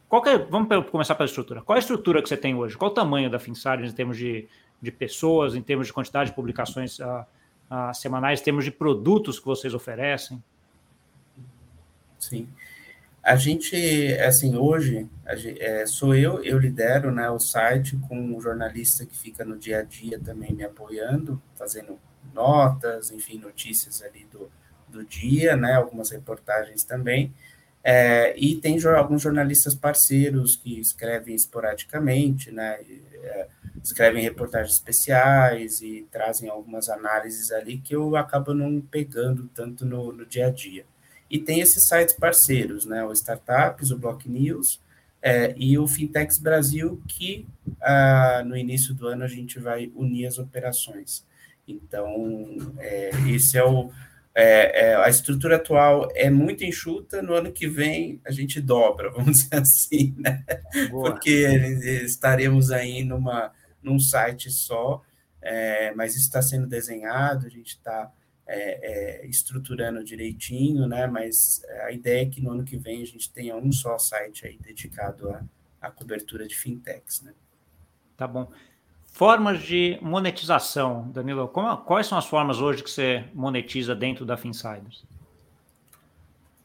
qual 0.09 0.25
é, 0.27 0.39
vamos 0.39 0.69
começar 0.91 1.15
pela 1.15 1.27
estrutura. 1.27 1.63
Qual 1.63 1.77
é 1.77 1.79
a 1.79 1.81
estrutura 1.81 2.23
que 2.23 2.29
você 2.29 2.37
tem 2.37 2.55
hoje? 2.55 2.77
Qual 2.77 2.91
o 2.91 2.95
tamanho 2.95 3.31
da 3.31 3.39
Finsardes 3.39 3.93
em 3.93 3.95
termos 3.95 4.17
de, 4.17 4.47
de 4.81 4.93
pessoas, 4.93 5.55
em 5.55 5.63
termos 5.63 5.87
de 5.87 5.93
quantidade 5.93 6.31
de 6.31 6.37
publicações 6.37 6.99
uh, 6.99 7.25
uh, 7.71 7.95
semanais, 7.95 8.41
em 8.41 8.45
termos 8.45 8.65
de 8.65 8.71
produtos 8.71 9.39
que 9.39 9.47
vocês 9.47 9.75
oferecem? 9.75 10.43
Sim. 12.19 12.49
A 13.23 13.37
gente, 13.37 13.75
assim, 14.19 14.55
hoje, 14.55 15.09
gente, 15.37 15.63
é, 15.63 15.87
sou 15.87 16.15
eu, 16.15 16.45
eu 16.45 16.59
lidero 16.59 17.11
né, 17.11 17.31
o 17.31 17.39
site 17.39 17.97
com 18.07 18.19
um 18.19 18.39
jornalista 18.39 19.07
que 19.07 19.17
fica 19.17 19.45
no 19.47 19.57
dia 19.57 19.79
a 19.79 19.83
dia 19.83 20.21
também 20.21 20.53
me 20.53 20.63
apoiando, 20.63 21.41
fazendo 21.57 21.99
notas, 22.35 23.11
enfim, 23.11 23.39
notícias 23.39 24.03
ali 24.03 24.27
do, 24.31 24.51
do 24.89 25.03
dia, 25.03 25.57
né, 25.57 25.73
algumas 25.73 26.11
reportagens 26.11 26.85
também. 26.85 27.33
É, 27.87 28.35
e 28.39 28.57
tem 28.57 28.82
alguns 28.87 29.20
jornalistas 29.20 29.74
parceiros 29.74 30.57
que 30.57 30.80
escrevem 30.80 31.35
esporadicamente, 31.35 32.51
né, 32.51 32.78
é, 33.22 33.47
escrevem 33.82 34.22
reportagens 34.22 34.72
especiais 34.72 35.82
e 35.82 36.07
trazem 36.11 36.49
algumas 36.49 36.89
análises 36.89 37.53
ali 37.53 37.76
que 37.76 37.95
eu 37.95 38.16
acabo 38.16 38.55
não 38.55 38.80
pegando 38.80 39.51
tanto 39.55 39.85
no, 39.85 40.11
no 40.12 40.24
dia 40.24 40.47
a 40.47 40.51
dia. 40.51 40.87
E 41.30 41.39
tem 41.39 41.61
esses 41.61 41.87
sites 41.87 42.14
parceiros, 42.14 42.87
né, 42.87 43.05
o 43.05 43.12
Startups, 43.12 43.91
o 43.91 43.99
Block 43.99 44.26
News 44.30 44.80
é, 45.20 45.55
e 45.57 45.76
o 45.78 45.87
Fintechs 45.87 46.39
Brasil, 46.39 47.03
que 47.07 47.47
ah, 47.82 48.43
no 48.47 48.57
início 48.57 48.95
do 48.95 49.07
ano 49.07 49.24
a 49.24 49.28
gente 49.28 49.59
vai 49.59 49.93
unir 49.95 50.26
as 50.26 50.39
operações. 50.39 51.22
Então, 51.68 52.57
é, 52.78 53.11
esse 53.28 53.59
é 53.59 53.64
o 53.64 53.91
é, 54.35 54.87
é, 54.87 54.97
a 54.97 55.09
estrutura 55.09 55.57
atual 55.57 56.09
é 56.12 56.28
muito 56.28 56.64
enxuta, 56.64 57.22
no 57.22 57.35
ano 57.35 57.53
que 57.53 57.68
vem 57.68 58.20
a 58.24 58.32
gente 58.32 58.61
dobra, 58.61 59.11
vamos 59.14 59.45
dizer 59.45 59.57
assim, 59.57 60.14
né? 60.18 60.45
Boa. 60.91 61.12
Porque 61.12 61.30
estaremos 62.05 62.72
aí 62.72 63.05
numa, 63.05 63.53
num 63.80 64.01
site 64.01 64.51
só, 64.51 65.03
é, 65.41 65.95
mas 65.95 66.16
isso 66.16 66.24
está 66.24 66.43
sendo 66.43 66.66
desenhado, 66.66 67.47
a 67.47 67.51
gente 67.51 67.76
está 67.76 68.11
é, 68.47 69.22
é, 69.22 69.26
estruturando 69.26 70.03
direitinho, 70.03 70.89
né? 70.89 71.07
Mas 71.07 71.62
a 71.82 71.93
ideia 71.93 72.22
é 72.22 72.26
que 72.26 72.41
no 72.41 72.51
ano 72.51 72.64
que 72.64 72.76
vem 72.76 73.03
a 73.03 73.07
gente 73.07 73.32
tenha 73.32 73.57
um 73.57 73.70
só 73.70 73.97
site 73.99 74.47
aí 74.47 74.59
dedicado 74.59 75.30
à, 75.30 75.45
à 75.80 75.91
cobertura 75.91 76.47
de 76.47 76.57
fintechs, 76.57 77.22
né? 77.22 77.32
Tá 78.16 78.26
bom. 78.26 78.51
Formas 79.15 79.62
de 79.62 79.97
monetização, 80.03 81.09
Danilo. 81.12 81.47
Como, 81.47 81.77
quais 81.77 82.09
são 82.09 82.19
as 82.19 82.27
formas 82.27 82.59
hoje 82.59 82.83
que 82.83 82.91
você 82.91 83.23
monetiza 83.33 83.95
dentro 83.95 84.27
da 84.27 84.37
Finsiders? 84.37 85.05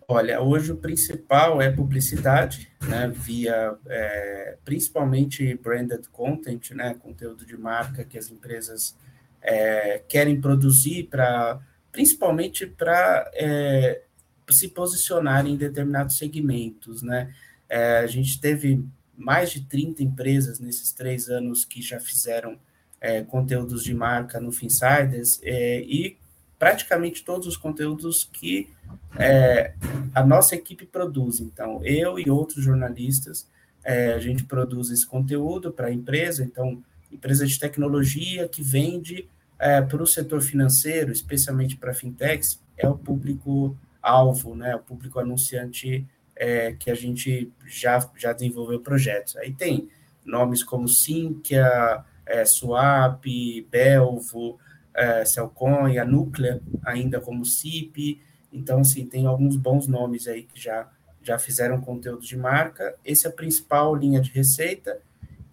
Olha, 0.08 0.41
hoje 0.41 0.72
o 0.72 0.76
principal 0.76 1.62
é 1.62 1.72
publicidade, 1.72 2.68
né, 2.88 3.08
via 3.14 3.78
é, 3.86 4.58
principalmente 4.66 5.54
branded 5.62 6.08
content, 6.12 6.72
né, 6.72 6.95
conteúdo 6.95 7.45
de 7.45 7.56
marca 7.56 8.04
que 8.04 8.18
as 8.18 8.32
empresas 8.32 8.97
é, 9.43 10.00
querem 10.08 10.41
produzir 10.41 11.04
para, 11.04 11.60
principalmente 11.91 12.66
para 12.66 13.30
é, 13.36 14.02
se 14.50 14.70
posicionar 14.70 15.45
em 15.45 15.56
determinados 15.56 16.18
segmentos, 16.18 17.04
né. 17.04 17.32
É, 17.70 18.00
a 18.00 18.08
gente 18.08 18.41
teve 18.41 18.84
mais 19.20 19.51
de 19.51 19.61
30 19.61 20.01
empresas 20.01 20.59
nesses 20.59 20.91
três 20.91 21.30
anos 21.30 21.65
que 21.65 21.82
já 21.82 21.99
fizeram 21.99 22.57
é, 23.01 23.22
conteúdos 23.22 23.84
de 23.84 23.93
marca 23.93 24.39
no 24.39 24.51
Finsiders 24.51 25.39
é, 25.43 25.82
e 25.82 26.17
praticamente 26.57 27.24
todos 27.24 27.47
os 27.47 27.55
conteúdos 27.55 28.30
que 28.32 28.70
é, 29.17 29.74
a 30.13 30.26
nossa 30.26 30.55
equipe 30.55 30.86
produz. 30.86 31.39
Então, 31.39 31.82
eu 31.84 32.20
e 32.20 32.30
outros 32.30 32.63
jornalistas, 32.63 33.47
é, 33.84 34.13
a 34.13 34.20
gente 34.20 34.43
produz 34.43 34.89
esse 34.89 35.05
conteúdo 35.05 35.72
para 35.72 35.88
a 35.88 35.93
empresa, 35.93 36.43
então, 36.43 36.84
empresa 37.11 37.45
de 37.45 37.57
tecnologia 37.57 38.47
que 38.47 38.61
vende 38.61 39.28
é, 39.57 39.82
para 39.82 40.01
o 40.01 40.07
setor 40.07 40.41
financeiro, 40.41 41.11
especialmente 41.11 41.76
para 41.76 41.93
fintechs, 41.93 42.61
é 42.78 42.88
o 42.88 42.97
público-alvo, 42.97 44.55
né, 44.55 44.76
o 44.76 44.80
público 44.80 45.20
anunciante 45.20 46.05
é, 46.40 46.72
que 46.72 46.90
a 46.90 46.96
gente 46.96 47.52
já, 47.68 48.10
já 48.16 48.32
desenvolveu 48.32 48.80
projetos. 48.80 49.36
Aí 49.36 49.54
tem 49.54 49.90
nomes 50.26 50.64
como 50.64 50.88
Sinqia, 50.88 52.04
é, 52.26 52.46
Swap, 52.46 53.26
Belvo, 53.70 54.58
é, 54.94 55.26
Celcon 55.26 55.90
e 55.90 56.00
a 56.00 56.06
Núclea, 56.06 56.62
ainda 56.86 57.20
como 57.20 57.46
CIP. 57.46 58.22
Então, 58.54 58.80
assim, 58.80 59.06
tem 59.06 59.26
alguns 59.28 59.58
bons 59.58 59.86
nomes 59.86 60.28
aí 60.28 60.44
que 60.44 60.60
já, 60.60 60.90
já 61.22 61.38
fizeram 61.38 61.82
conteúdo 61.82 62.26
de 62.26 62.38
marca. 62.38 62.96
Essa 63.06 63.28
é 63.28 63.32
a 63.32 63.34
principal 63.34 63.94
linha 63.94 64.22
de 64.22 64.32
receita. 64.32 64.98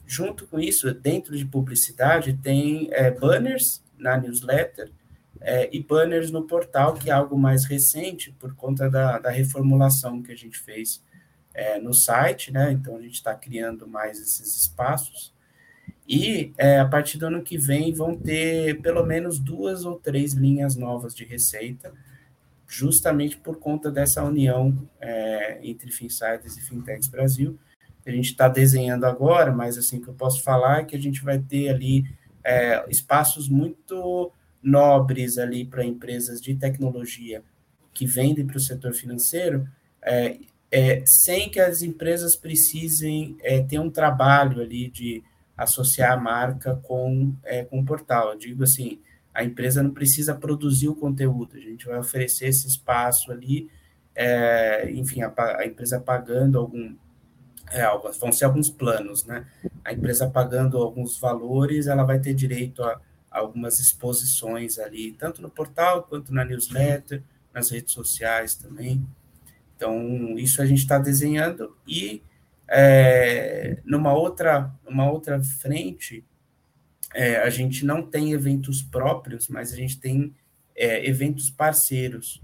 Junto 0.07 0.47
com 0.47 0.61
isso, 0.61 0.95
dentro 0.95 1.37
de 1.37 1.45
publicidade, 1.45 2.35
tem 2.35 2.89
é, 2.93 3.11
banners 3.11 3.83
na 3.99 4.17
newsletter, 4.17 4.93
é, 5.41 5.69
e 5.73 5.83
banners 5.83 6.31
no 6.31 6.47
portal, 6.47 6.95
que 6.95 7.11
é 7.11 7.13
algo 7.13 7.39
mais 7.39 7.65
recente, 7.65 8.33
por 8.39 8.55
conta 8.55 8.89
da, 8.91 9.19
da 9.19 9.31
reformulação 9.31 10.23
que 10.23 10.33
a 10.33 10.37
gente 10.37 10.59
fez 10.59 11.03
é, 11.55 11.79
no 11.79 11.95
site, 11.95 12.53
né? 12.53 12.73
Então 12.73 12.97
a 12.97 13.01
gente 13.01 13.15
está 13.15 13.35
criando 13.35 13.87
mais 13.87 14.21
esses 14.21 14.57
espaços. 14.57 15.35
E 16.09 16.53
é, 16.57 16.79
a 16.79 16.87
partir 16.87 17.19
do 17.19 17.27
ano 17.27 17.43
que 17.43 17.59
vem 17.59 17.93
vão 17.93 18.15
ter 18.15 18.81
pelo 18.81 19.05
menos 19.05 19.39
duas 19.39 19.85
ou 19.85 19.97
três 19.97 20.35
linhas 20.35 20.77
novas 20.77 21.15
de 21.15 21.25
receita, 21.25 21.93
justamente 22.69 23.37
por 23.37 23.59
conta 23.59 23.91
dessa 23.91 24.23
união 24.23 24.77
é, 25.01 25.59
entre 25.63 25.91
Finsiders 25.91 26.57
e 26.57 26.61
Fintechs 26.61 27.09
Brasil. 27.09 27.59
A 28.05 28.11
gente 28.11 28.31
está 28.31 28.47
desenhando 28.47 29.05
agora, 29.05 29.51
mas 29.51 29.77
assim 29.77 30.01
que 30.01 30.07
eu 30.07 30.15
posso 30.15 30.43
falar 30.43 30.81
é 30.81 30.85
que 30.85 30.95
a 30.95 31.01
gente 31.01 31.25
vai 31.25 31.41
ter 31.41 31.71
ali 31.71 32.05
é, 32.45 32.85
espaços 32.89 33.49
muito 33.49 34.31
nobres 34.67 35.39
ali 35.39 35.65
para 35.65 35.85
empresas 35.85 36.41
de 36.41 36.57
tecnologia 36.57 37.43
que 37.95 38.05
vendem 38.05 38.45
para 38.45 38.57
o 38.57 38.61
setor 38.61 38.93
financeiro, 38.93 39.67
é, 40.03 40.39
é, 40.71 41.07
sem 41.07 41.49
que 41.49 41.61
as 41.61 41.83
empresas 41.83 42.35
precisem 42.35 43.37
é, 43.41 43.63
ter 43.63 43.79
um 43.79 43.89
trabalho 43.89 44.61
ali 44.61 44.91
de 44.91 45.23
associar 45.57 46.13
a 46.13 46.17
marca 46.17 46.75
com, 46.83 47.33
é, 47.45 47.65
com 47.65 47.79
o 47.79 47.85
portal. 47.85 48.33
Eu 48.33 48.39
digo 48.39 48.65
assim, 48.65 49.01
a 49.33 49.45
empresa 49.45 49.83
não 49.83 49.93
precisa 49.93 50.35
produzir 50.35 50.89
o 50.89 50.97
conteúdo, 50.97 51.57
a 51.57 51.61
gente 51.61 51.87
vai 51.87 51.99
oferecer 51.99 52.49
esse 52.49 52.67
espaço 52.67 53.31
ali, 53.31 53.71
é, 54.15 54.91
enfim, 54.91 55.23
a, 55.23 55.33
a, 55.37 55.65
empresa 55.65 56.01
pagando 56.01 56.59
algum, 56.59 56.95
é, 57.71 57.87
vão 58.19 58.33
ser 58.33 58.47
alguns 58.47 58.69
planos, 58.69 59.25
né? 59.25 59.47
A 59.85 59.93
empresa 59.93 60.29
pagando 60.29 60.79
alguns 60.79 61.19
valores, 61.19 61.87
ela 61.87 62.03
vai 62.03 62.19
ter 62.19 62.35
direito 62.35 62.83
a, 62.83 62.93
a 62.93 63.01
algumas 63.39 63.79
exposições 63.79 64.79
ali, 64.79 65.13
tanto 65.13 65.43
no 65.43 65.51
portal 65.51 66.03
quanto 66.03 66.33
na 66.33 66.45
newsletter, 66.45 67.23
nas 67.53 67.71
redes 67.71 67.93
sociais 67.93 68.55
também. 68.55 69.07
Então, 69.77 70.39
isso 70.39 70.63
a 70.63 70.67
gente 70.67 70.79
está 70.79 70.99
desenhando 70.99 71.77
e 71.87 72.23
é, 72.69 73.79
numa 73.85 74.13
outra 74.13 74.73
numa 74.85 75.11
outra 75.11 75.43
frente, 75.43 76.25
é, 77.15 77.37
a 77.37 77.51
gente 77.51 77.85
não 77.85 78.03
tem 78.03 78.33
eventos 78.33 78.83
próprios, 78.83 79.49
mas 79.49 79.73
a 79.73 79.77
gente 79.77 79.99
tem 79.99 80.35
é, 80.75 81.09
eventos 81.09 81.51
parceiros. 81.51 82.41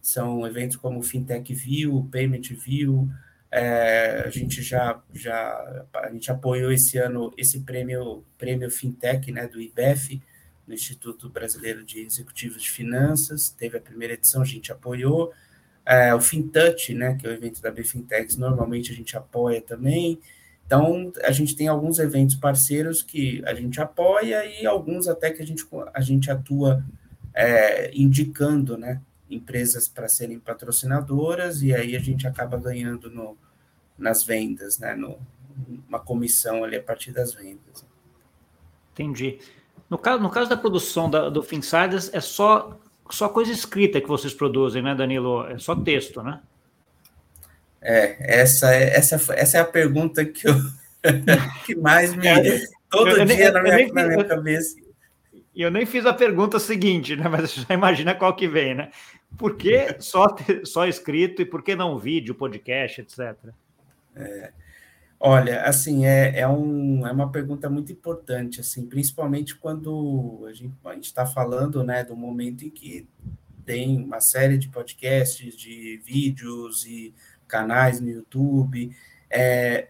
São 0.00 0.46
eventos 0.46 0.76
como 0.76 1.02
Fintech 1.02 1.52
View, 1.52 2.08
Payment 2.10 2.54
View, 2.54 3.08
é, 3.50 4.24
a 4.26 4.30
gente 4.30 4.62
já, 4.62 5.02
já 5.14 5.86
a 5.94 6.10
gente 6.10 6.30
apoiou 6.30 6.70
esse 6.70 6.98
ano 6.98 7.32
esse 7.36 7.60
prêmio, 7.60 8.22
prêmio 8.36 8.70
Fintech 8.70 9.32
né, 9.32 9.46
do 9.46 9.60
IBEF, 9.60 10.20
no 10.68 10.74
Instituto 10.74 11.28
Brasileiro 11.30 11.82
de 11.82 12.00
Executivos 12.00 12.62
de 12.62 12.70
Finanças. 12.70 13.48
Teve 13.48 13.78
a 13.78 13.80
primeira 13.80 14.14
edição, 14.14 14.42
a 14.42 14.44
gente 14.44 14.70
apoiou. 14.70 15.32
É, 15.84 16.14
o 16.14 16.20
FinTouch, 16.20 16.92
né, 16.92 17.16
que 17.16 17.26
é 17.26 17.30
o 17.30 17.32
evento 17.32 17.62
da 17.62 17.70
BFintechs, 17.70 18.36
normalmente 18.36 18.92
a 18.92 18.94
gente 18.94 19.16
apoia 19.16 19.62
também. 19.62 20.20
Então, 20.66 21.10
a 21.24 21.32
gente 21.32 21.56
tem 21.56 21.66
alguns 21.66 21.98
eventos 21.98 22.36
parceiros 22.36 23.02
que 23.02 23.42
a 23.46 23.54
gente 23.54 23.80
apoia 23.80 24.44
e 24.44 24.66
alguns 24.66 25.08
até 25.08 25.30
que 25.30 25.42
a 25.42 25.46
gente, 25.46 25.66
a 25.94 26.00
gente 26.02 26.30
atua 26.30 26.84
é, 27.32 27.90
indicando, 27.94 28.76
né, 28.76 29.00
empresas 29.30 29.88
para 29.88 30.08
serem 30.08 30.38
patrocinadoras 30.38 31.62
e 31.62 31.74
aí 31.74 31.96
a 31.96 32.00
gente 32.00 32.26
acaba 32.26 32.58
ganhando 32.58 33.10
no, 33.10 33.34
nas 33.96 34.22
vendas, 34.22 34.78
né? 34.78 34.94
No, 34.94 35.18
uma 35.88 35.98
comissão 35.98 36.62
ali 36.62 36.76
a 36.76 36.82
partir 36.82 37.12
das 37.12 37.32
vendas. 37.32 37.84
Entendi. 38.92 39.38
No 39.88 39.96
caso, 39.96 40.22
no 40.22 40.30
caso 40.30 40.50
da 40.50 40.56
produção 40.56 41.08
da, 41.08 41.28
do 41.28 41.42
Finsiders, 41.42 42.10
é 42.12 42.20
só, 42.20 42.78
só 43.10 43.28
coisa 43.28 43.52
escrita 43.52 44.00
que 44.00 44.08
vocês 44.08 44.34
produzem, 44.34 44.82
né, 44.82 44.94
Danilo? 44.94 45.46
É 45.46 45.58
só 45.58 45.74
texto, 45.74 46.22
né? 46.22 46.40
É, 47.80 48.40
essa 48.40 48.74
é, 48.74 48.96
essa, 48.96 49.34
essa 49.34 49.58
é 49.58 49.60
a 49.60 49.64
pergunta 49.64 50.24
que, 50.24 50.48
eu, 50.48 50.54
que 51.64 51.74
mais 51.76 52.14
me. 52.14 52.26
É, 52.26 52.60
todo 52.90 53.10
eu, 53.10 53.24
dia 53.24 53.46
eu, 53.46 53.52
na, 53.52 53.62
minha, 53.62 53.92
na 53.92 54.06
minha 54.08 54.24
cabeça. 54.24 54.76
E 55.54 55.62
eu 55.62 55.70
nem 55.70 55.86
fiz 55.86 56.04
a 56.06 56.12
pergunta 56.12 56.58
seguinte, 56.58 57.16
né? 57.16 57.28
Mas 57.28 57.50
você 57.50 57.60
já 57.62 57.74
imagina 57.74 58.14
qual 58.14 58.34
que 58.36 58.46
vem, 58.46 58.74
né? 58.74 58.90
Por 59.36 59.56
que 59.56 59.96
só, 59.98 60.26
só 60.64 60.86
escrito 60.86 61.42
e 61.42 61.44
por 61.44 61.62
que 61.62 61.74
não 61.74 61.98
vídeo, 61.98 62.34
podcast, 62.34 63.00
etc? 63.00 63.36
É, 64.14 64.52
olha, 65.18 65.62
assim, 65.62 66.06
é, 66.06 66.40
é, 66.40 66.48
um, 66.48 67.06
é 67.06 67.12
uma 67.12 67.30
pergunta 67.30 67.68
muito 67.68 67.92
importante, 67.92 68.60
assim, 68.60 68.86
principalmente 68.86 69.56
quando 69.56 70.44
a 70.46 70.52
gente 70.94 71.06
está 71.06 71.26
falando 71.26 71.82
né, 71.82 72.04
do 72.04 72.16
momento 72.16 72.64
em 72.64 72.70
que 72.70 73.08
tem 73.64 74.02
uma 74.02 74.20
série 74.20 74.56
de 74.56 74.68
podcasts, 74.68 75.56
de 75.56 76.00
vídeos 76.04 76.86
e 76.86 77.14
canais 77.46 78.00
no 78.00 78.08
YouTube. 78.08 78.94
É, 79.30 79.88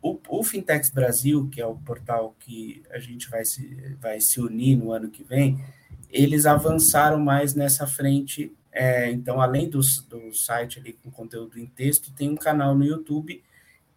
o, 0.00 0.18
o 0.28 0.44
Fintechs 0.44 0.90
Brasil, 0.90 1.48
que 1.48 1.60
é 1.60 1.66
o 1.66 1.74
portal 1.74 2.36
que 2.38 2.82
a 2.90 2.98
gente 2.98 3.28
vai 3.28 3.44
se, 3.44 3.96
vai 4.00 4.20
se 4.20 4.40
unir 4.40 4.76
no 4.76 4.92
ano 4.92 5.10
que 5.10 5.24
vem, 5.24 5.64
eles 6.10 6.46
avançaram 6.46 7.18
mais 7.18 7.54
nessa 7.54 7.86
frente 7.86 8.52
é, 8.70 9.10
então, 9.10 9.40
além 9.40 9.68
do, 9.68 9.80
do 10.08 10.32
site 10.32 10.78
ali 10.78 10.92
com 10.92 11.10
conteúdo 11.10 11.58
em 11.58 11.66
texto, 11.66 12.12
tem 12.12 12.30
um 12.30 12.36
canal 12.36 12.76
no 12.76 12.84
YouTube 12.84 13.42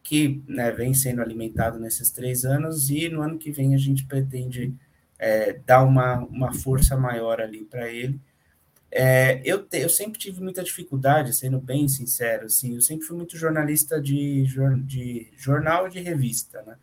que 0.03 0.43
né, 0.47 0.71
vem 0.71 0.93
sendo 0.93 1.21
alimentado 1.21 1.79
nesses 1.79 2.09
três 2.09 2.43
anos 2.43 2.89
e 2.89 3.07
no 3.09 3.21
ano 3.21 3.37
que 3.37 3.51
vem 3.51 3.75
a 3.75 3.77
gente 3.77 4.05
pretende 4.05 4.73
é, 5.17 5.53
dar 5.65 5.83
uma, 5.83 6.19
uma 6.19 6.53
força 6.53 6.97
maior 6.97 7.39
ali 7.39 7.63
para 7.63 7.89
ele. 7.89 8.19
É, 8.91 9.41
eu, 9.45 9.63
te, 9.63 9.79
eu 9.79 9.89
sempre 9.89 10.19
tive 10.19 10.41
muita 10.41 10.63
dificuldade, 10.63 11.33
sendo 11.33 11.59
bem 11.59 11.87
sincero, 11.87 12.47
assim, 12.47 12.75
eu 12.75 12.81
sempre 12.81 13.05
fui 13.05 13.15
muito 13.15 13.37
jornalista 13.37 14.01
de, 14.01 14.43
de 14.83 15.31
jornal 15.37 15.87
e 15.87 15.91
de 15.91 16.01
revista, 16.01 16.61
né? 16.63 16.75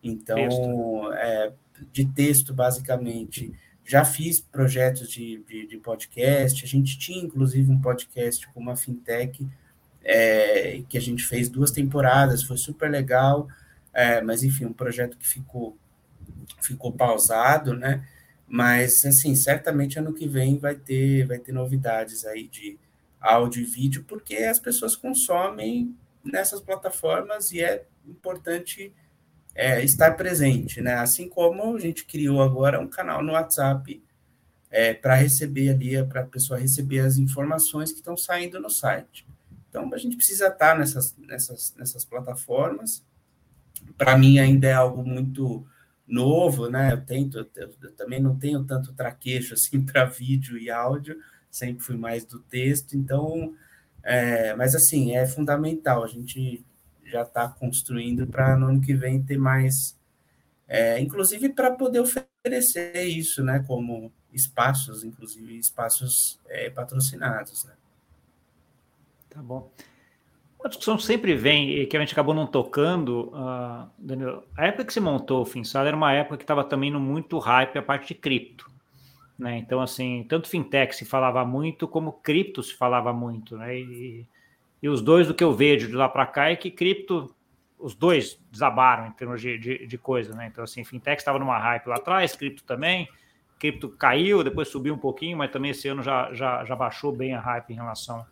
Então, 0.00 1.12
é, 1.14 1.52
de 1.92 2.06
texto, 2.06 2.54
basicamente. 2.54 3.52
Já 3.84 4.04
fiz 4.04 4.40
projetos 4.40 5.08
de, 5.10 5.42
de, 5.48 5.66
de, 5.66 5.78
podcast, 5.78 6.64
a 6.64 6.68
gente 6.68 6.98
tinha 6.98 7.22
inclusive 7.22 7.70
um 7.70 7.80
podcast 7.80 8.46
com 8.48 8.60
uma 8.60 8.76
fintech 8.76 9.46
é, 10.08 10.82
que 10.88 10.96
a 10.96 11.00
gente 11.00 11.24
fez 11.24 11.48
duas 11.48 11.72
temporadas, 11.72 12.44
foi 12.44 12.56
super 12.56 12.88
legal, 12.88 13.48
é, 13.92 14.20
mas 14.20 14.44
enfim, 14.44 14.64
um 14.66 14.72
projeto 14.72 15.16
que 15.18 15.26
ficou, 15.26 15.76
ficou 16.62 16.92
pausado, 16.92 17.74
né? 17.74 18.06
Mas 18.46 19.04
assim, 19.04 19.34
certamente 19.34 19.98
ano 19.98 20.14
que 20.14 20.28
vem 20.28 20.58
vai 20.58 20.76
ter, 20.76 21.26
vai 21.26 21.40
ter 21.40 21.50
novidades 21.50 22.24
aí 22.24 22.46
de 22.46 22.78
áudio 23.20 23.62
e 23.62 23.64
vídeo, 23.64 24.04
porque 24.06 24.36
as 24.36 24.60
pessoas 24.60 24.94
consomem 24.94 25.92
nessas 26.22 26.60
plataformas 26.60 27.50
e 27.50 27.60
é 27.60 27.84
importante 28.06 28.94
é, 29.56 29.82
estar 29.82 30.12
presente, 30.12 30.80
né? 30.80 30.94
Assim 30.94 31.28
como 31.28 31.74
a 31.74 31.80
gente 31.80 32.04
criou 32.04 32.40
agora 32.40 32.78
um 32.78 32.86
canal 32.86 33.24
no 33.24 33.32
WhatsApp 33.32 34.00
é, 34.70 34.94
para 34.94 35.16
receber 35.16 35.70
ali, 35.70 36.04
para 36.06 36.20
a 36.20 36.26
pessoa 36.26 36.60
receber 36.60 37.00
as 37.00 37.16
informações 37.18 37.90
que 37.90 37.98
estão 37.98 38.16
saindo 38.16 38.60
no 38.60 38.70
site. 38.70 39.26
Então, 39.76 39.92
a 39.92 39.98
gente 39.98 40.16
precisa 40.16 40.46
estar 40.46 40.78
nessas, 40.78 41.14
nessas, 41.18 41.74
nessas 41.76 42.02
plataformas. 42.02 43.04
Para 43.98 44.16
mim, 44.16 44.38
ainda 44.38 44.66
é 44.66 44.72
algo 44.72 45.04
muito 45.04 45.66
novo, 46.06 46.70
né? 46.70 46.94
Eu, 46.94 47.04
tento, 47.04 47.38
eu, 47.54 47.74
eu 47.82 47.92
também 47.92 48.18
não 48.18 48.38
tenho 48.38 48.64
tanto 48.64 48.94
traquejo 48.94 49.52
assim 49.54 49.84
para 49.84 50.06
vídeo 50.06 50.56
e 50.56 50.70
áudio, 50.70 51.18
sempre 51.50 51.82
fui 51.84 51.96
mais 51.96 52.24
do 52.24 52.38
texto, 52.38 52.96
então, 52.96 53.54
é, 54.02 54.54
mas 54.54 54.74
assim, 54.74 55.14
é 55.14 55.26
fundamental 55.26 56.02
a 56.02 56.06
gente 56.06 56.64
já 57.04 57.22
está 57.22 57.48
construindo 57.48 58.26
para 58.26 58.56
no 58.56 58.66
ano 58.68 58.80
que 58.80 58.94
vem 58.94 59.22
ter 59.22 59.38
mais, 59.38 59.98
é, 60.66 60.98
inclusive 61.00 61.50
para 61.50 61.70
poder 61.72 62.00
oferecer 62.00 63.04
isso, 63.04 63.44
né, 63.44 63.62
como 63.66 64.12
espaços, 64.32 65.04
inclusive 65.04 65.58
espaços 65.58 66.40
é, 66.46 66.70
patrocinados, 66.70 67.64
né. 67.64 67.72
Tá 69.36 69.42
bom. 69.42 69.70
Uma 70.58 70.70
discussão 70.70 70.98
sempre 70.98 71.34
vem, 71.34 71.70
e 71.70 71.86
que 71.86 71.94
a 71.94 72.00
gente 72.00 72.14
acabou 72.14 72.34
não 72.34 72.46
tocando, 72.46 73.30
uh, 73.34 74.42
a 74.56 74.66
época 74.66 74.86
que 74.86 74.92
se 74.94 74.98
montou 74.98 75.42
o 75.42 75.44
FinSal 75.44 75.86
era 75.86 75.94
uma 75.94 76.10
época 76.10 76.38
que 76.38 76.42
estava 76.42 76.64
também 76.64 76.90
no 76.90 76.98
muito 76.98 77.38
hype 77.38 77.76
a 77.76 77.82
parte 77.82 78.08
de 78.08 78.14
cripto. 78.14 78.70
Né? 79.38 79.58
Então, 79.58 79.82
assim, 79.82 80.24
tanto 80.26 80.48
fintech 80.48 80.96
se 80.96 81.04
falava 81.04 81.44
muito, 81.44 81.86
como 81.86 82.12
cripto 82.12 82.62
se 82.62 82.74
falava 82.74 83.12
muito. 83.12 83.58
Né? 83.58 83.78
E, 83.78 84.26
e 84.82 84.88
os 84.88 85.02
dois 85.02 85.28
do 85.28 85.34
que 85.34 85.44
eu 85.44 85.52
vejo 85.52 85.86
de 85.86 85.94
lá 85.94 86.08
para 86.08 86.24
cá 86.24 86.50
é 86.50 86.56
que 86.56 86.70
cripto, 86.70 87.30
os 87.78 87.94
dois 87.94 88.40
desabaram 88.50 89.06
em 89.06 89.12
termos 89.12 89.38
de, 89.42 89.58
de, 89.58 89.86
de 89.86 89.98
coisa, 89.98 90.34
né? 90.34 90.46
Então, 90.50 90.64
assim, 90.64 90.82
fintech 90.82 91.20
estava 91.20 91.38
numa 91.38 91.58
hype 91.58 91.86
lá 91.88 91.96
atrás, 91.96 92.34
cripto 92.34 92.64
também. 92.64 93.06
Cripto 93.58 93.90
caiu, 93.90 94.42
depois 94.42 94.68
subiu 94.68 94.94
um 94.94 94.98
pouquinho, 94.98 95.36
mas 95.36 95.52
também 95.52 95.72
esse 95.72 95.86
ano 95.86 96.02
já, 96.02 96.32
já, 96.32 96.64
já 96.64 96.74
baixou 96.74 97.12
bem 97.12 97.34
a 97.34 97.40
hype 97.40 97.70
em 97.70 97.76
relação 97.76 98.24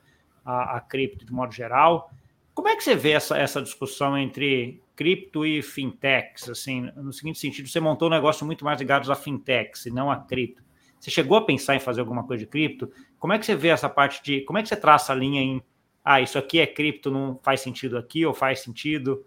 a, 0.44 0.76
a 0.76 0.80
cripto 0.80 1.24
de 1.24 1.32
modo 1.32 1.52
geral. 1.52 2.10
Como 2.52 2.68
é 2.68 2.76
que 2.76 2.84
você 2.84 2.94
vê 2.94 3.10
essa, 3.10 3.36
essa 3.36 3.60
discussão 3.60 4.16
entre 4.16 4.80
cripto 4.94 5.44
e 5.44 5.62
fintechs? 5.62 6.48
Assim, 6.48 6.82
no 6.96 7.12
seguinte 7.12 7.38
sentido, 7.38 7.68
você 7.68 7.80
montou 7.80 8.08
um 8.08 8.12
negócio 8.12 8.46
muito 8.46 8.64
mais 8.64 8.78
ligado 8.78 9.10
a 9.10 9.16
fintechs 9.16 9.86
e 9.86 9.90
não 9.90 10.10
a 10.10 10.16
cripto. 10.16 10.62
Você 11.00 11.10
chegou 11.10 11.36
a 11.36 11.44
pensar 11.44 11.74
em 11.74 11.80
fazer 11.80 12.00
alguma 12.00 12.24
coisa 12.24 12.44
de 12.44 12.50
cripto? 12.50 12.90
Como 13.18 13.32
é 13.32 13.38
que 13.38 13.44
você 13.44 13.54
vê 13.54 13.68
essa 13.68 13.88
parte 13.88 14.22
de. 14.22 14.40
Como 14.42 14.58
é 14.58 14.62
que 14.62 14.68
você 14.68 14.76
traça 14.76 15.12
a 15.12 15.16
linha 15.16 15.40
em 15.40 15.62
ah, 16.04 16.20
isso 16.20 16.38
aqui 16.38 16.60
é 16.60 16.66
cripto, 16.66 17.10
não 17.10 17.40
faz 17.42 17.62
sentido 17.62 17.96
aqui 17.96 18.26
ou 18.26 18.34
faz 18.34 18.60
sentido? 18.60 19.24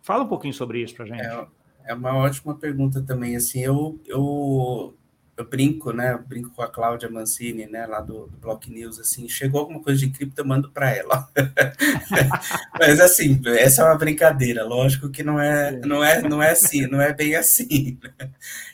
Fala 0.00 0.24
um 0.24 0.28
pouquinho 0.28 0.54
sobre 0.54 0.82
isso 0.82 0.94
para 0.94 1.04
gente. 1.04 1.20
É, 1.20 1.46
é, 1.84 1.94
uma 1.94 2.16
ótima 2.16 2.54
pergunta 2.56 3.02
também. 3.02 3.36
Assim, 3.36 3.60
eu, 3.60 4.00
eu, 4.06 4.94
eu 5.42 5.48
brinco, 5.48 5.92
né? 5.92 6.12
Eu 6.12 6.22
brinco 6.22 6.50
com 6.50 6.62
a 6.62 6.68
Cláudia 6.68 7.10
Mancini, 7.10 7.66
né? 7.66 7.86
Lá 7.86 8.00
do, 8.00 8.26
do 8.26 8.36
Block 8.38 8.70
News, 8.70 8.98
assim, 8.98 9.28
chegou 9.28 9.60
alguma 9.60 9.82
coisa 9.82 10.00
de 10.00 10.10
cripto, 10.10 10.40
eu 10.40 10.44
mando 10.44 10.70
para 10.70 10.90
ela. 10.90 11.28
Mas 12.78 13.00
assim, 13.00 13.40
essa 13.46 13.82
é 13.82 13.84
uma 13.84 13.98
brincadeira. 13.98 14.64
Lógico 14.64 15.10
que 15.10 15.22
não 15.22 15.40
é, 15.40 15.72
não 15.84 16.02
é, 16.02 16.22
não 16.22 16.42
é 16.42 16.50
assim, 16.50 16.86
não 16.86 17.00
é 17.00 17.12
bem 17.12 17.34
assim. 17.34 17.98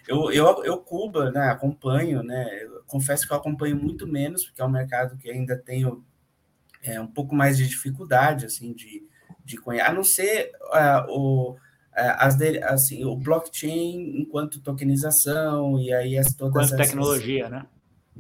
Eu, 0.07 0.31
eu, 0.31 0.65
eu 0.65 0.79
Cuba, 0.79 1.31
né? 1.31 1.51
Acompanho, 1.51 2.23
né? 2.23 2.63
Eu 2.63 2.83
confesso 2.87 3.27
que 3.27 3.33
eu 3.33 3.37
acompanho 3.37 3.77
muito 3.77 4.07
menos, 4.07 4.45
porque 4.45 4.61
é 4.61 4.65
um 4.65 4.71
mercado 4.71 5.17
que 5.17 5.31
ainda 5.31 5.57
tenho 5.57 6.05
é, 6.83 7.01
um 7.01 7.07
pouco 7.07 7.35
mais 7.35 7.57
de 7.57 7.67
dificuldade 7.67 8.47
assim 8.47 8.73
de, 8.73 9.03
de 9.45 9.57
conhecer, 9.57 9.87
a 9.87 9.93
não 9.93 10.05
ser 10.05 10.53
uh, 10.63 11.11
o, 11.11 11.57
as 11.99 12.37
de, 12.37 12.63
assim, 12.63 13.05
o 13.05 13.17
blockchain 13.17 14.21
enquanto 14.21 14.61
tokenização 14.61 15.81
e 15.81 15.93
aí 15.93 16.17
as 16.17 16.33
todas 16.35 16.67
enquanto 16.67 16.81
essas, 16.81 16.87
tecnologia, 16.89 17.49
né? 17.49 17.67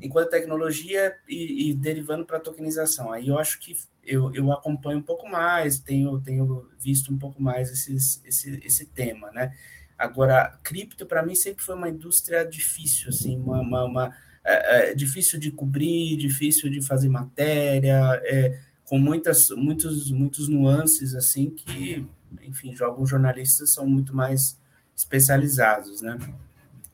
Enquanto 0.00 0.30
tecnologia 0.30 1.14
e, 1.28 1.70
e 1.70 1.74
derivando 1.74 2.24
para 2.24 2.40
tokenização. 2.40 3.12
Aí 3.12 3.28
eu 3.28 3.38
acho 3.38 3.58
que 3.60 3.76
eu, 4.04 4.32
eu 4.34 4.52
acompanho 4.52 4.98
um 4.98 5.02
pouco 5.02 5.28
mais, 5.28 5.78
tenho, 5.78 6.20
tenho 6.20 6.68
visto 6.78 7.12
um 7.12 7.18
pouco 7.18 7.42
mais 7.42 7.70
esses, 7.70 8.22
esse, 8.24 8.60
esse 8.64 8.86
tema, 8.86 9.30
né? 9.32 9.52
Agora, 9.96 10.58
cripto 10.62 11.04
para 11.06 11.24
mim 11.24 11.34
sempre 11.34 11.62
foi 11.62 11.74
uma 11.74 11.88
indústria 11.88 12.44
difícil, 12.44 13.08
assim, 13.08 13.36
uma, 13.36 13.60
uma, 13.60 13.84
uma 13.84 14.16
é, 14.44 14.90
é, 14.90 14.94
difícil 14.94 15.38
de 15.38 15.50
cobrir, 15.50 16.16
difícil 16.16 16.70
de 16.70 16.80
fazer 16.80 17.08
matéria, 17.08 17.98
é, 18.24 18.58
com 18.84 18.98
muitas, 18.98 19.50
muitos, 19.50 20.10
muitos 20.10 20.48
nuances 20.48 21.14
assim 21.14 21.50
que, 21.50 22.06
enfim, 22.42 22.74
alguns 22.80 23.10
jornalistas 23.10 23.70
são 23.70 23.86
muito 23.86 24.14
mais 24.14 24.58
especializados, 24.94 26.00
né? 26.02 26.18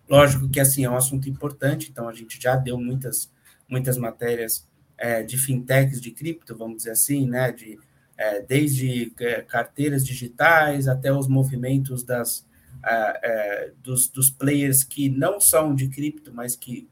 Lógico 0.09 0.49
que 0.49 0.61
assim 0.61 0.85
é 0.85 0.91
um 0.91 0.97
assunto 0.97 1.29
importante, 1.29 1.91
então 1.91 2.09
a 2.09 2.13
gente 2.13 2.41
já 2.41 2.57
deu 2.57 2.79
muitas, 2.79 3.33
muitas 3.69 3.97
matérias 3.97 4.69
é, 4.99 5.23
de 5.23 5.39
fintechs 5.39 6.01
de 6.01 6.11
cripto, 6.11 6.57
vamos 6.57 6.79
dizer 6.79 6.91
assim, 6.91 7.27
né? 7.27 7.51
De, 7.53 7.79
é, 8.17 8.41
desde 8.43 9.13
é, 9.19 9.43
carteiras 9.43 10.07
digitais 10.07 10.87
até 10.87 11.13
os 11.13 11.27
movimentos 11.27 12.05
das, 12.05 12.47
é, 12.85 13.21
é, 13.23 13.73
dos, 13.83 14.09
dos 14.09 14.31
players 14.31 14.85
que 14.85 15.09
não 15.09 15.41
são 15.41 15.75
de 15.75 15.89
cripto, 15.89 16.33
mas 16.33 16.55
que 16.55 16.89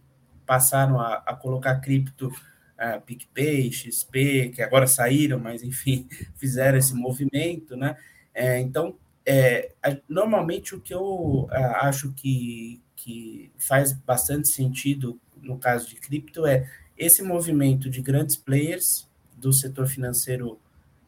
passaram 0.46 1.00
a, 1.00 1.22
a 1.26 1.36
colocar 1.36 1.76
cripto, 1.80 2.28
uh, 2.28 3.00
PicPay, 3.02 3.70
XP, 3.70 4.50
que 4.54 4.62
agora 4.62 4.86
saíram, 4.86 5.38
mas 5.38 5.62
enfim, 5.62 6.08
fizeram 6.36 6.78
esse 6.78 6.94
movimento, 6.94 7.76
né? 7.76 7.96
É, 8.34 8.58
então, 8.60 8.94
é, 9.24 9.72
normalmente 10.08 10.74
o 10.74 10.80
que 10.80 10.94
eu 10.94 11.44
uh, 11.44 11.48
acho 11.82 12.12
que, 12.12 12.80
que 12.96 13.52
faz 13.58 13.92
bastante 13.92 14.48
sentido 14.48 15.20
no 15.40 15.58
caso 15.58 15.88
de 15.88 15.96
cripto 15.96 16.46
é 16.46 16.68
esse 16.96 17.22
movimento 17.22 17.90
de 17.90 18.00
grandes 18.00 18.36
players 18.36 19.08
do 19.36 19.52
setor 19.52 19.86
financeiro 19.86 20.58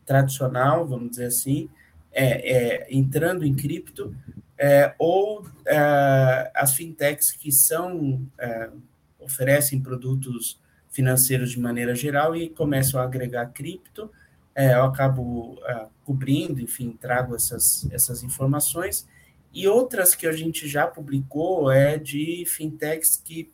tradicional, 0.04 0.86
vamos 0.86 1.10
dizer 1.10 1.26
assim, 1.26 1.68
é, 2.12 2.52
é, 2.52 2.86
entrando 2.90 3.44
em 3.44 3.54
cripto, 3.54 4.14
é, 4.58 4.94
ou 4.98 5.46
é, 5.66 6.50
as 6.54 6.74
fintechs 6.74 7.32
que 7.32 7.50
são 7.50 8.26
é, 8.38 8.70
oferecem 9.18 9.80
produtos 9.80 10.60
financeiros 10.90 11.50
de 11.50 11.58
maneira 11.58 11.94
geral 11.94 12.36
e 12.36 12.48
começam 12.48 13.00
a 13.00 13.04
agregar 13.04 13.46
cripto. 13.46 14.10
É, 14.54 14.74
eu 14.74 14.84
acabo 14.84 15.54
uh, 15.54 15.88
cobrindo, 16.04 16.60
enfim, 16.60 16.96
trago 17.00 17.34
essas, 17.34 17.88
essas 17.90 18.22
informações. 18.22 19.06
E 19.52 19.66
outras 19.66 20.14
que 20.14 20.26
a 20.26 20.32
gente 20.32 20.68
já 20.68 20.86
publicou 20.86 21.70
é 21.70 21.98
de 21.98 22.44
fintechs 22.46 23.20
que 23.24 23.52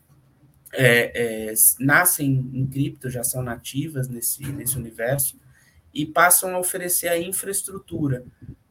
é, 0.72 1.50
é, 1.50 1.54
nascem 1.78 2.50
em 2.52 2.66
cripto, 2.66 3.10
já 3.10 3.24
são 3.24 3.42
nativas 3.42 4.08
nesse, 4.08 4.46
nesse 4.52 4.76
universo, 4.76 5.38
e 5.92 6.06
passam 6.06 6.54
a 6.54 6.58
oferecer 6.58 7.08
a 7.08 7.18
infraestrutura 7.18 8.24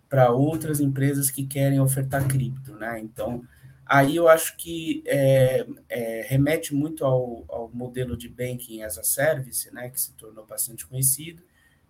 para 0.07 0.31
outras 0.31 0.79
empresas 0.79 1.29
que 1.29 1.45
querem 1.45 1.79
ofertar 1.79 2.27
cripto. 2.27 2.73
Né? 2.75 2.99
Então, 3.01 3.43
Aí 3.89 4.15
eu 4.15 4.29
acho 4.29 4.55
que 4.55 5.01
é, 5.07 5.65
é, 5.89 6.21
remete 6.29 6.75
muito 6.75 7.03
ao, 7.03 7.43
ao, 7.49 7.71
modelo 7.73 8.15
de 8.15 8.29
banking 8.29 8.83
as 8.83 8.99
a 8.99 9.03
service, 9.03 9.73
né, 9.73 9.89
que 9.89 9.99
se 9.99 10.13
tornou 10.13 10.45
bastante 10.45 10.85
conhecido. 10.85 11.41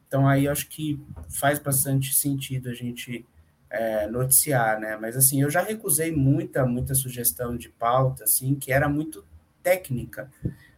Então 0.09 0.27
aí 0.27 0.45
acho 0.47 0.67
que 0.67 0.99
faz 1.29 1.57
bastante 1.59 2.13
sentido 2.13 2.67
a 2.67 2.73
gente 2.73 3.25
é, 3.69 4.07
noticiar, 4.07 4.77
né? 4.77 4.97
Mas 4.97 5.15
assim, 5.15 5.41
eu 5.41 5.49
já 5.49 5.61
recusei 5.61 6.11
muita, 6.11 6.65
muita 6.65 6.93
sugestão 6.93 7.55
de 7.55 7.69
pauta, 7.69 8.25
assim, 8.25 8.55
que 8.55 8.73
era 8.73 8.89
muito 8.89 9.23
técnica, 9.63 10.29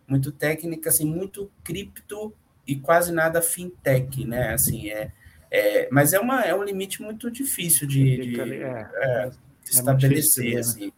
muito 0.07 0.31
técnica, 0.31 0.89
assim, 0.89 1.05
muito 1.05 1.49
cripto 1.63 2.31
e 2.67 2.75
quase 2.75 3.11
nada 3.11 3.41
fintech, 3.41 4.23
né? 4.25 4.53
Assim, 4.53 4.89
é, 4.89 5.11
é 5.49 5.89
mas 5.89 6.13
é, 6.13 6.19
uma, 6.19 6.41
é 6.43 6.53
um 6.53 6.63
limite 6.63 7.01
muito 7.01 7.31
difícil 7.31 7.87
de, 7.87 8.17
de, 8.17 8.41
é, 8.41 8.89
é, 8.93 9.29
de 9.63 9.71
estabelecer, 9.71 10.59
assim 10.59 10.93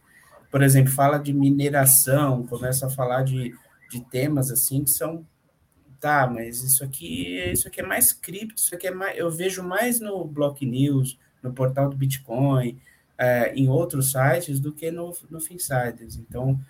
por 0.54 0.62
exemplo, 0.62 0.92
fala 0.92 1.18
de 1.18 1.32
mineração, 1.32 2.46
começa 2.46 2.86
a 2.86 2.88
falar 2.88 3.24
de, 3.24 3.52
de 3.90 4.00
temas 4.04 4.52
assim 4.52 4.84
que 4.84 4.90
são 4.90 5.26
tá, 6.04 6.26
mas 6.26 6.62
isso 6.62 6.84
aqui, 6.84 7.38
isso 7.50 7.66
aqui 7.66 7.80
é 7.80 7.86
mais 7.86 8.12
cripto, 8.12 8.60
isso 8.60 8.74
aqui 8.74 8.86
é 8.86 8.90
mais, 8.90 9.16
eu 9.16 9.30
vejo 9.30 9.62
mais 9.62 10.00
no 10.00 10.22
Block 10.22 10.66
News, 10.66 11.18
no 11.42 11.50
portal 11.50 11.88
do 11.88 11.96
Bitcoin, 11.96 12.78
é, 13.16 13.54
em 13.54 13.70
outros 13.70 14.12
sites 14.12 14.60
do 14.60 14.70
que 14.70 14.90
no, 14.90 15.16
no 15.30 15.40
Finsiders. 15.40 16.16
Então, 16.16 16.60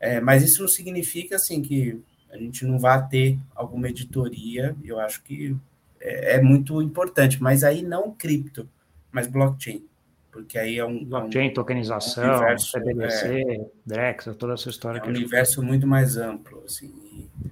é, 0.00 0.20
mas 0.20 0.42
isso 0.42 0.62
não 0.62 0.68
significa 0.68 1.36
assim 1.36 1.62
que 1.62 2.02
a 2.32 2.36
gente 2.36 2.66
não 2.66 2.80
vai 2.80 3.06
ter 3.06 3.38
alguma 3.54 3.88
editoria. 3.88 4.74
Eu 4.82 4.98
acho 4.98 5.22
que 5.22 5.56
é, 6.00 6.34
é 6.34 6.42
muito 6.42 6.82
importante, 6.82 7.40
mas 7.40 7.62
aí 7.62 7.82
não 7.82 8.10
cripto, 8.10 8.68
mas 9.12 9.28
blockchain 9.28 9.84
porque 10.32 10.58
aí 10.58 10.78
é 10.78 10.84
um. 10.84 11.04
Blockchain, 11.04 11.50
um, 11.50 11.54
tokenização, 11.54 12.24
um 12.24 12.36
universo, 12.36 12.72
CBDC, 12.72 13.26
é, 13.26 13.66
DEX, 13.84 14.24
toda 14.36 14.54
essa 14.54 14.68
história. 14.68 14.98
É 14.98 15.04
um 15.04 15.08
universo 15.08 15.60
muito 15.60 15.86
mais 15.88 16.16
amplo, 16.16 16.62
assim. 16.64 16.86
E, 16.86 17.49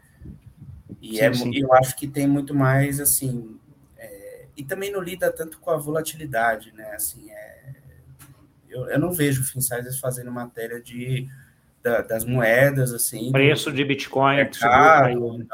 e 1.01 1.16
sim, 1.16 1.20
é, 1.20 1.32
sim. 1.32 1.57
eu 1.57 1.72
acho 1.74 1.96
que 1.96 2.07
tem 2.07 2.26
muito 2.26 2.55
mais, 2.55 3.01
assim. 3.01 3.59
É, 3.96 4.46
e 4.57 4.64
também 4.64 4.90
não 4.90 5.01
lida 5.01 5.32
tanto 5.32 5.59
com 5.59 5.70
a 5.70 5.76
volatilidade, 5.76 6.72
né? 6.72 6.92
Assim, 6.94 7.30
é, 7.30 7.74
eu, 8.68 8.88
eu 8.88 8.99
não 8.99 9.12
vejo 9.12 9.44
Finsiders 9.44 9.99
fazendo 9.99 10.30
matéria 10.30 10.80
de, 10.80 11.28
da, 11.82 12.03
das 12.03 12.24
moedas, 12.24 12.92
assim. 12.92 13.32
Preço 13.32 13.72
de 13.72 13.84
Bitcoin. 13.84 14.36
Mercado, 14.36 15.14
não, 15.14 15.46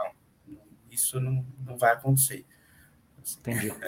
isso 0.90 1.20
não, 1.20 1.44
não 1.64 1.76
vai 1.76 1.92
acontecer. 1.92 2.44
Entendi. 3.38 3.72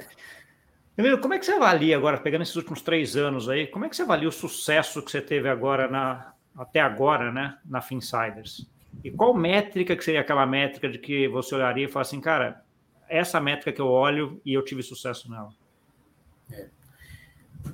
Emílio, 0.96 1.20
como 1.20 1.34
é 1.34 1.38
que 1.38 1.44
você 1.44 1.52
avalia 1.52 1.94
agora, 1.94 2.18
pegando 2.18 2.42
esses 2.42 2.57
últimos 2.57 2.80
três 2.80 3.16
anos 3.16 3.50
aí, 3.50 3.66
como 3.66 3.84
é 3.84 3.88
que 3.88 3.94
você 3.94 4.02
avalia 4.02 4.28
o 4.28 4.32
sucesso 4.32 5.02
que 5.02 5.11
você 5.11 5.20
teve 5.20 5.46
agora 5.46 5.88
na, 5.88 6.32
até 6.57 6.80
agora, 6.80 7.30
né, 7.30 7.59
na 7.66 7.82
Finsiders? 7.82 8.66
E 9.05 9.11
qual 9.11 9.34
métrica 9.34 9.97
que 9.97 10.05
seria 10.05 10.20
aquela 10.20 10.47
métrica 10.47 10.88
de 10.88 10.99
que 10.99 11.28
você 11.28 11.55
olharia 11.55 11.86
e 11.86 11.88
falasse 11.88 12.14
assim, 12.14 12.20
cara, 12.20 12.64
essa 13.09 13.40
métrica 13.40 13.72
que 13.72 13.80
eu 13.80 13.88
olho 13.88 14.40
e 14.44 14.53
eu 14.53 14.64
tive 14.64 14.82
sucesso 14.82 15.30
nela? 15.30 15.51
É. 16.53 16.68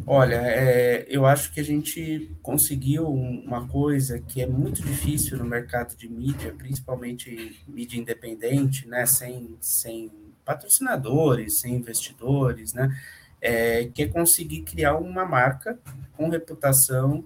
Olha, 0.06 0.36
é, 0.36 1.06
eu 1.08 1.26
acho 1.26 1.52
que 1.52 1.60
a 1.60 1.64
gente 1.64 2.30
conseguiu 2.42 3.06
uma 3.06 3.68
coisa 3.68 4.18
que 4.18 4.40
é 4.40 4.46
muito 4.46 4.82
difícil 4.82 5.38
no 5.38 5.44
mercado 5.44 5.96
de 5.96 6.08
mídia, 6.08 6.54
principalmente 6.56 7.62
mídia 7.68 7.98
independente, 7.98 8.88
né, 8.88 9.06
sem, 9.06 9.56
sem 9.60 10.10
patrocinadores, 10.44 11.60
sem 11.60 11.74
investidores, 11.74 12.72
né? 12.72 12.88
É, 13.40 13.86
que 13.86 14.02
é 14.02 14.08
conseguir 14.08 14.62
criar 14.62 14.96
uma 14.96 15.24
marca 15.24 15.78
com 16.16 16.28
reputação, 16.28 17.24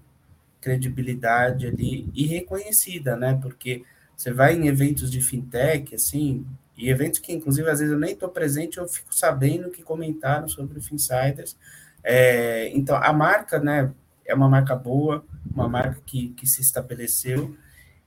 credibilidade 0.67 1.69
ali 1.69 2.11
e 2.13 2.27
reconhecida, 2.27 3.17
né? 3.17 3.39
Porque 3.41 3.85
você 4.17 4.33
vai 4.33 4.57
em 4.57 4.67
eventos 4.67 5.09
de 5.09 5.21
fintech, 5.21 5.95
assim, 5.95 6.45
e 6.77 6.91
eventos 6.91 7.21
que, 7.21 7.33
inclusive, 7.33 7.71
às 7.71 7.79
vezes 7.79 7.93
eu 7.93 8.01
nem 8.01 8.15
estou 8.15 8.29
presente, 8.29 8.79
eu 8.79 8.89
fico 8.89 9.15
sabendo 9.15 9.71
que 9.71 9.85
comentaram 9.85 10.49
sobre 10.49 10.81
o 10.81 10.83
Finsiders. 10.83 11.57
É, 12.03 12.69
então, 12.75 12.97
a 12.97 13.13
marca, 13.13 13.61
né, 13.61 13.93
é 14.25 14.35
uma 14.35 14.49
marca 14.49 14.75
boa, 14.75 15.25
uma 15.55 15.69
marca 15.69 16.01
que, 16.05 16.31
que 16.31 16.49
se 16.49 16.61
estabeleceu. 16.63 17.57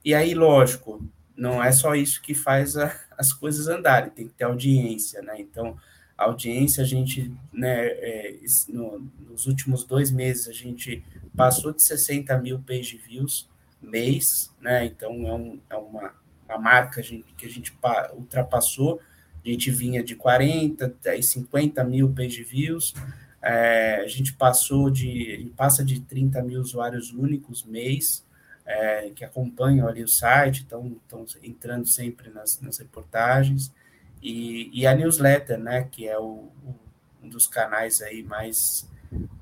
E 0.04 0.14
aí, 0.14 0.34
lógico, 0.34 1.02
não 1.38 1.64
é 1.64 1.72
só 1.72 1.96
isso 1.96 2.22
que 2.22 2.34
faz 2.34 2.76
a, 2.76 2.94
as 3.18 3.32
coisas 3.32 3.70
andarem, 3.70 4.10
tem 4.10 4.28
que 4.28 4.34
ter 4.34 4.44
audiência, 4.44 5.22
né? 5.22 5.36
Então, 5.40 5.78
audiência, 6.26 6.84
a 6.84 6.86
gente, 6.86 7.32
né, 7.52 7.88
é, 7.88 8.36
no, 8.70 9.10
nos 9.30 9.48
últimos 9.48 9.84
dois 9.84 10.12
meses, 10.12 10.48
a 10.48 10.54
gente 10.54 11.04
passou 11.36 11.74
de 11.74 11.82
60 11.82 12.38
mil 12.40 12.60
page 12.60 12.98
views 12.98 13.48
mês, 13.82 14.52
né? 14.60 14.86
Então, 14.86 15.28
é, 15.28 15.34
um, 15.34 15.60
é 15.70 15.76
uma, 15.76 16.14
uma 16.48 16.58
marca 16.58 17.02
que 17.02 17.46
a 17.46 17.50
gente 17.50 17.74
ultrapassou. 18.14 19.00
A 19.44 19.50
gente 19.50 19.72
vinha 19.72 20.04
de 20.04 20.16
40, 20.16 20.94
e 21.16 21.24
50 21.24 21.84
mil 21.84 22.14
page 22.14 22.44
views. 22.44 22.94
É, 23.42 24.02
a 24.04 24.08
gente 24.08 24.34
passou 24.34 24.90
de, 24.90 25.52
passa 25.56 25.84
de 25.84 26.02
30 26.02 26.42
mil 26.44 26.60
usuários 26.60 27.14
únicos 27.14 27.64
mês 27.64 28.26
é, 28.66 29.10
que 29.16 29.26
acompanham 29.26 29.88
ali 29.88 30.04
o 30.04 30.08
site, 30.08 30.62
estão 30.62 30.96
entrando 31.42 31.88
sempre 31.88 32.30
nas, 32.30 32.62
nas 32.62 32.78
reportagens, 32.78 33.74
e, 34.22 34.70
e, 34.74 34.86
a 34.86 34.94
newsletter, 34.94 35.58
né, 35.58 35.88
que 35.90 36.08
é 36.08 36.18
o, 36.18 36.50
um 37.24 37.30
dos 37.30 37.48
canais 37.48 38.02
aí 38.02 38.24
mais, 38.24 38.90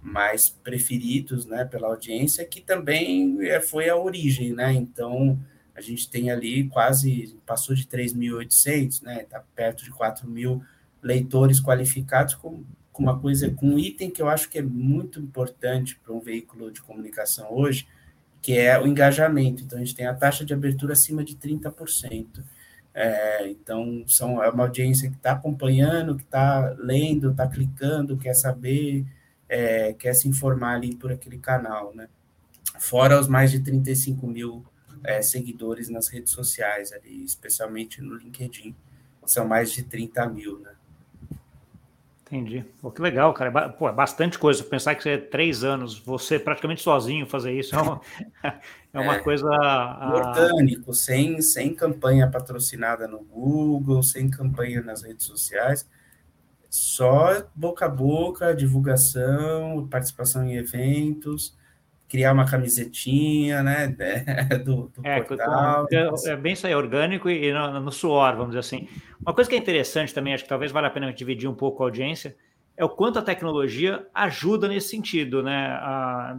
mais 0.02 0.50
preferidos, 0.50 1.46
né, 1.46 1.66
pela 1.66 1.88
audiência, 1.88 2.46
que 2.46 2.62
também 2.62 3.38
é, 3.42 3.60
foi 3.60 3.90
a 3.90 3.96
origem, 3.96 4.54
né, 4.54 4.74
então 4.74 5.40
a 5.76 5.82
gente 5.82 6.10
tem 6.10 6.32
ali 6.32 6.68
quase, 6.68 7.38
passou 7.46 7.76
de 7.76 7.86
3.800, 7.86 9.04
né, 9.04 9.24
está 9.24 9.44
perto 9.56 9.84
de 9.84 9.92
4 9.92 10.28
mil 10.28 10.64
leitores 11.02 11.62
qualificados 11.62 12.34
com, 12.36 12.64
com 12.92 13.04
uma 13.04 13.20
coisa, 13.20 13.50
com 13.52 13.70
um 13.70 13.80
item 13.80 14.10
que 14.10 14.22
eu 14.22 14.28
acho 14.28 14.50
que 14.50 14.58
é 14.58 14.62
muito 14.62 15.20
importante 15.20 16.00
para 16.04 16.14
um 16.14 16.20
veículo 16.20 16.72
de 16.72 16.82
comunicação 16.82 17.54
hoje, 17.54 17.88
que 18.42 18.58
é 18.58 18.80
o 18.80 18.88
engajamento. 18.88 19.64
Então, 19.64 19.78
a 19.78 19.84
gente 19.84 19.96
tem 19.96 20.08
a 20.08 20.14
taxa 20.14 20.44
de 20.46 20.54
abertura 20.54 20.94
acima 20.94 21.24
de 21.24 21.36
30%. 21.36 22.44
É, 23.00 23.48
então, 23.48 24.04
são, 24.08 24.44
é 24.44 24.50
uma 24.50 24.64
audiência 24.64 25.08
que 25.08 25.18
está 25.18 25.34
acompanhando, 25.34 26.16
que 26.16 26.24
está 26.24 26.76
lendo, 26.80 27.30
está 27.30 27.48
clicando, 27.48 28.18
quer 28.18 28.34
saber, 28.34 29.06
é, 29.48 29.94
quer 29.94 30.16
se 30.16 30.28
informar 30.28 30.78
ali 30.78 30.96
por 30.96 31.12
aquele 31.12 31.38
canal, 31.38 31.94
né? 31.94 32.10
Fora 32.80 33.20
os 33.20 33.28
mais 33.28 33.52
de 33.52 33.60
35 33.60 34.26
mil 34.26 34.66
é, 35.04 35.22
seguidores 35.22 35.90
nas 35.90 36.08
redes 36.08 36.34
sociais, 36.34 36.92
ali, 36.92 37.24
especialmente 37.24 38.02
no 38.02 38.16
LinkedIn, 38.16 38.76
são 39.28 39.48
mais 39.48 39.72
de 39.72 39.84
30 39.84 40.28
mil, 40.30 40.58
né? 40.58 40.72
Entendi. 42.28 42.66
Pô, 42.82 42.92
que 42.92 43.02
legal, 43.02 43.34
cara. 43.34 43.70
Pô, 43.70 43.88
é 43.88 43.94
bastante 43.94 44.38
coisa. 44.38 44.62
Pensar 44.64 44.96
que 44.96 45.04
você 45.04 45.12
é 45.12 45.18
três 45.18 45.64
anos, 45.64 45.98
você 45.98 46.38
praticamente 46.38 46.82
sozinho 46.82 47.26
fazer 47.26 47.54
isso 47.54 47.74
é 47.74 47.82
uma, 47.82 48.02
é 48.94 49.00
uma 49.00 49.16
é, 49.16 49.20
coisa. 49.20 49.48
Orgânico, 49.48 50.94
sem, 50.94 51.42
sem 51.42 51.74
campanha 51.74 52.30
patrocinada 52.30 53.08
no 53.08 53.20
Google, 53.20 54.04
sem 54.04 54.30
campanha 54.30 54.82
nas 54.82 55.04
redes 55.04 55.26
sociais. 55.26 55.90
Só 56.70 57.48
boca 57.56 57.86
a 57.86 57.90
boca, 57.90 58.54
divulgação, 58.54 59.88
participação 59.90 60.44
em 60.44 60.58
eventos 60.58 61.56
criar 62.08 62.34
uma 62.34 62.46
camisetinha, 62.46 63.62
né, 63.62 63.88
do, 64.64 64.88
do 64.88 65.02
é, 65.04 65.22
portal. 65.22 65.86
É, 65.92 66.30
é, 66.30 66.36
bem 66.36 66.54
isso 66.54 66.66
aí, 66.66 66.74
orgânico 66.74 67.30
e, 67.30 67.52
no, 67.52 67.80
no, 67.82 67.92
suor, 67.92 68.34
vamos 68.34 68.50
dizer 68.50 68.60
assim. 68.60 68.88
Uma 69.20 69.34
coisa 69.34 69.50
que 69.50 69.56
é 69.56 69.60
interessante 69.60 70.14
também, 70.14 70.34
acho 70.34 70.44
que 70.44 70.50
talvez 70.50 70.72
valha 70.72 70.88
a 70.88 70.92
pena 70.92 71.12
dividir 71.12 71.50
um 71.50 71.54
pouco 71.54 71.84
a 71.84 71.88
audiência, 71.88 72.36
é 72.78 72.86
o 72.86 72.90
quanto 72.90 73.18
a 73.18 73.24
tecnologia 73.24 74.06
ajuda 74.14 74.68
nesse 74.68 74.90
sentido, 74.90 75.42
né, 75.42 75.80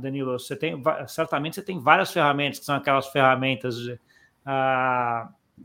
Danilo? 0.01 0.39
Você 0.39 0.55
tem, 0.55 0.81
certamente 1.09 1.57
você 1.57 1.63
tem 1.63 1.81
várias 1.81 2.13
ferramentas, 2.13 2.61
que 2.61 2.65
são 2.65 2.77
aquelas 2.77 3.09
ferramentas 3.09 3.77
de, 3.77 3.99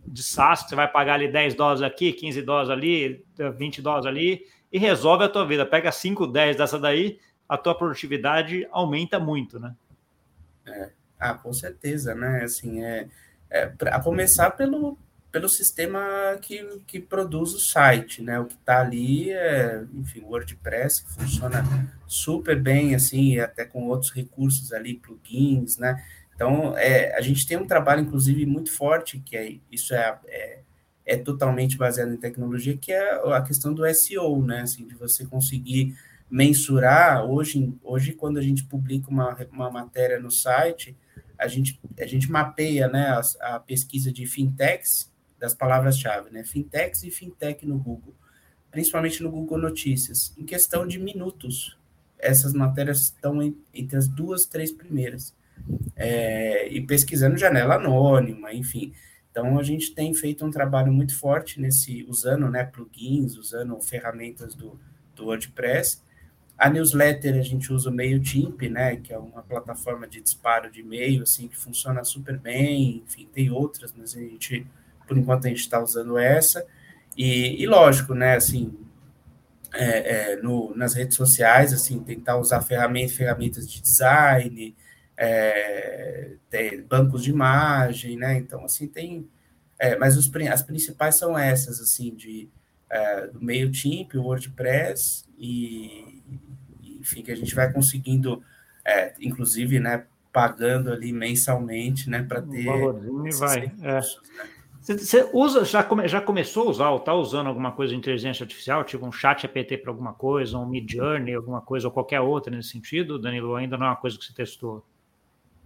de 0.08 0.24
SaaS, 0.24 0.64
que 0.64 0.70
você 0.70 0.76
vai 0.76 0.88
pagar 0.88 1.14
ali 1.14 1.32
10 1.32 1.54
dólares 1.54 1.84
aqui, 1.84 2.12
15 2.12 2.41
dólares 2.41 2.70
ali, 2.72 3.24
20 3.56 3.84
dólares 3.84 4.08
ali, 4.08 4.47
e 4.72 4.80
resolve 4.80 5.24
a 5.26 5.30
tua 5.30 5.45
vida. 5.45 5.64
Pega 5.64 5.91
5, 5.91 6.26
10 6.26 6.58
dessa 6.58 6.80
daí, 6.80 7.20
a 7.47 7.56
tua 7.56 7.76
produtividade 7.76 8.68
aumenta 8.72 9.20
muito, 9.20 9.60
né? 9.60 9.76
É. 10.68 10.89
Ah, 11.20 11.34
com 11.34 11.53
certeza, 11.53 12.14
né? 12.14 12.43
Assim, 12.43 12.84
é, 12.84 13.07
é 13.49 13.72
a 13.88 13.99
começar 13.99 14.51
pelo, 14.51 14.97
pelo 15.32 15.49
sistema 15.49 16.38
que, 16.41 16.82
que 16.86 16.99
produz 16.99 17.53
o 17.53 17.59
site, 17.59 18.22
né? 18.22 18.39
O 18.39 18.45
que 18.45 18.55
está 18.55 18.82
ali 18.82 19.32
é, 19.32 19.84
enfim, 19.93 20.22
WordPress 20.22 21.03
que 21.03 21.14
funciona 21.14 21.64
super 22.05 22.59
bem, 22.59 22.93
assim, 22.93 23.39
até 23.39 23.66
com 23.66 23.88
outros 23.88 24.11
recursos 24.11 24.74
ali, 24.74 24.95
plugins, 24.95 25.78
né? 25.78 26.03
Então, 26.36 26.78
é, 26.78 27.16
a 27.16 27.22
gente 27.22 27.47
tem 27.47 27.57
um 27.57 27.68
trabalho, 27.68 28.01
inclusive, 28.01 28.45
muito 28.45 28.72
forte, 28.72 29.20
que 29.20 29.38
é, 29.38 29.55
isso 29.72 29.93
é, 29.93 30.20
é, 30.28 30.59
é 31.05 31.18
totalmente 31.18 31.78
baseado 31.78 32.14
em 32.14 32.18
tecnologia, 32.18 32.78
que 32.78 32.91
é 32.91 33.34
a 33.34 33.41
questão 33.41 33.74
do 33.74 33.86
SEO, 33.93 34.43
né? 34.43 34.61
Assim, 34.61 34.86
de 34.86 34.95
você 34.95 35.26
conseguir 35.26 35.95
mensurar, 36.34 37.24
hoje, 37.30 37.72
hoje 37.84 38.12
quando 38.12 38.40
a 38.40 38.42
gente 38.42 38.64
publica 38.64 39.08
uma, 39.08 39.38
uma 39.52 39.70
matéria 39.70 40.20
no 40.20 40.32
site, 40.32 40.98
a 41.38 41.48
gente, 41.48 41.80
a 42.00 42.08
gente 42.08 42.32
mapeia 42.32 42.88
né, 42.88 43.06
a, 43.06 43.56
a 43.56 43.60
pesquisa 43.60 44.12
de 44.12 44.26
fintechs, 44.26 45.14
das 45.38 45.54
palavras-chave, 45.54 46.32
né? 46.32 46.44
Fintechs 46.44 47.04
e 47.04 47.12
fintech 47.12 47.68
no 47.68 47.78
Google, 47.78 48.16
principalmente 48.72 49.22
no 49.22 49.30
Google 49.30 49.60
Notícias, 49.60 50.34
em 50.36 50.44
questão 50.44 50.88
de 50.88 50.98
minutos. 50.98 51.78
Essas 52.18 52.52
matérias 52.54 53.02
estão 53.02 53.54
entre 53.72 53.96
as 53.96 54.08
duas, 54.08 54.48
três 54.48 54.72
primeiras. 54.72 55.36
É, 55.96 56.68
e 56.68 56.82
pesquisando 56.82 57.38
janela 57.38 57.76
anônima, 57.76 58.52
enfim. 58.54 58.92
Então 59.30 59.60
a 59.60 59.64
gente 59.64 59.94
tem 59.94 60.14
feito 60.16 60.44
um 60.44 60.50
trabalho 60.50 60.92
muito 60.92 61.16
forte 61.16 61.62
nesse, 61.62 62.04
usando 62.06 62.50
né, 62.50 62.64
plugins, 62.64 63.38
usando 63.38 63.80
ferramentas 63.82 64.56
do, 64.56 64.80
do 65.16 65.26
WordPress, 65.26 66.02
a 66.58 66.70
newsletter 66.70 67.36
a 67.36 67.41
gente 67.41 67.74
usa 67.74 67.89
o 67.89 67.93
MailChimp, 67.93 68.70
né, 68.70 68.97
que 68.97 69.12
é 69.14 69.18
uma 69.18 69.41
plataforma 69.41 70.08
de 70.08 70.22
disparo 70.22 70.72
de 70.72 70.82
e-mail, 70.82 71.24
assim, 71.24 71.47
que 71.47 71.58
funciona 71.58 72.04
super 72.04 72.38
bem, 72.38 73.04
enfim, 73.06 73.28
tem 73.34 73.51
outras, 73.51 73.93
mas 73.97 74.16
a 74.16 74.20
gente, 74.20 74.66
por 75.08 75.18
enquanto, 75.18 75.45
a 75.45 75.49
gente 75.49 75.60
está 75.60 75.82
usando 75.82 76.18
essa. 76.18 76.66
E, 77.18 77.62
e, 77.62 77.66
lógico, 77.68 78.14
né, 78.14 78.36
assim, 78.36 78.78
é, 79.74 80.34
é, 80.34 80.36
no, 80.38 80.76
nas 80.76 80.93
redes 80.93 81.18
sociais, 81.18 81.74
assim, 81.74 81.99
tentar 81.99 82.38
usar 82.38 82.62
ferramentas, 82.62 83.14
ferramentas 83.14 83.70
de 83.70 83.82
design, 83.82 84.76
é, 85.18 86.36
bancos 86.88 87.24
de 87.24 87.32
imagem, 87.32 88.18
né, 88.18 88.38
então, 88.38 88.64
assim, 88.66 88.88
tem... 88.88 89.28
É, 89.80 89.97
mas 89.97 90.16
os, 90.16 90.32
as 90.49 90.62
principais 90.62 91.16
são 91.16 91.38
essas, 91.38 91.82
assim, 91.82 92.16
de 92.16 92.47
é, 92.94 93.28
do 93.28 93.44
MailChimp, 93.44 94.16
o 94.16 94.24
WordPress 94.24 95.26
e, 95.38 96.22
enfim, 97.00 97.24
que 97.24 97.32
a 97.32 97.36
gente 97.36 97.56
vai 97.56 97.74
conseguindo, 97.74 98.44
é, 98.86 99.14
inclusive, 99.20 99.80
né, 99.80 100.06
pagando 100.32 100.91
ali 100.91 101.12
mensalmente, 101.12 102.08
né, 102.10 102.22
para 102.22 102.41
ter. 102.41 102.70
Um 102.70 102.80
valorzinho 102.80 103.28
e 103.28 103.34
vai. 103.34 103.72
É. 103.82 103.94
Né? 103.96 104.02
Você 104.80 105.30
usa, 105.32 105.64
já, 105.64 105.82
come, 105.82 106.08
já 106.10 106.20
começou 106.20 106.68
a 106.68 106.70
usar 106.70 106.89
ou 106.89 106.98
está 106.98 107.14
usando 107.14 107.48
alguma 107.48 107.72
coisa 107.72 107.94
de 107.94 107.98
inteligência 107.98 108.44
artificial, 108.44 108.84
tipo 108.84 109.06
um 109.06 109.14
chat 109.14 109.46
APT 109.46 109.78
para 109.78 109.89
alguma 109.89 110.14
coisa, 110.14 110.58
um 110.58 110.66
Mid 110.66 110.91
Journey, 110.91 111.34
alguma 111.34 111.62
coisa, 111.62 111.88
ou 111.88 111.91
qualquer 111.91 112.20
outra 112.20 112.54
nesse 112.54 112.70
sentido, 112.70 113.18
Danilo? 113.18 113.56
Ainda 113.56 113.78
não 113.78 113.86
é 113.86 113.89
uma 113.89 113.96
coisa 113.96 114.18
que 114.18 114.26
você 114.26 114.34
testou? 114.34 114.86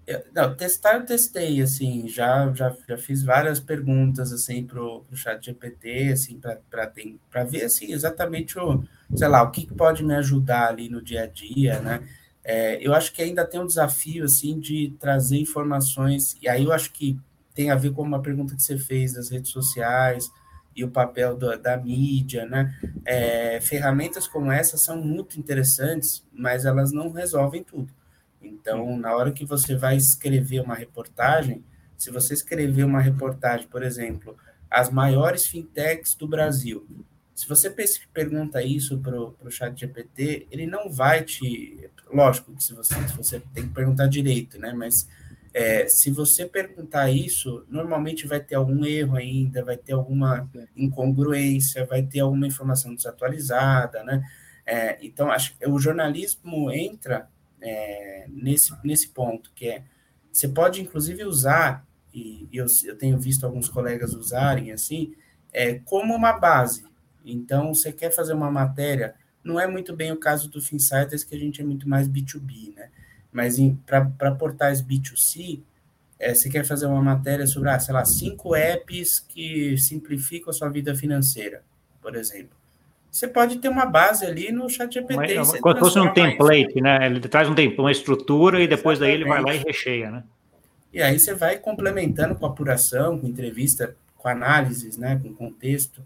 Eu, 0.07 0.23
não, 0.33 0.55
testar 0.55 0.95
eu 0.95 1.05
testei, 1.05 1.61
assim, 1.61 2.07
já, 2.07 2.49
já, 2.53 2.73
já 2.87 2.97
fiz 2.97 3.21
várias 3.23 3.59
perguntas, 3.59 4.31
assim, 4.31 4.65
para 4.65 4.81
o 4.81 5.05
chat 5.13 5.45
GPT, 5.45 6.13
assim, 6.13 6.39
para 6.39 7.43
ver, 7.43 7.65
assim, 7.65 7.91
exatamente 7.91 8.57
o, 8.57 8.85
sei 9.13 9.27
lá, 9.27 9.43
o 9.43 9.51
que 9.51 9.67
pode 9.67 10.05
me 10.05 10.15
ajudar 10.15 10.69
ali 10.69 10.87
no 10.87 11.01
dia 11.01 11.23
a 11.23 11.27
dia, 11.27 11.81
né? 11.81 12.07
É, 12.41 12.77
eu 12.81 12.93
acho 12.93 13.11
que 13.11 13.21
ainda 13.21 13.45
tem 13.45 13.59
um 13.59 13.67
desafio, 13.67 14.23
assim, 14.23 14.57
de 14.57 14.95
trazer 14.97 15.39
informações, 15.39 16.37
e 16.41 16.47
aí 16.47 16.63
eu 16.63 16.71
acho 16.71 16.93
que 16.93 17.19
tem 17.53 17.69
a 17.69 17.75
ver 17.75 17.91
com 17.91 18.01
uma 18.01 18.21
pergunta 18.21 18.55
que 18.55 18.63
você 18.63 18.77
fez 18.77 19.11
das 19.13 19.29
redes 19.29 19.51
sociais 19.51 20.31
e 20.73 20.85
o 20.85 20.89
papel 20.89 21.35
do, 21.35 21.57
da 21.57 21.75
mídia, 21.75 22.45
né? 22.45 22.73
É, 23.03 23.59
ferramentas 23.59 24.25
como 24.25 24.51
essa 24.51 24.77
são 24.77 24.95
muito 24.95 25.37
interessantes, 25.37 26.23
mas 26.31 26.63
elas 26.63 26.93
não 26.93 27.11
resolvem 27.11 27.61
tudo. 27.61 27.91
Então, 28.41 28.97
na 28.97 29.15
hora 29.15 29.31
que 29.31 29.45
você 29.45 29.75
vai 29.75 29.97
escrever 29.97 30.61
uma 30.61 30.75
reportagem, 30.75 31.63
se 31.97 32.11
você 32.11 32.33
escrever 32.33 32.83
uma 32.83 33.01
reportagem, 33.01 33.67
por 33.67 33.83
exemplo, 33.83 34.37
as 34.69 34.89
maiores 34.89 35.47
fintechs 35.47 36.15
do 36.15 36.27
Brasil, 36.27 36.87
se 37.33 37.47
você 37.47 37.69
pergunta 38.13 38.63
isso 38.63 38.97
para 38.97 39.19
o 39.19 39.51
chat 39.51 39.79
GPT, 39.79 40.47
ele 40.49 40.65
não 40.65 40.89
vai 40.89 41.23
te... 41.23 41.89
Lógico 42.11 42.53
que 42.55 42.63
se 42.63 42.73
você, 42.73 42.95
se 43.07 43.15
você 43.15 43.39
tem 43.53 43.67
que 43.67 43.73
perguntar 43.73 44.07
direito, 44.07 44.57
né? 44.57 44.73
Mas 44.73 45.07
é, 45.53 45.87
se 45.87 46.09
você 46.09 46.45
perguntar 46.45 47.11
isso, 47.11 47.65
normalmente 47.69 48.27
vai 48.27 48.39
ter 48.39 48.55
algum 48.55 48.85
erro 48.85 49.15
ainda, 49.15 49.63
vai 49.63 49.77
ter 49.77 49.93
alguma 49.93 50.49
incongruência, 50.75 51.85
vai 51.85 52.03
ter 52.03 52.21
alguma 52.21 52.47
informação 52.47 52.93
desatualizada, 52.93 54.03
né? 54.03 54.23
É, 54.65 54.97
então, 55.05 55.31
acho 55.31 55.55
que 55.57 55.67
o 55.67 55.79
jornalismo 55.79 56.71
entra 56.71 57.29
é, 57.61 58.25
nesse, 58.29 58.73
nesse 58.83 59.09
ponto, 59.09 59.51
que 59.53 59.67
é, 59.67 59.83
você 60.31 60.47
pode 60.47 60.81
inclusive 60.81 61.23
usar, 61.23 61.85
e 62.13 62.47
eu, 62.51 62.65
eu 62.85 62.97
tenho 62.97 63.19
visto 63.19 63.45
alguns 63.45 63.69
colegas 63.69 64.13
usarem 64.13 64.71
assim, 64.71 65.13
é, 65.51 65.75
como 65.79 66.15
uma 66.15 66.33
base. 66.33 66.85
Então, 67.25 67.73
você 67.73 67.91
quer 67.91 68.11
fazer 68.11 68.33
uma 68.33 68.49
matéria, 68.49 69.15
não 69.43 69.59
é 69.59 69.67
muito 69.67 69.95
bem 69.95 70.11
o 70.11 70.17
caso 70.17 70.49
do 70.49 70.61
Finsiders, 70.61 71.23
que 71.23 71.35
a 71.35 71.39
gente 71.39 71.61
é 71.61 71.63
muito 71.63 71.87
mais 71.87 72.07
B2B, 72.07 72.73
né? 72.75 72.89
Mas 73.31 73.57
para 73.85 74.31
portais 74.35 74.81
B2C, 74.81 75.61
é, 76.17 76.33
você 76.33 76.49
quer 76.49 76.65
fazer 76.65 76.87
uma 76.87 77.01
matéria 77.01 77.45
sobre, 77.45 77.69
ah, 77.69 77.79
sei 77.79 77.93
lá, 77.93 78.05
cinco 78.05 78.55
apps 78.55 79.19
que 79.19 79.77
simplificam 79.77 80.49
a 80.49 80.53
sua 80.53 80.69
vida 80.69 80.95
financeira, 80.95 81.63
por 82.01 82.15
exemplo 82.15 82.56
você 83.17 83.27
pode 83.27 83.57
ter 83.57 83.67
uma 83.67 83.87
base 83.87 84.23
ali 84.23 84.51
no 84.51 84.69
chat 84.69 84.93
GPT. 84.93 85.15
Mas, 85.15 85.59
quando 85.59 85.79
fosse 85.79 85.97
um 85.99 86.13
template, 86.13 86.69
isso. 86.69 86.79
né? 86.81 87.03
Ele 87.07 87.19
traz 87.21 87.49
um 87.49 87.55
template, 87.55 87.79
uma 87.79 87.91
estrutura 87.91 88.61
e 88.61 88.67
depois 88.67 88.99
Exatamente. 88.99 89.23
daí 89.23 89.27
ele 89.27 89.27
vai 89.27 89.41
lá 89.41 89.59
e 89.59 89.65
recheia, 89.65 90.11
né? 90.11 90.23
E 90.93 91.01
aí 91.01 91.17
você 91.17 91.33
vai 91.33 91.57
complementando 91.57 92.35
com 92.35 92.45
apuração, 92.45 93.17
com 93.17 93.25
entrevista, 93.25 93.95
com 94.15 94.27
análises, 94.27 94.97
né? 94.97 95.19
Com 95.19 95.33
contexto. 95.33 96.03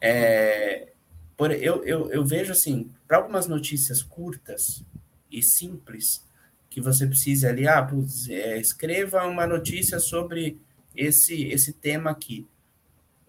É, 0.00 0.88
por, 1.36 1.52
eu, 1.52 1.84
eu, 1.84 2.10
eu 2.10 2.24
vejo 2.24 2.50
assim, 2.50 2.90
para 3.06 3.18
algumas 3.18 3.46
notícias 3.46 4.02
curtas 4.02 4.84
e 5.30 5.40
simples, 5.40 6.26
que 6.68 6.80
você 6.80 7.06
precisa 7.06 7.50
ali, 7.50 7.68
ah, 7.68 7.80
putz, 7.80 8.28
é, 8.28 8.58
escreva 8.58 9.24
uma 9.26 9.46
notícia 9.46 10.00
sobre 10.00 10.58
esse, 10.96 11.44
esse 11.44 11.72
tema 11.72 12.10
aqui. 12.10 12.44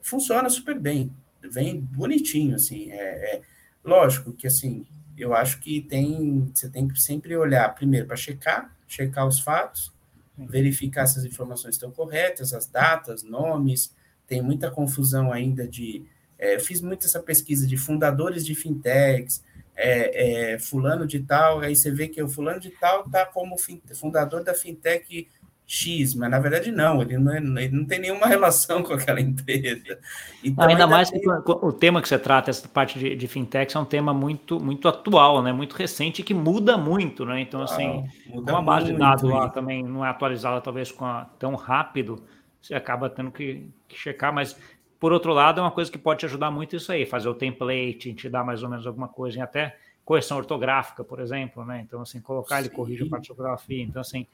Funciona 0.02 0.50
super 0.50 0.80
bem 0.80 1.12
vem 1.44 1.80
bonitinho, 1.80 2.56
assim. 2.56 2.92
É, 2.92 3.36
é, 3.36 3.42
lógico 3.84 4.34
que, 4.34 4.48
assim, 4.48 4.86
eu 5.18 5.34
acho 5.34 5.60
que 5.60 5.82
tem, 5.82 6.52
você 6.54 6.70
tem 6.70 6.88
que 6.88 7.00
sempre 7.02 7.36
olhar, 7.36 7.74
primeiro, 7.76 8.08
para 8.08 8.16
checar, 8.16 8.76
checar 8.88 9.28
os 9.28 9.40
fatos, 9.40 9.92
verificar 10.38 11.06
se 11.06 11.20
as 11.20 11.26
informações 11.26 11.76
estão 11.76 11.92
corretas, 11.92 12.54
as 12.54 12.66
datas, 12.66 13.24
nomes, 13.24 13.94
tem 14.26 14.42
muita 14.42 14.72
confusão 14.72 15.34
ainda 15.34 15.68
de. 15.68 16.06
É, 16.38 16.56
eu 16.56 16.60
fiz 16.60 16.82
muito 16.82 17.06
essa 17.06 17.20
pesquisa 17.20 17.68
de 17.68 17.76
fundadores 17.76 18.46
de 18.46 18.56
fintechs, 18.56 19.44
é, 19.76 20.54
é, 20.54 20.60
fulano 20.60 21.08
de 21.08 21.20
tal, 21.22 21.62
aí 21.62 21.76
você 21.76 21.90
vê 21.90 22.08
que 22.08 22.22
o 22.22 22.28
fulano 22.28 22.60
de 22.60 22.70
tal 22.70 23.06
está 23.06 23.26
como 23.26 23.56
fundador 23.96 24.44
da 24.44 24.54
fintech 24.54 25.28
X, 25.72 26.16
mas 26.16 26.32
na 26.32 26.40
verdade 26.40 26.72
não, 26.72 27.00
ele 27.00 27.16
não, 27.20 27.32
é, 27.32 27.38
ele 27.38 27.70
não 27.70 27.86
tem 27.86 28.00
nenhuma 28.00 28.26
relação 28.28 28.82
com 28.82 28.94
aquela 28.94 29.22
empresa. 29.22 30.00
Então, 30.44 30.68
ainda, 30.68 30.84
ainda, 30.84 30.88
mais 30.88 31.12
tem... 31.12 31.22
que 31.22 31.30
o 31.30 31.72
tema 31.72 32.02
que 32.02 32.10
você 32.10 32.18
trata, 32.18 32.50
essa 32.50 32.68
parte 32.68 32.98
de, 32.98 33.16
de 33.16 33.28
fintechs, 33.28 33.76
é 33.76 33.80
um 33.80 33.86
tema 33.86 34.12
muito, 34.12 34.60
muito 34.60 34.88
atual, 34.88 35.44
né? 35.44 35.54
muito 35.54 35.76
recente 35.76 36.24
que 36.24 36.34
muda 36.34 36.76
muito, 36.76 37.24
né? 37.24 37.40
Então, 37.40 37.62
assim, 37.62 38.04
como 38.32 38.58
a 38.58 38.62
base 38.64 38.88
de 38.88 38.98
dados 38.98 39.30
lá 39.30 39.48
também 39.48 39.84
não 39.84 40.04
é 40.04 40.10
atualizada 40.10 40.60
talvez 40.60 40.92
com 40.92 41.06
a, 41.06 41.26
tão 41.38 41.54
rápido, 41.54 42.24
você 42.60 42.74
acaba 42.74 43.08
tendo 43.08 43.30
que, 43.30 43.70
que, 43.88 43.96
checar, 43.96 44.34
mas 44.34 44.58
por 45.00 45.14
outro 45.14 45.34
lado, 45.34 45.60
é 45.60 45.64
uma 45.64 45.72
coisa 45.72 45.92
que 45.92 46.00
pode 46.00 46.22
te 46.22 46.26
ajudar 46.26 46.50
muito 46.50 46.76
isso 46.76 46.92
aí, 46.92 47.06
fazer 47.06 47.30
o 47.30 47.36
template, 47.36 48.12
te 48.16 48.28
dar 48.28 48.44
mais 48.44 48.64
ou 48.64 48.70
menos 48.70 48.88
alguma 48.88 49.08
coisa, 49.08 49.38
em 49.38 49.42
até 49.42 49.78
correção 50.04 50.38
ortográfica, 50.38 51.04
por 51.04 51.20
exemplo, 51.20 51.64
né? 51.64 51.84
Então, 51.86 52.02
assim, 52.02 52.20
colocar 52.20 52.56
Sim. 52.56 52.62
ele 52.66 52.70
corrige 52.76 53.04
a 53.04 53.08
parte 53.08 53.26
de 53.26 53.32
ortografia. 53.32 53.84
Então, 53.84 54.02
assim, 54.02 54.26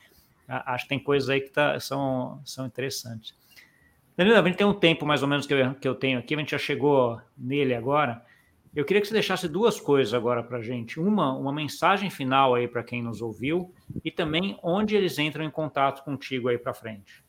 acho 0.47 0.85
que 0.85 0.89
tem 0.89 0.99
coisas 0.99 1.29
aí 1.29 1.41
que 1.41 1.49
tá, 1.49 1.79
são, 1.79 2.41
são 2.45 2.65
interessantes. 2.65 3.35
Danilo, 4.17 4.37
a 4.37 4.43
gente 4.43 4.57
tem 4.57 4.65
um 4.65 4.73
tempo 4.73 5.05
mais 5.05 5.21
ou 5.21 5.27
menos 5.27 5.45
que 5.45 5.53
eu, 5.53 5.75
que 5.75 5.87
eu 5.87 5.95
tenho 5.95 6.19
aqui, 6.19 6.35
a 6.35 6.37
gente 6.37 6.51
já 6.51 6.57
chegou 6.57 7.21
nele 7.37 7.73
agora. 7.73 8.23
Eu 8.75 8.83
queria 8.83 9.01
que 9.01 9.07
você 9.07 9.13
deixasse 9.13 9.47
duas 9.47 9.79
coisas 9.79 10.13
agora 10.13 10.43
para 10.43 10.57
a 10.57 10.61
gente. 10.61 10.99
Uma, 10.99 11.33
uma 11.33 11.51
mensagem 11.51 12.09
final 12.09 12.55
aí 12.55 12.67
para 12.67 12.83
quem 12.83 13.01
nos 13.01 13.21
ouviu 13.21 13.73
e 14.03 14.11
também 14.11 14.59
onde 14.61 14.95
eles 14.95 15.17
entram 15.17 15.45
em 15.45 15.49
contato 15.49 16.03
contigo 16.03 16.49
aí 16.49 16.57
para 16.57 16.73
frente. 16.73 17.23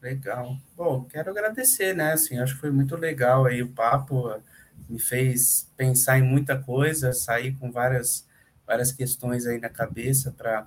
Legal. 0.00 0.56
Bom, 0.76 1.04
quero 1.04 1.30
agradecer, 1.30 1.94
né? 1.94 2.12
Assim, 2.12 2.38
acho 2.38 2.54
que 2.54 2.60
foi 2.60 2.70
muito 2.70 2.96
legal 2.96 3.46
aí 3.46 3.62
o 3.62 3.68
papo, 3.68 4.34
me 4.88 4.98
fez 4.98 5.70
pensar 5.76 6.18
em 6.18 6.22
muita 6.22 6.58
coisa, 6.58 7.12
sair 7.12 7.54
com 7.56 7.70
várias, 7.70 8.26
várias 8.66 8.92
questões 8.92 9.46
aí 9.46 9.58
na 9.58 9.70
cabeça 9.70 10.30
para 10.30 10.66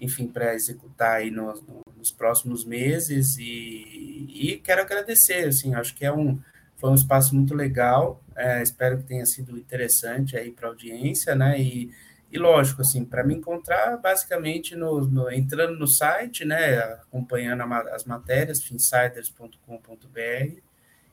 enfim, 0.00 0.26
para 0.26 0.54
executar 0.54 1.16
aí 1.16 1.30
no, 1.30 1.54
no, 1.54 1.82
nos 1.96 2.10
próximos 2.10 2.64
meses 2.64 3.36
e, 3.38 4.28
e, 4.28 4.60
quero 4.62 4.82
agradecer, 4.82 5.48
assim, 5.48 5.74
acho 5.74 5.94
que 5.94 6.04
é 6.04 6.12
um, 6.12 6.38
foi 6.76 6.90
um 6.90 6.94
espaço 6.94 7.34
muito 7.34 7.54
legal, 7.54 8.22
é, 8.34 8.62
espero 8.62 8.98
que 8.98 9.04
tenha 9.04 9.24
sido 9.24 9.56
interessante 9.56 10.36
aí 10.36 10.50
para 10.50 10.68
a 10.68 10.70
audiência, 10.70 11.34
né, 11.34 11.60
e, 11.60 11.90
e 12.30 12.38
lógico, 12.38 12.82
assim, 12.82 13.04
para 13.04 13.24
me 13.24 13.34
encontrar 13.34 13.96
basicamente 13.96 14.76
no, 14.76 15.00
no, 15.06 15.30
entrando 15.30 15.78
no 15.78 15.86
site, 15.86 16.44
né, 16.44 16.78
acompanhando 16.78 17.62
a, 17.62 17.78
as 17.94 18.04
matérias, 18.04 18.62
finsiders.com.br 18.62 20.60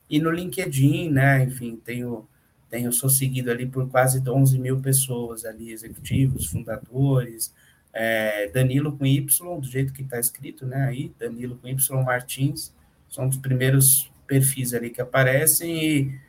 e 0.09 0.19
no 0.19 0.29
LinkedIn, 0.29 1.09
né, 1.09 1.43
enfim, 1.43 1.77
tenho 1.77 2.27
tenho, 2.69 2.91
sou 2.91 3.07
seguido 3.07 3.51
ali 3.51 3.67
por 3.67 3.87
quase 3.87 4.19
11 4.27 4.57
mil 4.57 4.81
pessoas 4.81 5.45
ali, 5.45 5.71
executivos, 5.71 6.47
fundadores, 6.47 7.53
é, 7.93 8.49
Danilo 8.49 8.97
com 8.97 9.05
Y, 9.05 9.59
do 9.59 9.67
jeito 9.67 9.93
que 9.93 10.01
está 10.01 10.19
escrito, 10.19 10.65
né? 10.65 10.87
Aí, 10.87 11.13
Danilo 11.19 11.57
com 11.57 11.67
Y 11.67 12.03
Martins, 12.03 12.73
são 13.07 13.27
os 13.27 13.37
primeiros 13.37 14.11
perfis 14.25 14.73
ali 14.73 14.89
que 14.89 15.01
aparecem 15.01 15.85
e 15.85 16.19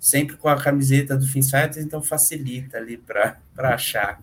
sempre 0.00 0.36
com 0.36 0.48
a 0.48 0.60
camiseta 0.60 1.16
do 1.16 1.26
Finsights, 1.26 1.78
então 1.78 2.02
facilita 2.02 2.78
ali 2.78 2.96
para 2.96 3.38
achar. 3.56 4.20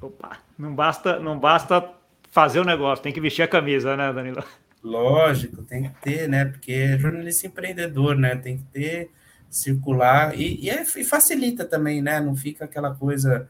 Opa, 0.00 0.38
não 0.56 0.74
basta, 0.74 1.18
não 1.18 1.38
basta 1.38 1.90
fazer 2.30 2.60
o 2.60 2.64
negócio, 2.64 3.02
tem 3.02 3.12
que 3.12 3.20
vestir 3.20 3.42
a 3.42 3.48
camisa, 3.48 3.96
né, 3.96 4.12
Danilo? 4.12 4.44
Lógico, 4.82 5.62
tem 5.62 5.84
que 5.84 6.00
ter, 6.02 6.28
né? 6.28 6.44
Porque 6.44 6.72
é 6.72 6.98
jornalista 6.98 7.46
empreendedor, 7.46 8.16
né? 8.16 8.36
Tem 8.36 8.58
que 8.58 8.64
ter, 8.64 9.10
circular, 9.48 10.38
e, 10.38 10.60
e, 10.64 10.70
é, 10.70 10.82
e 10.82 11.04
facilita 11.04 11.64
também, 11.64 12.02
né? 12.02 12.20
Não 12.20 12.36
fica 12.36 12.66
aquela 12.66 12.94
coisa 12.94 13.48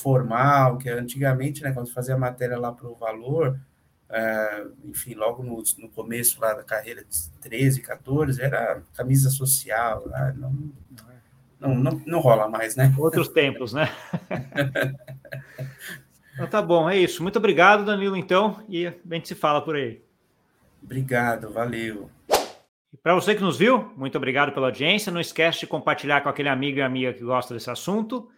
formal, 0.00 0.78
que 0.78 0.88
antigamente, 0.88 1.62
né, 1.62 1.72
quando 1.72 1.92
fazia 1.92 2.16
matéria 2.16 2.58
lá 2.58 2.72
para 2.72 2.88
o 2.88 2.94
valor, 2.94 3.58
é, 4.08 4.64
enfim, 4.84 5.14
logo 5.14 5.42
no, 5.42 5.62
no, 5.78 5.88
começo 5.88 6.40
lá 6.40 6.52
da 6.54 6.64
carreira 6.64 7.04
de 7.04 7.30
13, 7.40 7.80
14, 7.80 8.42
era 8.42 8.82
camisa 8.94 9.30
social, 9.30 10.08
né, 10.08 10.34
não, 10.36 10.72
não, 11.60 11.74
não, 11.74 12.02
não 12.06 12.20
rola 12.20 12.48
mais, 12.48 12.74
né? 12.74 12.92
Outros 12.98 13.28
tempos, 13.32 13.72
né? 13.72 13.88
então, 16.34 16.46
tá 16.48 16.62
bom, 16.62 16.88
é 16.88 16.96
isso. 16.96 17.22
Muito 17.22 17.36
obrigado, 17.36 17.84
Danilo, 17.84 18.16
então, 18.16 18.64
e 18.68 18.86
a 18.86 18.94
gente 19.10 19.28
se 19.28 19.34
fala 19.34 19.60
por 19.60 19.76
aí. 19.76 20.02
Obrigado, 20.82 21.52
valeu. 21.52 22.10
Para 23.02 23.14
você 23.14 23.34
que 23.34 23.42
nos 23.42 23.56
viu, 23.56 23.92
muito 23.96 24.16
obrigado 24.16 24.52
pela 24.52 24.66
audiência. 24.66 25.12
Não 25.12 25.20
esquece 25.20 25.60
de 25.60 25.66
compartilhar 25.66 26.22
com 26.22 26.28
aquele 26.28 26.48
amigo 26.48 26.78
e 26.78 26.82
amiga 26.82 27.12
que 27.12 27.22
gosta 27.22 27.54
desse 27.54 27.70
assunto. 27.70 28.28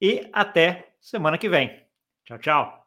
E 0.00 0.28
até 0.32 0.89
semana 1.00 1.38
que 1.38 1.48
vem. 1.48 1.86
Tchau, 2.24 2.38
tchau. 2.38 2.79